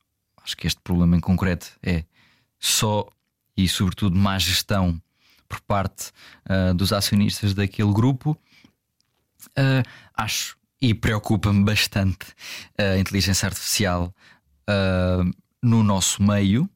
acho 0.45 0.57
que 0.57 0.67
este 0.67 0.81
problema 0.81 1.17
em 1.17 1.21
concreto 1.21 1.73
é 1.83 2.05
só 2.59 3.09
e, 3.59 3.69
sobretudo, 3.69 4.17
má 4.17 4.39
gestão 4.39 5.03
por 5.49 5.61
parte 5.63 6.13
uh, 6.49 6.73
dos 6.75 6.93
acionistas 6.93 7.55
daquele 7.55 7.93
grupo. 7.93 8.39
Uh, 9.51 9.83
acho 10.15 10.57
e 10.81 10.95
preocupa-me 10.95 11.65
bastante 11.65 12.27
a 12.79 12.97
inteligência 12.99 13.47
artificial 13.47 14.15
uh, 14.71 15.29
no 15.61 15.83
nosso 15.83 16.23
meio, 16.23 16.71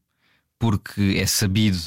porque 0.59 1.19
é 1.19 1.27
sabido 1.27 1.79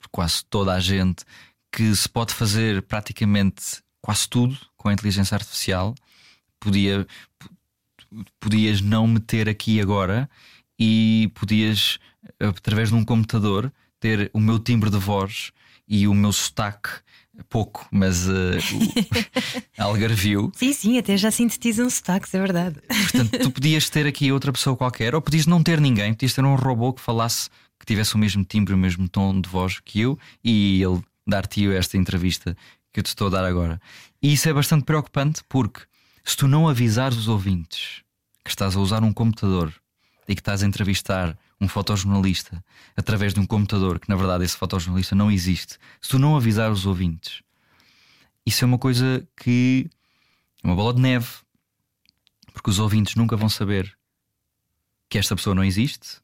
por 0.00 0.08
quase 0.10 0.44
toda 0.46 0.74
a 0.74 0.80
gente 0.80 1.24
que 1.70 1.94
se 1.94 2.08
pode 2.08 2.34
fazer 2.34 2.82
praticamente 2.82 3.82
quase 4.00 4.28
tudo 4.28 4.58
com 4.76 4.88
a 4.88 4.92
inteligência 4.92 5.36
artificial. 5.36 5.94
Podia, 6.58 7.06
podias 8.40 8.80
não 8.80 9.06
meter 9.06 9.48
aqui 9.48 9.80
agora 9.80 10.28
e 10.80 11.30
podias, 11.34 11.98
através 12.40 12.88
de 12.88 12.94
um 12.94 13.04
computador, 13.04 13.70
ter 14.00 14.30
o 14.32 14.40
meu 14.40 14.58
timbre 14.58 14.88
de 14.88 14.96
voz 14.96 15.52
e 15.86 16.08
o 16.08 16.14
meu 16.14 16.32
sotaque 16.32 16.88
pouco, 17.48 17.86
mas 17.90 18.26
uh, 18.26 18.58
algarvio. 19.78 20.50
Sim, 20.54 20.72
sim, 20.72 20.98
até 20.98 21.16
já 21.16 21.30
sintetizam 21.30 21.88
sotaques, 21.88 22.32
é 22.34 22.38
verdade. 22.38 22.76
Portanto, 22.88 23.38
tu 23.38 23.50
podias 23.50 23.88
ter 23.90 24.06
aqui 24.06 24.32
outra 24.32 24.52
pessoa 24.52 24.76
qualquer, 24.76 25.14
ou 25.14 25.20
podias 25.20 25.46
não 25.46 25.62
ter 25.62 25.80
ninguém, 25.80 26.14
podias 26.14 26.32
ter 26.32 26.44
um 26.44 26.54
robô 26.54 26.92
que 26.92 27.00
falasse, 27.00 27.50
que 27.78 27.86
tivesse 27.86 28.14
o 28.14 28.18
mesmo 28.18 28.44
timbre, 28.44 28.74
o 28.74 28.78
mesmo 28.78 29.08
tom 29.08 29.40
de 29.40 29.48
voz 29.48 29.80
que 29.80 30.00
eu, 30.00 30.18
e 30.42 30.82
ele 30.82 31.02
dar-te 31.26 31.66
esta 31.72 31.96
entrevista 31.96 32.56
que 32.92 33.00
eu 33.00 33.04
te 33.04 33.08
estou 33.08 33.28
a 33.28 33.30
dar 33.30 33.44
agora. 33.44 33.80
E 34.22 34.32
isso 34.32 34.48
é 34.48 34.52
bastante 34.52 34.84
preocupante 34.84 35.42
porque 35.48 35.82
se 36.24 36.36
tu 36.36 36.48
não 36.48 36.68
avisares 36.68 37.16
os 37.16 37.28
ouvintes 37.28 38.02
que 38.44 38.50
estás 38.50 38.76
a 38.76 38.80
usar 38.80 39.02
um 39.02 39.12
computador 39.12 39.72
e 40.30 40.34
que 40.36 40.40
estás 40.40 40.62
a 40.62 40.66
entrevistar 40.66 41.36
um 41.60 41.66
fotojornalista 41.66 42.64
através 42.96 43.34
de 43.34 43.40
um 43.40 43.46
computador, 43.46 43.98
que 43.98 44.08
na 44.08 44.14
verdade 44.14 44.44
esse 44.44 44.56
fotojornalista 44.56 45.16
não 45.16 45.28
existe, 45.28 45.76
se 46.00 46.10
tu 46.10 46.20
não 46.20 46.36
avisar 46.36 46.70
os 46.70 46.86
ouvintes, 46.86 47.42
isso 48.46 48.64
é 48.64 48.66
uma 48.66 48.78
coisa 48.78 49.26
que 49.36 49.90
é 50.62 50.66
uma 50.68 50.76
bola 50.76 50.94
de 50.94 51.00
neve, 51.00 51.26
porque 52.52 52.70
os 52.70 52.78
ouvintes 52.78 53.16
nunca 53.16 53.36
vão 53.36 53.48
saber 53.48 53.92
que 55.08 55.18
esta 55.18 55.34
pessoa 55.34 55.52
não 55.52 55.64
existe. 55.64 56.20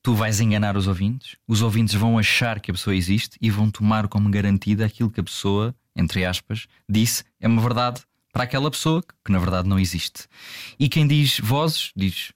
Tu 0.00 0.14
vais 0.14 0.38
enganar 0.38 0.76
os 0.76 0.86
ouvintes, 0.86 1.36
os 1.46 1.60
ouvintes 1.60 1.96
vão 1.96 2.16
achar 2.18 2.60
que 2.60 2.70
a 2.70 2.74
pessoa 2.74 2.94
existe 2.94 3.36
e 3.40 3.50
vão 3.50 3.68
tomar 3.68 4.06
como 4.06 4.30
garantida 4.30 4.86
aquilo 4.86 5.10
que 5.10 5.20
a 5.20 5.24
pessoa, 5.24 5.74
entre 5.96 6.24
aspas, 6.24 6.68
disse 6.88 7.24
é 7.40 7.48
uma 7.48 7.60
verdade 7.60 8.02
para 8.32 8.44
aquela 8.44 8.70
pessoa 8.70 9.02
que 9.24 9.32
na 9.32 9.40
verdade 9.40 9.68
não 9.68 9.78
existe. 9.78 10.28
E 10.78 10.88
quem 10.88 11.04
diz 11.04 11.40
vozes, 11.40 11.92
diz 11.96 12.32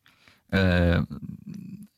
uh, 0.53 1.17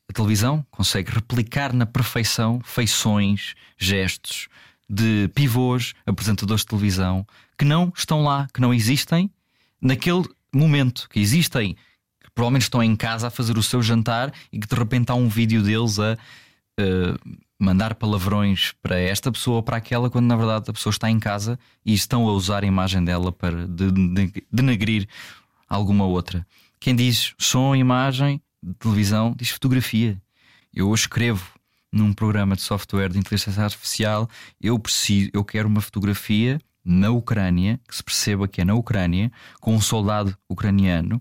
a 0.09 0.13
televisão, 0.13 0.65
consegue 0.71 1.13
replicar 1.13 1.73
na 1.73 1.87
perfeição 1.87 2.61
feições, 2.65 3.55
gestos 3.77 4.49
de 4.89 5.29
pivôs, 5.35 5.95
apresentadores 6.07 6.63
de 6.63 6.69
televisão 6.69 7.27
que 7.59 7.65
não 7.65 7.93
estão 7.95 8.23
lá, 8.23 8.49
que 8.53 8.61
não 8.61 8.73
existem 8.73 9.31
naquele 9.81 10.25
momento, 10.53 11.09
que 11.11 11.21
existem, 11.21 11.75
que 11.75 12.31
provavelmente 12.35 12.63
estão 12.63 12.83
em 12.83 12.97
casa 12.97 13.27
a 13.27 13.31
fazer 13.31 13.59
o 13.59 13.63
seu 13.63 13.83
jantar 13.83 14.33
e 14.53 14.59
que 14.59 14.67
de 14.67 14.75
repente 14.75 15.11
há 15.11 15.15
um 15.15 15.29
vídeo 15.29 15.63
deles 15.63 15.99
a. 15.99 16.17
Uh, 16.81 17.39
mandar 17.59 17.95
palavrões 17.97 18.73
para 18.81 18.99
esta 18.99 19.33
pessoa 19.33 19.57
ou 19.57 19.63
para 19.63 19.77
aquela, 19.77 20.09
quando 20.09 20.27
na 20.27 20.37
verdade 20.37 20.67
a 20.69 20.73
pessoa 20.73 20.93
está 20.93 21.11
em 21.11 21.19
casa 21.19 21.59
e 21.85 21.93
estão 21.93 22.29
a 22.29 22.33
usar 22.33 22.63
a 22.63 22.67
imagem 22.67 23.03
dela 23.05 23.33
para 23.33 23.67
denegrir 24.51 25.09
alguma 25.69 26.07
outra. 26.07 26.47
Quem 26.81 26.95
diz 26.95 27.35
som, 27.39 27.75
imagem, 27.75 28.41
televisão, 28.79 29.35
diz 29.37 29.51
fotografia. 29.51 30.21
Eu 30.73 30.93
escrevo 30.95 31.45
num 31.93 32.13
programa 32.13 32.55
de 32.55 32.63
software 32.63 33.09
de 33.09 33.19
inteligência 33.19 33.63
artificial, 33.63 34.29
eu 34.61 34.79
preciso, 34.79 35.31
eu 35.33 35.45
quero 35.45 35.69
uma 35.69 35.81
fotografia 35.81 36.61
na 36.85 37.11
Ucrânia, 37.11 37.81
que 37.89 37.97
se 37.97 38.03
perceba 38.03 38.47
que 38.47 38.61
é 38.61 38.65
na 38.65 38.75
Ucrânia, 38.75 39.33
com 39.61 39.75
um 39.75 39.81
soldado 39.81 40.37
ucraniano 40.49 41.21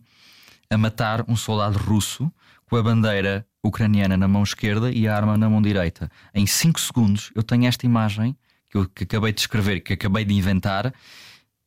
a 0.70 0.78
matar 0.78 1.24
um 1.28 1.36
soldado 1.36 1.78
russo 1.78 2.32
com 2.66 2.76
a 2.76 2.84
bandeira 2.84 3.46
ucraniana 3.64 4.18
na 4.18 4.28
mão 4.28 4.44
esquerda 4.44 4.92
e 4.92 5.08
a 5.08 5.16
arma 5.16 5.38
na 5.38 5.50
mão 5.50 5.62
direita. 5.62 6.12
Em 6.34 6.46
5 6.46 6.80
segundos 6.80 7.32
eu 7.34 7.42
tenho 7.42 7.66
esta 7.66 7.86
imagem 7.86 8.36
que 8.70 8.78
eu 8.78 8.88
que 8.88 9.04
acabei 9.04 9.32
de 9.32 9.40
escrever, 9.40 9.80
que 9.80 9.94
acabei 9.94 10.26
de 10.26 10.34
inventar, 10.34 10.94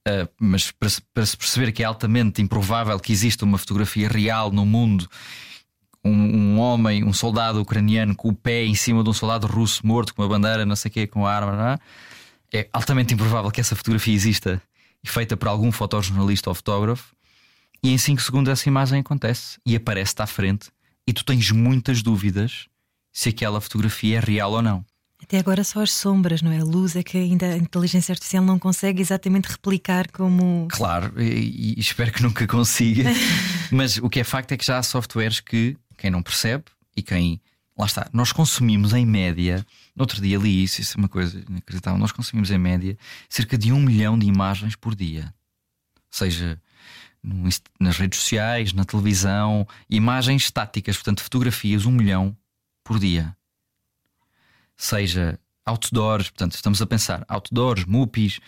uh, 0.09 0.29
mas 0.41 0.71
para, 0.71 0.89
para, 1.13 1.27
se 1.27 1.37
perceber 1.37 1.73
que 1.73 1.83
é 1.83 1.87
altamente 1.87 2.43
improvável 2.43 2.99
que 2.99 3.13
exista 3.13 3.45
uma 3.45 3.59
fotografia 3.59 4.09
real 4.09 4.51
no 4.51 4.65
mundo. 4.65 5.09
Um, 6.03 6.11
um, 6.13 6.59
homem, 6.59 7.05
um 7.05 7.13
soldado 7.13 7.61
ucraniano 7.61 8.15
com 8.15 8.29
o 8.29 8.35
pé 8.35 8.65
em 8.65 8.75
cima 8.75 9.05
de 9.05 9.11
um 9.11 9.13
soldado 9.13 9.47
russo 9.47 9.87
morto 9.87 10.15
com 10.15 10.23
uma 10.23 10.29
bandeira, 10.29 10.65
não 10.65 10.75
sei 10.75 10.89
o 10.89 10.93
quê, 10.93 11.07
com 11.07 11.27
a 11.27 11.35
arma, 11.35 11.79
é? 12.53 12.61
é 12.61 12.69
altamente 12.73 13.13
improvável 13.13 13.51
que 13.51 13.61
essa 13.61 13.77
fotografia 13.77 14.15
exista 14.15 14.63
e 15.05 15.09
feita 15.09 15.37
por 15.37 15.49
algum 15.49 15.71
fotojornalista 15.71 16.49
ou 16.49 16.55
fotógrafo. 16.55 17.15
E 17.83 17.93
em 17.93 17.99
5 17.99 18.21
segundos 18.23 18.51
essa 18.51 18.69
imagem 18.69 19.01
acontece 19.01 19.59
e 19.65 19.77
aparece-te 19.77 20.23
à 20.23 20.27
frente 20.27 20.71
e 21.07 21.13
tu 21.13 21.25
tens 21.25 21.51
muitas 21.51 22.03
dúvidas 22.03 22.67
se 23.13 23.31
aquela 23.31 23.61
fotografia 23.61 24.19
é 24.19 24.21
real 24.21 24.53
ou 24.53 24.63
não. 24.63 24.85
Até 25.31 25.39
agora 25.39 25.63
só 25.63 25.81
as 25.81 25.93
sombras, 25.93 26.43
não 26.43 26.51
é? 26.51 26.59
A 26.59 26.65
luz 26.65 26.97
é 26.97 27.05
que 27.05 27.17
ainda 27.17 27.47
a 27.47 27.57
inteligência 27.57 28.13
artificial 28.13 28.43
não 28.43 28.59
consegue 28.59 29.01
exatamente 29.01 29.47
replicar 29.47 30.11
como. 30.11 30.67
Claro, 30.69 31.23
e, 31.23 31.77
e 31.77 31.81
espero 31.81 32.11
que 32.11 32.21
nunca 32.21 32.49
consiga. 32.49 33.05
Mas 33.71 33.97
o 33.99 34.11
que 34.11 34.19
é 34.19 34.25
facto 34.25 34.51
é 34.51 34.57
que 34.57 34.67
já 34.67 34.79
há 34.79 34.83
softwares 34.83 35.39
que 35.39 35.77
quem 35.97 36.11
não 36.11 36.21
percebe 36.21 36.65
e 36.97 37.01
quem. 37.01 37.41
Lá 37.79 37.87
está, 37.87 38.11
nós 38.13 38.33
consumimos 38.33 38.93
em 38.93 39.07
média. 39.07 39.65
No 39.95 40.03
outro 40.03 40.21
dia 40.21 40.37
li 40.37 40.65
isso, 40.65 40.81
isso 40.81 40.97
é 40.97 40.99
uma 40.99 41.09
coisa 41.09 41.41
inacreditável. 41.49 41.97
Nós 41.97 42.11
consumimos 42.11 42.51
em 42.51 42.59
média 42.59 42.99
cerca 43.29 43.57
de 43.57 43.73
um 43.73 43.79
milhão 43.79 44.19
de 44.19 44.27
imagens 44.27 44.75
por 44.75 44.97
dia. 44.97 45.33
Seja 46.11 46.61
no, 47.23 47.49
nas 47.79 47.99
redes 47.99 48.19
sociais, 48.19 48.73
na 48.73 48.85
televisão, 48.85 49.65
imagens 49.89 50.43
estáticas, 50.43 50.97
portanto, 50.97 51.23
fotografias, 51.23 51.87
um 51.87 51.93
milhão 51.93 52.37
por 52.83 52.99
dia. 52.99 53.33
Seja 54.81 55.39
outdoors, 55.67 56.31
portanto, 56.31 56.55
estamos 56.55 56.81
a 56.81 56.87
pensar 56.87 57.23
outdoors, 57.29 57.85
mupis, 57.85 58.41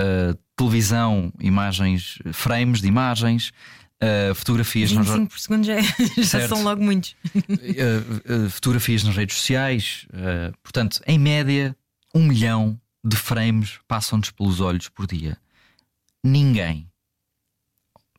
uh, 0.00 0.38
televisão, 0.54 1.32
imagens, 1.40 2.20
frames 2.32 2.80
de 2.80 2.86
imagens, 2.86 3.50
uh, 4.00 4.32
fotografias 4.36 4.92
25 4.92 5.18
nas... 5.18 5.28
por 5.28 5.40
segundo 5.40 5.64
já, 5.64 5.80
já 6.16 6.46
são 6.46 6.62
logo 6.62 6.80
muitos. 6.80 7.16
uh, 7.34 8.48
fotografias 8.50 9.02
nas 9.02 9.16
redes 9.16 9.36
sociais, 9.36 10.06
portanto, 10.62 11.00
em 11.08 11.18
média, 11.18 11.76
um 12.14 12.24
milhão 12.24 12.80
de 13.04 13.16
frames 13.16 13.80
passam-nos 13.88 14.30
pelos 14.30 14.60
olhos 14.60 14.88
por 14.88 15.08
dia. 15.08 15.36
Ninguém 16.22 16.88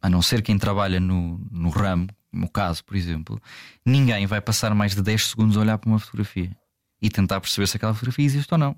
a 0.01 0.09
não 0.09 0.21
ser 0.21 0.41
quem 0.41 0.57
trabalha 0.57 0.99
no, 0.99 1.39
no 1.49 1.69
ramo, 1.69 2.09
no 2.33 2.49
caso, 2.49 2.83
por 2.83 2.97
exemplo, 2.97 3.41
ninguém 3.85 4.25
vai 4.25 4.41
passar 4.41 4.75
mais 4.75 4.93
de 4.93 5.01
10 5.01 5.27
segundos 5.27 5.55
a 5.55 5.61
olhar 5.61 5.77
para 5.77 5.89
uma 5.89 5.99
fotografia 5.99 6.51
e 7.01 7.09
tentar 7.09 7.39
perceber 7.41 7.67
se 7.67 7.77
aquela 7.77 7.93
fotografia 7.93 8.25
existe 8.25 8.53
ou 8.53 8.57
não. 8.57 8.71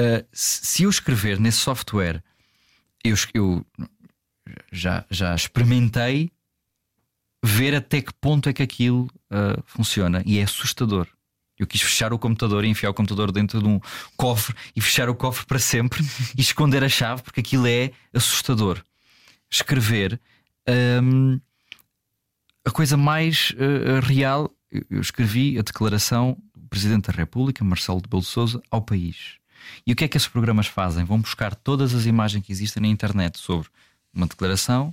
Uh, 0.00 0.26
se 0.32 0.82
eu 0.82 0.90
escrever 0.90 1.38
nesse 1.38 1.58
software, 1.58 2.22
eu, 3.02 3.14
eu 3.32 3.66
já, 4.72 5.04
já 5.10 5.34
experimentei 5.34 6.30
ver 7.42 7.74
até 7.74 8.00
que 8.00 8.12
ponto 8.14 8.48
é 8.48 8.52
que 8.52 8.62
aquilo 8.62 9.04
uh, 9.30 9.62
funciona 9.66 10.22
e 10.26 10.38
é 10.38 10.42
assustador. 10.42 11.06
Eu 11.56 11.66
quis 11.66 11.80
fechar 11.80 12.12
o 12.12 12.18
computador 12.18 12.64
e 12.64 12.68
enfiar 12.68 12.90
o 12.90 12.94
computador 12.94 13.30
dentro 13.30 13.60
de 13.60 13.68
um 13.68 13.80
cofre 14.16 14.56
e 14.74 14.80
fechar 14.80 15.08
o 15.08 15.14
cofre 15.14 15.46
para 15.46 15.58
sempre 15.58 16.02
e 16.36 16.40
esconder 16.40 16.82
a 16.82 16.88
chave 16.88 17.22
porque 17.22 17.40
aquilo 17.40 17.66
é 17.66 17.92
assustador 18.12 18.82
escrever 19.54 20.20
um, 21.02 21.40
a 22.64 22.70
coisa 22.70 22.96
mais 22.96 23.52
uh, 23.52 24.04
real. 24.04 24.50
Eu 24.90 25.00
escrevi 25.00 25.58
a 25.58 25.62
declaração 25.62 26.36
Presidente 26.74 27.06
da 27.08 27.16
República, 27.16 27.64
Marcelo 27.64 28.02
de 28.02 28.08
Belo 28.08 28.24
Souza, 28.24 28.60
ao 28.68 28.82
país. 28.82 29.38
E 29.86 29.92
o 29.92 29.96
que 29.96 30.02
é 30.02 30.08
que 30.08 30.16
esses 30.16 30.26
programas 30.26 30.66
fazem? 30.66 31.04
Vão 31.04 31.20
buscar 31.20 31.54
todas 31.54 31.94
as 31.94 32.04
imagens 32.04 32.44
que 32.44 32.50
existem 32.50 32.82
na 32.82 32.88
internet 32.88 33.38
sobre 33.38 33.68
uma 34.12 34.26
declaração 34.26 34.92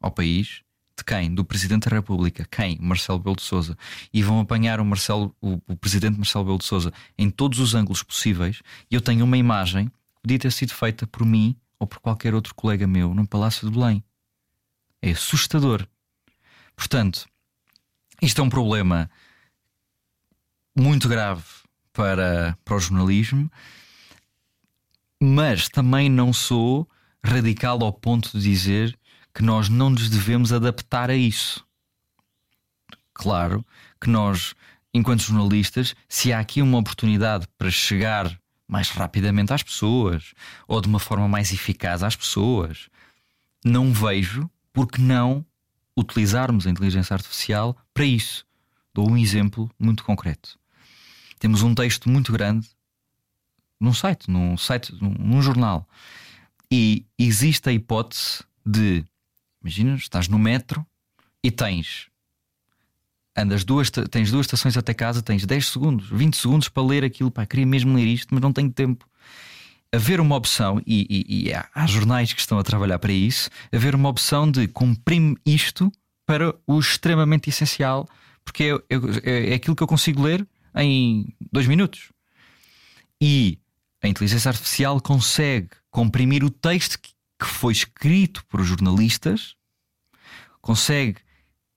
ao 0.00 0.10
país. 0.10 0.62
De 0.96 1.04
quem? 1.04 1.34
Do 1.34 1.44
Presidente 1.44 1.86
da 1.86 1.96
República. 1.96 2.46
Quem? 2.50 2.78
Marcelo 2.80 3.18
Belo 3.18 3.36
de 3.36 3.42
Souza. 3.42 3.76
E 4.10 4.22
vão 4.22 4.40
apanhar 4.40 4.80
o, 4.80 4.86
Marcelo, 4.86 5.36
o, 5.38 5.60
o 5.66 5.76
Presidente 5.76 6.16
Marcelo 6.16 6.46
Belo 6.46 6.58
de 6.58 6.64
Souza 6.64 6.94
em 7.18 7.28
todos 7.28 7.60
os 7.60 7.74
ângulos 7.74 8.02
possíveis. 8.02 8.62
E 8.90 8.94
eu 8.94 9.00
tenho 9.02 9.22
uma 9.22 9.36
imagem 9.36 9.88
que 9.88 10.22
podia 10.22 10.38
ter 10.38 10.50
sido 10.50 10.72
feita 10.72 11.06
por 11.06 11.26
mim 11.26 11.54
ou 11.78 11.86
por 11.86 11.98
qualquer 11.98 12.34
outro 12.34 12.54
colega 12.54 12.86
meu 12.86 13.12
no 13.12 13.26
Palácio 13.28 13.68
de 13.68 13.78
Belém. 13.78 14.02
É 15.02 15.10
assustador. 15.10 15.86
Portanto, 16.74 17.28
isto 18.22 18.40
é 18.40 18.44
um 18.44 18.48
problema 18.48 19.10
muito 20.78 21.08
grave 21.08 21.42
para, 21.92 22.56
para 22.64 22.76
o 22.76 22.80
jornalismo, 22.80 23.50
mas 25.20 25.68
também 25.68 26.08
não 26.08 26.32
sou 26.32 26.88
radical 27.24 27.82
ao 27.82 27.92
ponto 27.92 28.30
de 28.32 28.44
dizer 28.44 28.96
que 29.34 29.42
nós 29.42 29.68
não 29.68 29.90
nos 29.90 30.08
devemos 30.08 30.52
adaptar 30.52 31.10
a 31.10 31.16
isso. 31.16 31.66
claro 33.12 33.66
que 34.00 34.08
nós, 34.08 34.54
enquanto 34.94 35.22
jornalistas, 35.22 35.96
se 36.08 36.32
há 36.32 36.38
aqui 36.38 36.62
uma 36.62 36.78
oportunidade 36.78 37.48
para 37.58 37.70
chegar 37.70 38.38
mais 38.68 38.90
rapidamente 38.90 39.52
às 39.52 39.62
pessoas 39.62 40.34
ou 40.68 40.80
de 40.80 40.86
uma 40.86 41.00
forma 41.00 41.26
mais 41.26 41.52
eficaz 41.52 42.04
às 42.04 42.14
pessoas, 42.14 42.88
não 43.64 43.92
vejo 43.92 44.48
por 44.72 44.86
que 44.86 45.00
não 45.00 45.44
utilizarmos 45.96 46.66
a 46.66 46.70
inteligência 46.70 47.14
artificial 47.14 47.76
para 47.92 48.04
isso. 48.04 48.46
Dou 48.94 49.10
um 49.10 49.16
exemplo 49.16 49.68
muito 49.78 50.04
concreto. 50.04 50.58
Temos 51.38 51.62
um 51.62 51.74
texto 51.74 52.08
muito 52.08 52.32
grande 52.32 52.68
num 53.80 53.92
site, 53.92 54.30
num 54.30 54.56
site, 54.56 54.92
num, 55.00 55.14
num 55.18 55.42
jornal, 55.42 55.88
e 56.70 57.06
existe 57.18 57.68
a 57.68 57.72
hipótese 57.72 58.42
de, 58.66 59.04
imagina, 59.62 59.94
estás 59.94 60.28
no 60.28 60.38
metro 60.38 60.84
e 61.42 61.50
tens 61.50 62.08
andas 63.36 63.64
duas, 63.64 63.88
tens 63.90 64.30
duas 64.30 64.46
estações 64.46 64.76
até 64.76 64.92
casa, 64.92 65.22
tens 65.22 65.46
10 65.46 65.66
segundos, 65.66 66.08
20 66.10 66.36
segundos 66.36 66.68
para 66.68 66.82
ler 66.82 67.04
aquilo. 67.04 67.30
Pá, 67.30 67.46
queria 67.46 67.64
mesmo 67.64 67.94
ler 67.94 68.06
isto, 68.06 68.34
mas 68.34 68.42
não 68.42 68.52
tenho 68.52 68.70
tempo. 68.70 69.06
Haver 69.92 70.20
uma 70.20 70.36
opção, 70.36 70.82
e, 70.86 71.06
e, 71.08 71.48
e 71.48 71.54
há, 71.54 71.86
jornais 71.86 72.32
que 72.32 72.40
estão 72.40 72.58
a 72.58 72.64
trabalhar 72.64 72.98
para 72.98 73.12
isso, 73.12 73.48
haver 73.72 73.94
uma 73.94 74.08
opção 74.08 74.50
de 74.50 74.68
comprime 74.68 75.36
isto 75.46 75.90
para 76.26 76.54
o 76.66 76.78
extremamente 76.78 77.48
essencial, 77.48 78.06
porque 78.44 78.64
é, 78.64 78.94
é, 79.22 79.50
é 79.50 79.54
aquilo 79.54 79.74
que 79.74 79.82
eu 79.82 79.86
consigo 79.86 80.22
ler 80.22 80.46
em 80.78 81.34
dois 81.52 81.66
minutos. 81.66 82.12
E 83.20 83.58
a 84.00 84.08
inteligência 84.08 84.48
artificial 84.48 85.00
consegue 85.00 85.70
comprimir 85.90 86.44
o 86.44 86.50
texto 86.50 86.98
que, 86.98 87.12
foi 87.40 87.72
escrito 87.72 88.44
por 88.46 88.64
jornalistas, 88.64 89.54
consegue 90.60 91.18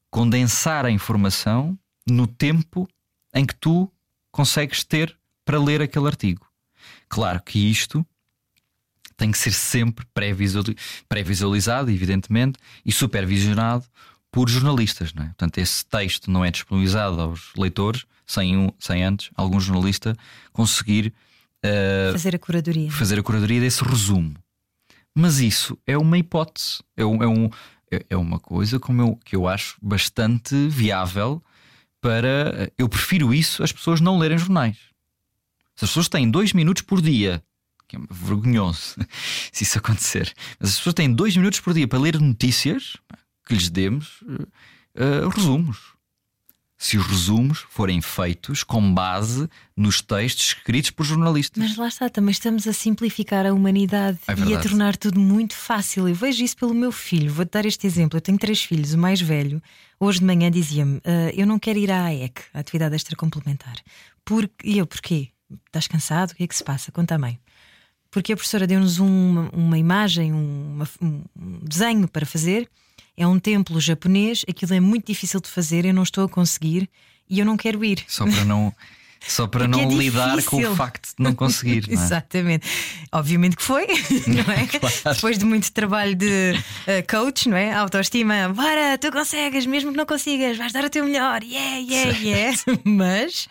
condensar 0.10 0.86
a 0.86 0.92
informação 0.92 1.78
no 2.08 2.26
tempo 2.26 2.88
em 3.34 3.46
que 3.46 3.56
tu 3.56 3.92
consegues 4.32 4.84
ter 4.84 5.16
para 5.46 5.60
ler 5.60 5.82
aquele 5.82 6.08
artigo. 6.08 6.48
Claro 7.08 7.42
que 7.44 7.60
isto 7.70 8.06
tem 9.16 9.32
que 9.32 9.38
ser 9.38 9.52
sempre 9.52 10.04
pré-visualizado, 11.08 11.92
evidentemente, 11.92 12.58
e 12.84 12.92
supervisionado 12.92 13.86
por 14.32 14.50
jornalistas. 14.50 15.14
Não 15.14 15.24
é? 15.24 15.28
Portanto, 15.28 15.60
esse 15.60 15.86
texto 15.86 16.32
não 16.32 16.44
é 16.44 16.50
disponibilizado 16.50 17.22
aos 17.22 17.54
leitores 17.56 18.06
sem, 18.32 18.58
um, 18.58 18.72
sem 18.80 19.04
antes 19.04 19.30
algum 19.36 19.60
jornalista 19.60 20.16
conseguir 20.54 21.14
uh, 21.66 22.12
fazer 22.12 22.36
a 22.36 22.40
curadoria. 22.40 22.92
Fazer 22.92 23.20
a 23.20 23.24
curadoria 23.24 23.60
desse 23.60 23.84
resumo. 23.84 24.36
Mas 25.14 25.40
isso 25.40 25.78
é 25.86 25.98
uma 25.98 26.18
hipótese, 26.18 26.80
é 26.96 27.06
um, 27.06 27.22
é 27.22 27.28
um, 27.28 27.50
é, 27.92 28.06
é 28.12 28.18
uma 28.18 28.40
coisa 28.40 28.80
como 28.80 29.02
eu, 29.02 29.20
que 29.26 29.36
eu 29.36 29.48
acho 29.48 29.78
bastante 29.82 30.56
viável 30.70 31.44
para. 32.00 32.72
Eu 32.78 32.88
prefiro 32.88 33.34
isso 33.34 33.62
as 33.62 33.72
pessoas 33.72 34.00
não 34.00 34.18
lerem 34.18 34.38
jornais. 34.38 34.78
Se 35.76 35.86
as 35.86 35.90
pessoas 35.92 36.08
têm 36.08 36.30
dois 36.30 36.54
minutos 36.54 36.84
por 36.84 37.02
dia, 37.02 37.44
que 37.88 37.98
é 37.98 38.00
vergonhoso 38.10 38.96
se 39.52 39.64
isso 39.64 39.78
acontecer, 39.78 40.34
mas 40.60 40.70
as 40.70 40.78
pessoas 40.78 40.94
têm 40.94 41.12
dois 41.12 41.36
minutos 41.36 41.60
por 41.60 41.74
dia 41.74 41.88
para 41.88 42.00
ler 42.00 42.20
notícias, 42.20 42.96
que 43.46 43.54
lhes 43.54 43.70
demos 43.70 44.22
uh, 44.22 45.28
resumos 45.36 45.91
se 46.82 46.98
os 46.98 47.06
resumos 47.06 47.60
forem 47.70 48.02
feitos 48.02 48.64
com 48.64 48.92
base 48.92 49.48
nos 49.78 50.02
textos 50.02 50.48
escritos 50.48 50.90
por 50.90 51.04
jornalistas. 51.04 51.62
Mas 51.62 51.78
lá 51.78 51.88
está, 51.88 52.10
também 52.10 52.32
estamos 52.32 52.68
a 52.68 52.74
simplificar 52.74 53.46
a 53.46 53.54
humanidade 53.54 54.18
é 54.28 54.34
e 54.50 54.56
a 54.56 54.60
tornar 54.60 54.98
tudo 54.98 55.20
muito 55.20 55.54
fácil. 55.54 56.10
Eu 56.10 56.16
vejo 56.16 56.44
isso 56.44 56.58
pelo 56.58 56.74
meu 56.74 56.92
filho. 56.92 57.32
Vou-te 57.32 57.52
dar 57.52 57.68
este 57.68 57.86
exemplo. 57.86 58.18
Eu 58.18 58.22
tenho 58.22 58.40
três 58.40 58.64
filhos. 58.64 58.96
O 58.96 58.98
mais 58.98 59.22
velho, 59.22 59.62
hoje 60.00 60.22
de 60.22 60.26
manhã, 60.26 60.50
dizia-me: 60.50 60.98
uh, 60.98 61.30
Eu 61.36 61.46
não 61.46 61.60
quero 61.60 61.78
ir 61.78 61.92
à 61.92 62.06
AEC, 62.06 62.42
a 62.52 62.62
atividade 62.62 62.96
extra 62.96 63.16
complementar. 63.16 63.76
Porque... 64.26 64.68
E 64.68 64.80
eu, 64.80 64.88
porquê? 64.88 65.30
Estás 65.68 65.86
cansado? 65.86 66.32
O 66.32 66.36
que 66.36 66.44
é 66.46 66.48
que 66.48 66.56
se 66.56 66.64
passa? 66.64 66.92
Conta 66.92 67.14
a 67.14 67.20
mãe. 67.20 67.40
Porque 68.10 68.34
a 68.34 68.36
professora 68.36 68.66
deu-nos 68.66 68.98
uma, 68.98 69.52
uma 69.54 69.78
imagem, 69.78 70.34
uma, 70.34 70.90
um 71.00 71.60
desenho 71.64 72.08
para 72.08 72.26
fazer 72.26 72.68
é 73.18 73.28
um 73.28 73.40
templo 73.40 73.80
japonês, 73.80 74.44
aquilo 74.50 74.74
é 74.74 74.80
muito 74.80 75.08
difícil 75.08 75.40
de 75.40 75.50
fazer, 75.50 75.86
eu 75.86 75.94
não 75.94 76.04
estou 76.04 76.26
a 76.26 76.30
conseguir 76.30 76.90
e 77.30 77.40
eu 77.40 77.46
não 77.46 77.58
quero 77.58 77.84
ir. 77.84 78.04
Só 78.08 78.26
para 78.26 78.46
não. 78.46 78.74
Só 79.28 79.46
para 79.46 79.68
não 79.68 79.80
é 79.80 79.86
lidar 79.86 80.44
com 80.44 80.58
o 80.58 80.76
facto 80.76 81.10
de 81.16 81.24
não 81.24 81.36
conseguir. 81.36 81.86
Não 81.88 81.94
é? 81.94 82.04
Exatamente. 82.04 82.68
Obviamente 83.12 83.56
que 83.56 83.62
foi, 83.62 83.86
não 84.26 84.52
é? 84.52 84.66
claro. 84.66 85.16
Depois 85.16 85.38
de 85.38 85.46
muito 85.46 85.72
trabalho 85.72 86.16
de 86.16 86.54
uh, 86.56 87.08
coach, 87.08 87.48
não 87.48 87.56
é? 87.56 87.72
Autoestima, 87.72 88.50
bora, 88.50 88.98
tu 88.98 89.12
consegues, 89.12 89.68
mesmo 89.68 89.92
que 89.92 89.98
não 89.98 90.08
consigas, 90.08 90.58
vais 90.58 90.74
dar 90.74 90.84
o 90.84 90.90
teu 90.90 91.06
melhor, 91.06 91.44
yeah, 91.44 91.78
yeah, 91.78 92.18
yeah. 92.18 92.58
Mas 92.84 93.48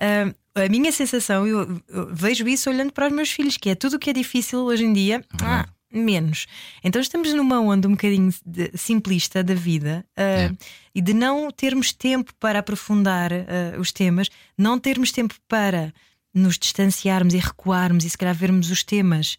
uh, 0.00 0.34
a 0.54 0.68
minha 0.68 0.90
sensação, 0.90 1.46
eu, 1.46 1.82
eu, 1.88 2.14
vejo 2.14 2.48
isso 2.48 2.70
olhando 2.70 2.92
para 2.92 3.06
os 3.06 3.12
meus 3.12 3.30
filhos, 3.30 3.56
que 3.56 3.70
é 3.70 3.74
tudo 3.74 3.96
o 3.96 3.98
que 3.98 4.10
é 4.10 4.12
difícil 4.12 4.60
hoje 4.60 4.84
em 4.84 4.92
dia. 4.92 5.24
Uhum. 5.40 5.46
Ah, 5.46 5.68
menos. 5.92 6.46
Então 6.82 7.00
estamos 7.00 7.32
numa 7.34 7.60
onda 7.60 7.88
um 7.88 7.92
bocadinho 7.92 8.32
de, 8.44 8.70
simplista 8.76 9.42
da 9.42 9.54
vida 9.54 10.04
uh, 10.16 10.20
é. 10.20 10.56
e 10.94 11.00
de 11.00 11.12
não 11.12 11.50
termos 11.50 11.92
tempo 11.92 12.32
para 12.38 12.60
aprofundar 12.60 13.32
uh, 13.32 13.80
os 13.80 13.92
temas, 13.92 14.28
não 14.56 14.78
termos 14.78 15.10
tempo 15.12 15.34
para 15.48 15.92
nos 16.32 16.58
distanciarmos 16.58 17.34
e 17.34 17.38
recuarmos 17.38 18.04
e 18.04 18.10
se 18.10 18.16
calhar 18.16 18.34
vermos 18.34 18.70
os 18.70 18.84
temas 18.84 19.36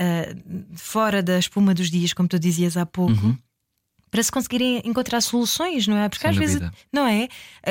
uh, 0.00 0.76
fora 0.76 1.22
da 1.22 1.38
espuma 1.38 1.72
dos 1.74 1.90
dias, 1.90 2.12
como 2.12 2.28
tu 2.28 2.38
dizias 2.38 2.76
há 2.76 2.84
pouco. 2.84 3.26
Uhum 3.26 3.38
para 4.14 4.22
se 4.22 4.30
conseguirem 4.30 4.80
encontrar 4.84 5.20
soluções, 5.20 5.88
não 5.88 5.96
é? 5.96 6.08
Porque 6.08 6.22
Sem 6.22 6.30
às 6.30 6.36
dúvida. 6.36 6.70
vezes, 6.70 6.86
não 6.92 7.04
é? 7.04 7.26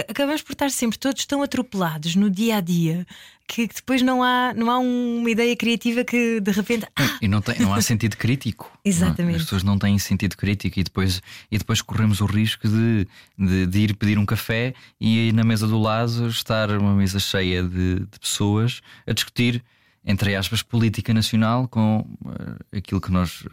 Acabamos 0.09 0.41
por 0.41 0.51
estar 0.51 0.69
sempre 0.71 0.99
todos 0.99 1.25
tão 1.25 1.41
atropelados 1.41 2.17
no 2.17 2.29
dia 2.29 2.57
a 2.57 2.59
dia 2.59 3.07
que 3.47 3.65
depois 3.65 4.01
não 4.01 4.21
há, 4.21 4.53
não 4.53 4.69
há 4.69 4.77
uma 4.77 5.29
ideia 5.29 5.55
criativa 5.55 6.03
que 6.03 6.41
de 6.41 6.51
repente. 6.51 6.85
Ah! 6.97 7.17
E 7.21 7.29
não, 7.29 7.41
tem, 7.41 7.57
não 7.59 7.73
há 7.73 7.81
sentido 7.81 8.17
crítico. 8.17 8.69
Exatamente. 8.83 9.37
As 9.37 9.43
pessoas 9.43 9.63
não 9.63 9.79
têm 9.79 9.97
sentido 9.97 10.35
crítico 10.35 10.77
e 10.77 10.83
depois, 10.83 11.21
e 11.49 11.57
depois 11.57 11.81
corremos 11.81 12.19
o 12.19 12.25
risco 12.25 12.67
de, 12.67 13.07
de, 13.39 13.65
de 13.65 13.79
ir 13.79 13.95
pedir 13.95 14.19
um 14.19 14.25
café 14.25 14.73
e 14.99 15.31
na 15.31 15.45
mesa 15.45 15.65
do 15.65 15.79
lado 15.79 16.27
estar 16.27 16.69
uma 16.71 16.93
mesa 16.93 17.21
cheia 17.21 17.63
de, 17.63 18.01
de 18.01 18.19
pessoas 18.19 18.81
a 19.07 19.13
discutir, 19.13 19.63
entre 20.05 20.35
aspas, 20.35 20.61
política 20.61 21.13
nacional 21.13 21.69
com 21.69 21.99
uh, 21.99 22.77
aquilo 22.77 22.99
que 22.99 23.13
nós 23.13 23.45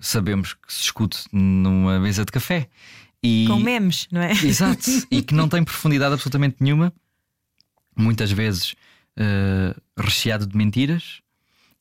sabemos 0.00 0.54
que 0.54 0.72
se 0.72 0.80
discute 0.80 1.24
numa 1.32 1.98
mesa 1.98 2.24
de 2.24 2.32
café. 2.32 2.68
E... 3.22 3.46
Com 3.48 3.58
memes, 3.58 4.06
não 4.10 4.20
é? 4.20 4.32
Exato, 4.32 4.90
e 5.10 5.22
que 5.22 5.34
não 5.34 5.48
tem 5.48 5.64
profundidade 5.64 6.14
absolutamente 6.14 6.56
nenhuma, 6.60 6.92
muitas 7.96 8.30
vezes 8.30 8.72
uh, 9.18 9.80
recheado 9.96 10.46
de 10.46 10.56
mentiras, 10.56 11.20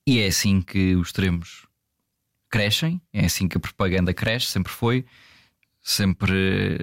e 0.06 0.20
é 0.20 0.28
assim 0.28 0.62
que 0.62 0.96
os 0.96 1.10
extremos 1.10 1.68
crescem, 2.50 3.02
é 3.14 3.26
assim 3.26 3.48
que 3.48 3.58
a 3.58 3.60
propaganda 3.60 4.14
cresce, 4.14 4.48
sempre 4.48 4.72
foi, 4.72 5.06
sempre, 5.82 6.80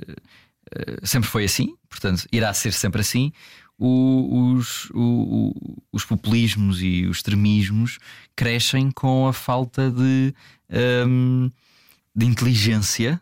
uh, 0.77 1.07
sempre 1.07 1.29
foi 1.29 1.45
assim, 1.45 1.75
portanto, 1.89 2.27
irá 2.31 2.53
ser 2.55 2.73
sempre 2.73 3.01
assim 3.01 3.33
o, 3.79 4.55
os, 4.55 4.89
o, 4.95 5.53
os 5.93 6.05
populismos 6.05 6.81
e 6.81 7.07
os 7.07 7.19
extremismos 7.19 7.99
crescem 8.37 8.91
com 8.91 9.27
a 9.27 9.33
falta 9.33 9.91
de, 9.91 10.35
um, 11.07 11.51
de 12.15 12.27
inteligência 12.27 13.21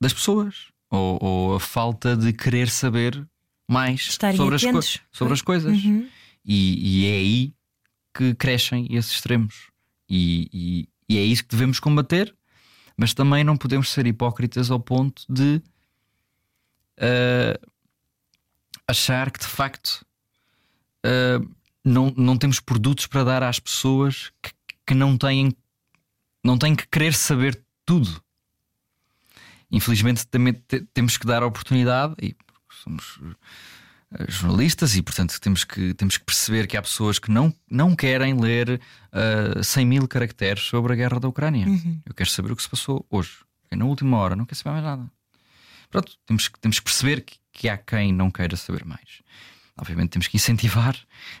das 0.00 0.12
pessoas 0.12 0.68
ou, 0.90 1.18
ou, 1.20 1.54
a 1.56 1.60
falta 1.60 2.16
de 2.16 2.32
querer 2.32 2.68
saber 2.68 3.26
mais 3.68 4.18
sobre 4.36 4.54
as, 4.54 5.00
sobre 5.10 5.32
as, 5.32 5.42
coisas. 5.42 5.82
Uhum. 5.82 6.08
E, 6.44 7.02
e, 7.02 7.06
é 7.06 7.16
aí 7.16 7.54
que 8.12 8.34
crescem 8.34 8.86
esses 8.90 9.12
extremos. 9.12 9.70
E, 10.08 10.48
e, 10.52 10.88
e, 11.08 11.18
é 11.18 11.22
isso 11.22 11.42
que 11.42 11.50
devemos 11.50 11.80
combater, 11.80 12.34
mas 12.96 13.14
também 13.14 13.42
não 13.42 13.56
podemos 13.56 13.90
ser 13.90 14.06
hipócritas 14.06 14.70
ao 14.70 14.78
ponto 14.78 15.24
de. 15.28 15.62
Uh, 16.96 17.72
achar 18.86 19.30
que 19.30 19.40
de 19.40 19.46
facto 19.46 20.06
uh, 21.04 21.54
não, 21.84 22.12
não 22.16 22.36
temos 22.36 22.60
produtos 22.60 23.06
para 23.06 23.24
dar 23.24 23.42
às 23.42 23.58
pessoas 23.58 24.30
que, 24.42 24.52
que 24.86 24.94
não 24.94 25.16
têm 25.16 25.56
não 26.44 26.58
têm 26.58 26.76
que 26.76 26.86
querer 26.86 27.14
saber 27.14 27.60
tudo. 27.84 28.22
Infelizmente 29.70 30.26
também 30.26 30.52
temos 30.92 31.16
que 31.16 31.26
dar 31.26 31.42
a 31.42 31.46
oportunidade 31.46 32.14
e 32.22 32.36
somos 32.82 33.18
eh, 34.12 34.26
jornalistas 34.28 34.94
e 34.94 35.02
portanto 35.02 35.40
temos 35.40 35.64
que, 35.64 35.94
temos 35.94 36.16
que 36.16 36.24
perceber 36.24 36.66
que 36.66 36.76
há 36.76 36.82
pessoas 36.82 37.18
que 37.18 37.30
não, 37.30 37.52
não 37.68 37.96
querem 37.96 38.38
ler 38.38 38.80
uh, 39.12 39.58
eh, 39.58 39.62
100 39.62 39.86
mil 39.86 40.08
caracteres 40.08 40.62
sobre 40.64 40.92
a 40.92 40.96
guerra 40.96 41.18
da 41.18 41.28
Ucrânia. 41.28 41.66
Uhum. 41.66 42.00
Eu 42.06 42.14
quero 42.14 42.30
saber 42.30 42.52
o 42.52 42.56
que 42.56 42.62
se 42.62 42.68
passou 42.68 43.04
hoje. 43.10 43.38
Na 43.72 43.84
última 43.84 44.18
hora, 44.18 44.36
não 44.36 44.44
quero 44.44 44.56
saber 44.56 44.80
mais 44.80 44.84
nada. 44.84 45.10
Pronto, 45.90 46.12
temos, 46.26 46.50
temos 46.60 46.78
que 46.78 46.84
perceber 46.84 47.22
que, 47.22 47.38
que 47.52 47.68
há 47.68 47.76
quem 47.76 48.12
não 48.12 48.30
queira 48.30 48.56
saber 48.56 48.84
mais. 48.84 49.22
Obviamente 49.76 50.10
temos 50.10 50.28
que 50.28 50.36
incentivar, 50.36 50.96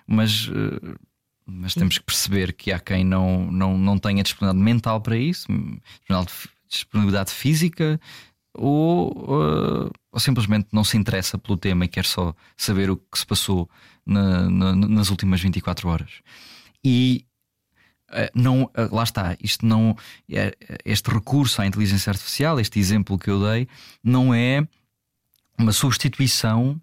mas, 0.06 0.48
uh, 0.48 0.98
mas 1.46 1.74
temos 1.74 1.98
que 1.98 2.04
perceber 2.04 2.52
que 2.52 2.72
há 2.72 2.78
quem 2.78 3.04
não, 3.04 3.50
não, 3.50 3.76
não 3.76 3.98
tenha 3.98 4.22
disponibilidade 4.22 4.64
mental 4.64 5.00
para 5.00 5.16
isso, 5.16 5.46
disponibilidade 6.68 7.30
física, 7.30 8.00
ou, 8.54 9.10
uh, 9.12 9.90
ou, 10.12 10.20
simplesmente 10.20 10.68
não 10.72 10.84
se 10.84 10.96
interessa 10.96 11.36
pelo 11.36 11.58
tema 11.58 11.84
e 11.84 11.88
quer 11.88 12.04
só 12.04 12.34
saber 12.56 12.88
o 12.88 12.96
que 12.96 13.18
se 13.18 13.26
passou 13.26 13.68
na, 14.06 14.48
na, 14.48 14.74
nas 14.74 15.10
últimas 15.10 15.40
24 15.40 15.88
horas. 15.88 16.22
E 16.82 17.26
uh, 18.10 18.30
não, 18.34 18.62
uh, 18.62 18.94
lá 18.94 19.02
está, 19.02 19.36
isto 19.40 19.66
não, 19.66 19.96
este 20.84 21.10
recurso 21.10 21.60
à 21.60 21.66
inteligência 21.66 22.10
artificial, 22.10 22.60
este 22.60 22.78
exemplo 22.78 23.18
que 23.18 23.28
eu 23.28 23.42
dei, 23.42 23.68
não 24.02 24.32
é 24.32 24.66
uma 25.58 25.72
substituição 25.72 26.80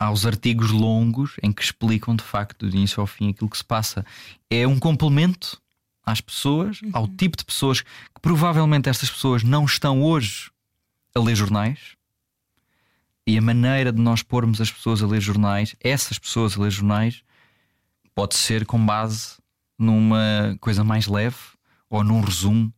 aos 0.00 0.24
artigos 0.24 0.70
longos 0.70 1.36
em 1.42 1.52
que 1.52 1.62
explicam 1.62 2.16
de 2.16 2.24
facto 2.24 2.66
do 2.66 2.74
início 2.74 3.02
ao 3.02 3.06
fim 3.06 3.28
aquilo 3.28 3.50
que 3.50 3.58
se 3.58 3.64
passa. 3.64 4.04
É 4.48 4.66
um 4.66 4.78
complemento 4.78 5.60
às 6.02 6.22
pessoas, 6.22 6.80
uhum. 6.80 6.90
ao 6.94 7.06
tipo 7.06 7.36
de 7.36 7.44
pessoas 7.44 7.82
que 7.82 8.20
provavelmente 8.22 8.88
estas 8.88 9.10
pessoas 9.10 9.42
não 9.42 9.66
estão 9.66 10.02
hoje 10.02 10.50
a 11.14 11.20
ler 11.20 11.36
jornais. 11.36 11.96
E 13.26 13.36
a 13.36 13.42
maneira 13.42 13.92
de 13.92 14.00
nós 14.00 14.22
pormos 14.22 14.58
as 14.58 14.72
pessoas 14.72 15.02
a 15.02 15.06
ler 15.06 15.20
jornais, 15.20 15.76
essas 15.78 16.18
pessoas 16.18 16.56
a 16.56 16.62
ler 16.62 16.70
jornais, 16.70 17.22
pode 18.14 18.34
ser 18.34 18.64
com 18.64 18.84
base 18.84 19.36
numa 19.78 20.56
coisa 20.60 20.82
mais 20.82 21.06
leve 21.06 21.36
ou 21.90 22.02
num 22.02 22.22
resumo 22.22 22.72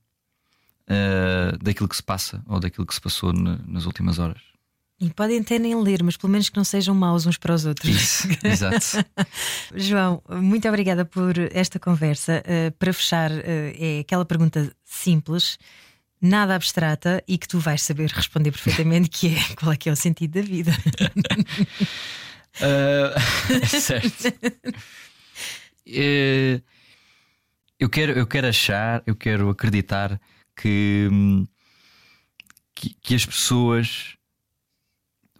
uh, 0.89 1.57
daquilo 1.63 1.89
que 1.89 1.97
se 1.97 2.03
passa 2.03 2.43
ou 2.49 2.59
daquilo 2.59 2.85
que 2.85 2.95
se 2.95 3.01
passou 3.01 3.33
nas 3.33 3.87
últimas 3.87 4.19
horas. 4.19 4.52
E 5.03 5.11
podem 5.11 5.41
até 5.41 5.59
nem 5.59 5.75
ler, 5.75 6.01
mas 6.01 6.17
pelo 6.17 6.31
menos 6.31 6.49
que 6.49 6.57
não 6.57 6.63
sejam 6.63 6.95
maus 6.95 7.27
uns 7.27 7.37
para 7.37 7.53
os 7.53 7.67
outros. 7.67 7.91
Isso, 7.91 8.29
exato. 8.47 9.05
João, 9.75 10.23
muito 10.31 10.69
obrigada 10.69 11.05
por 11.05 11.35
esta 11.53 11.81
conversa. 11.81 12.41
Uh, 12.47 12.71
para 12.79 12.93
fechar, 12.93 13.33
uh, 13.33 13.43
é 13.45 13.99
aquela 13.99 14.25
pergunta 14.25 14.73
simples, 14.85 15.59
nada 16.21 16.55
abstrata 16.55 17.21
e 17.27 17.37
que 17.37 17.49
tu 17.49 17.59
vais 17.59 17.83
saber 17.83 18.11
responder 18.11 18.53
perfeitamente, 18.53 19.11
que 19.11 19.35
é 19.35 19.41
qual 19.59 19.73
é 19.73 19.77
que 19.77 19.89
é 19.89 19.93
o 19.93 19.97
sentido 19.97 20.41
da 20.41 20.43
vida. 20.43 20.71
uh, 22.61 23.67
certo. 23.67 24.33
eu, 27.81 27.91
quero, 27.91 28.13
eu 28.13 28.27
quero 28.29 28.47
achar, 28.47 29.03
eu 29.05 29.17
quero 29.17 29.51
acreditar 29.51 30.21
que, 30.55 31.09
hum, 31.11 31.45
que, 32.73 32.95
que 33.03 33.17
as 33.17 33.27
pessoas 33.27 34.17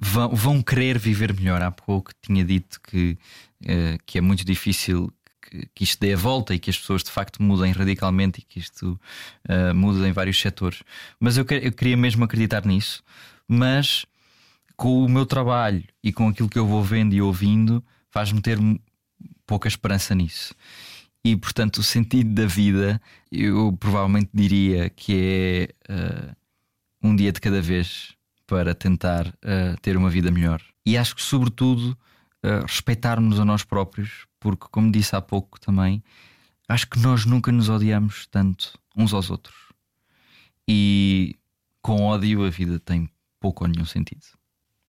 vão, 0.03 0.35
vão 0.35 0.63
querer 0.63 0.99
viver 0.99 1.33
melhor. 1.33 1.63
Há 1.63 1.71
pouco 1.71 2.11
tinha 2.21 2.45
dito 2.45 2.81
que, 2.81 3.17
uh, 3.63 3.99
que 4.05 4.19
é 4.19 4.21
muito 4.21 4.45
difícil 4.45 5.13
que, 5.41 5.69
que, 5.75 5.85
isto 5.85 6.01
dê 6.01 6.15
a 6.15 6.17
volta 6.17 6.55
e 6.55 6.59
que 6.59 6.71
as 6.71 6.79
pessoas 6.79 7.05
de 7.05 7.11
facto 7.11 7.43
mudem 7.43 7.73
radicalmente 7.73 8.41
e 8.41 8.43
que 8.43 8.59
isto 8.59 9.01
uh, 9.49 9.75
mude 9.75 10.05
em 10.05 10.13
vários 10.13 10.41
setores. 10.41 10.83
Mas 11.21 11.37
eu, 11.37 11.47
eu 11.49 11.73
queria 11.73 11.97
mesmo 11.97 12.25
acreditar 12.25 12.67
nisso. 12.67 13.03
Mas 13.47 14.05
com 14.77 15.05
o 15.05 15.09
meu 15.09 15.25
trabalho 15.25 15.85
e 16.03 16.13
com 16.13 16.29
aquilo 16.29 16.49
que 16.49 16.59
eu 16.59 16.67
vou 16.67 16.83
vendo 16.83 17.15
e 17.15 17.23
ouvindo, 17.23 17.85
faz-me 18.11 18.41
ter 18.41 18.59
pouca 19.47 19.69
esperança 19.69 20.15
nisso. 20.15 20.55
E 21.25 21.37
portanto, 21.37 21.79
o 21.79 21.83
sentido 21.83 22.35
da 22.35 22.47
vida, 22.47 23.01
eu 23.31 23.77
provavelmente 23.79 24.31
diria 24.35 24.91
que 24.91 25.69
é 25.89 25.93
uh, 25.93 26.37
um 27.01 27.15
dia 27.15 27.31
de 27.31 27.41
cada 27.41 27.63
vez 27.63 28.17
para 28.47 28.75
tentar 28.75 29.29
uh, 29.29 29.81
ter 29.81 29.97
uma 29.97 30.11
vida 30.11 30.31
melhor. 30.31 30.61
E 30.85 30.97
acho 30.97 31.15
que, 31.15 31.23
sobretudo, 31.23 31.97
uh, 32.45 32.63
respeitarmos 32.67 33.39
a 33.39 33.45
nós 33.45 33.65
próprios, 33.65 34.27
porque, 34.41 34.67
como 34.71 34.91
disse 34.91 35.15
há 35.15 35.21
pouco 35.21 35.61
também, 35.61 36.03
acho 36.69 36.89
que 36.89 36.99
nós 36.99 37.25
nunca 37.25 37.53
nos 37.53 37.69
odiamos 37.69 38.27
tanto 38.27 38.79
uns 38.97 39.13
aos 39.13 39.31
outros. 39.31 39.57
E 40.69 41.37
com 41.81 42.03
ódio 42.03 42.45
a 42.45 42.51
vida 42.51 42.79
tem 42.79 43.09
pouco 43.41 43.65
ou 43.65 43.71
nenhum 43.71 43.85
sentido. 43.85 44.23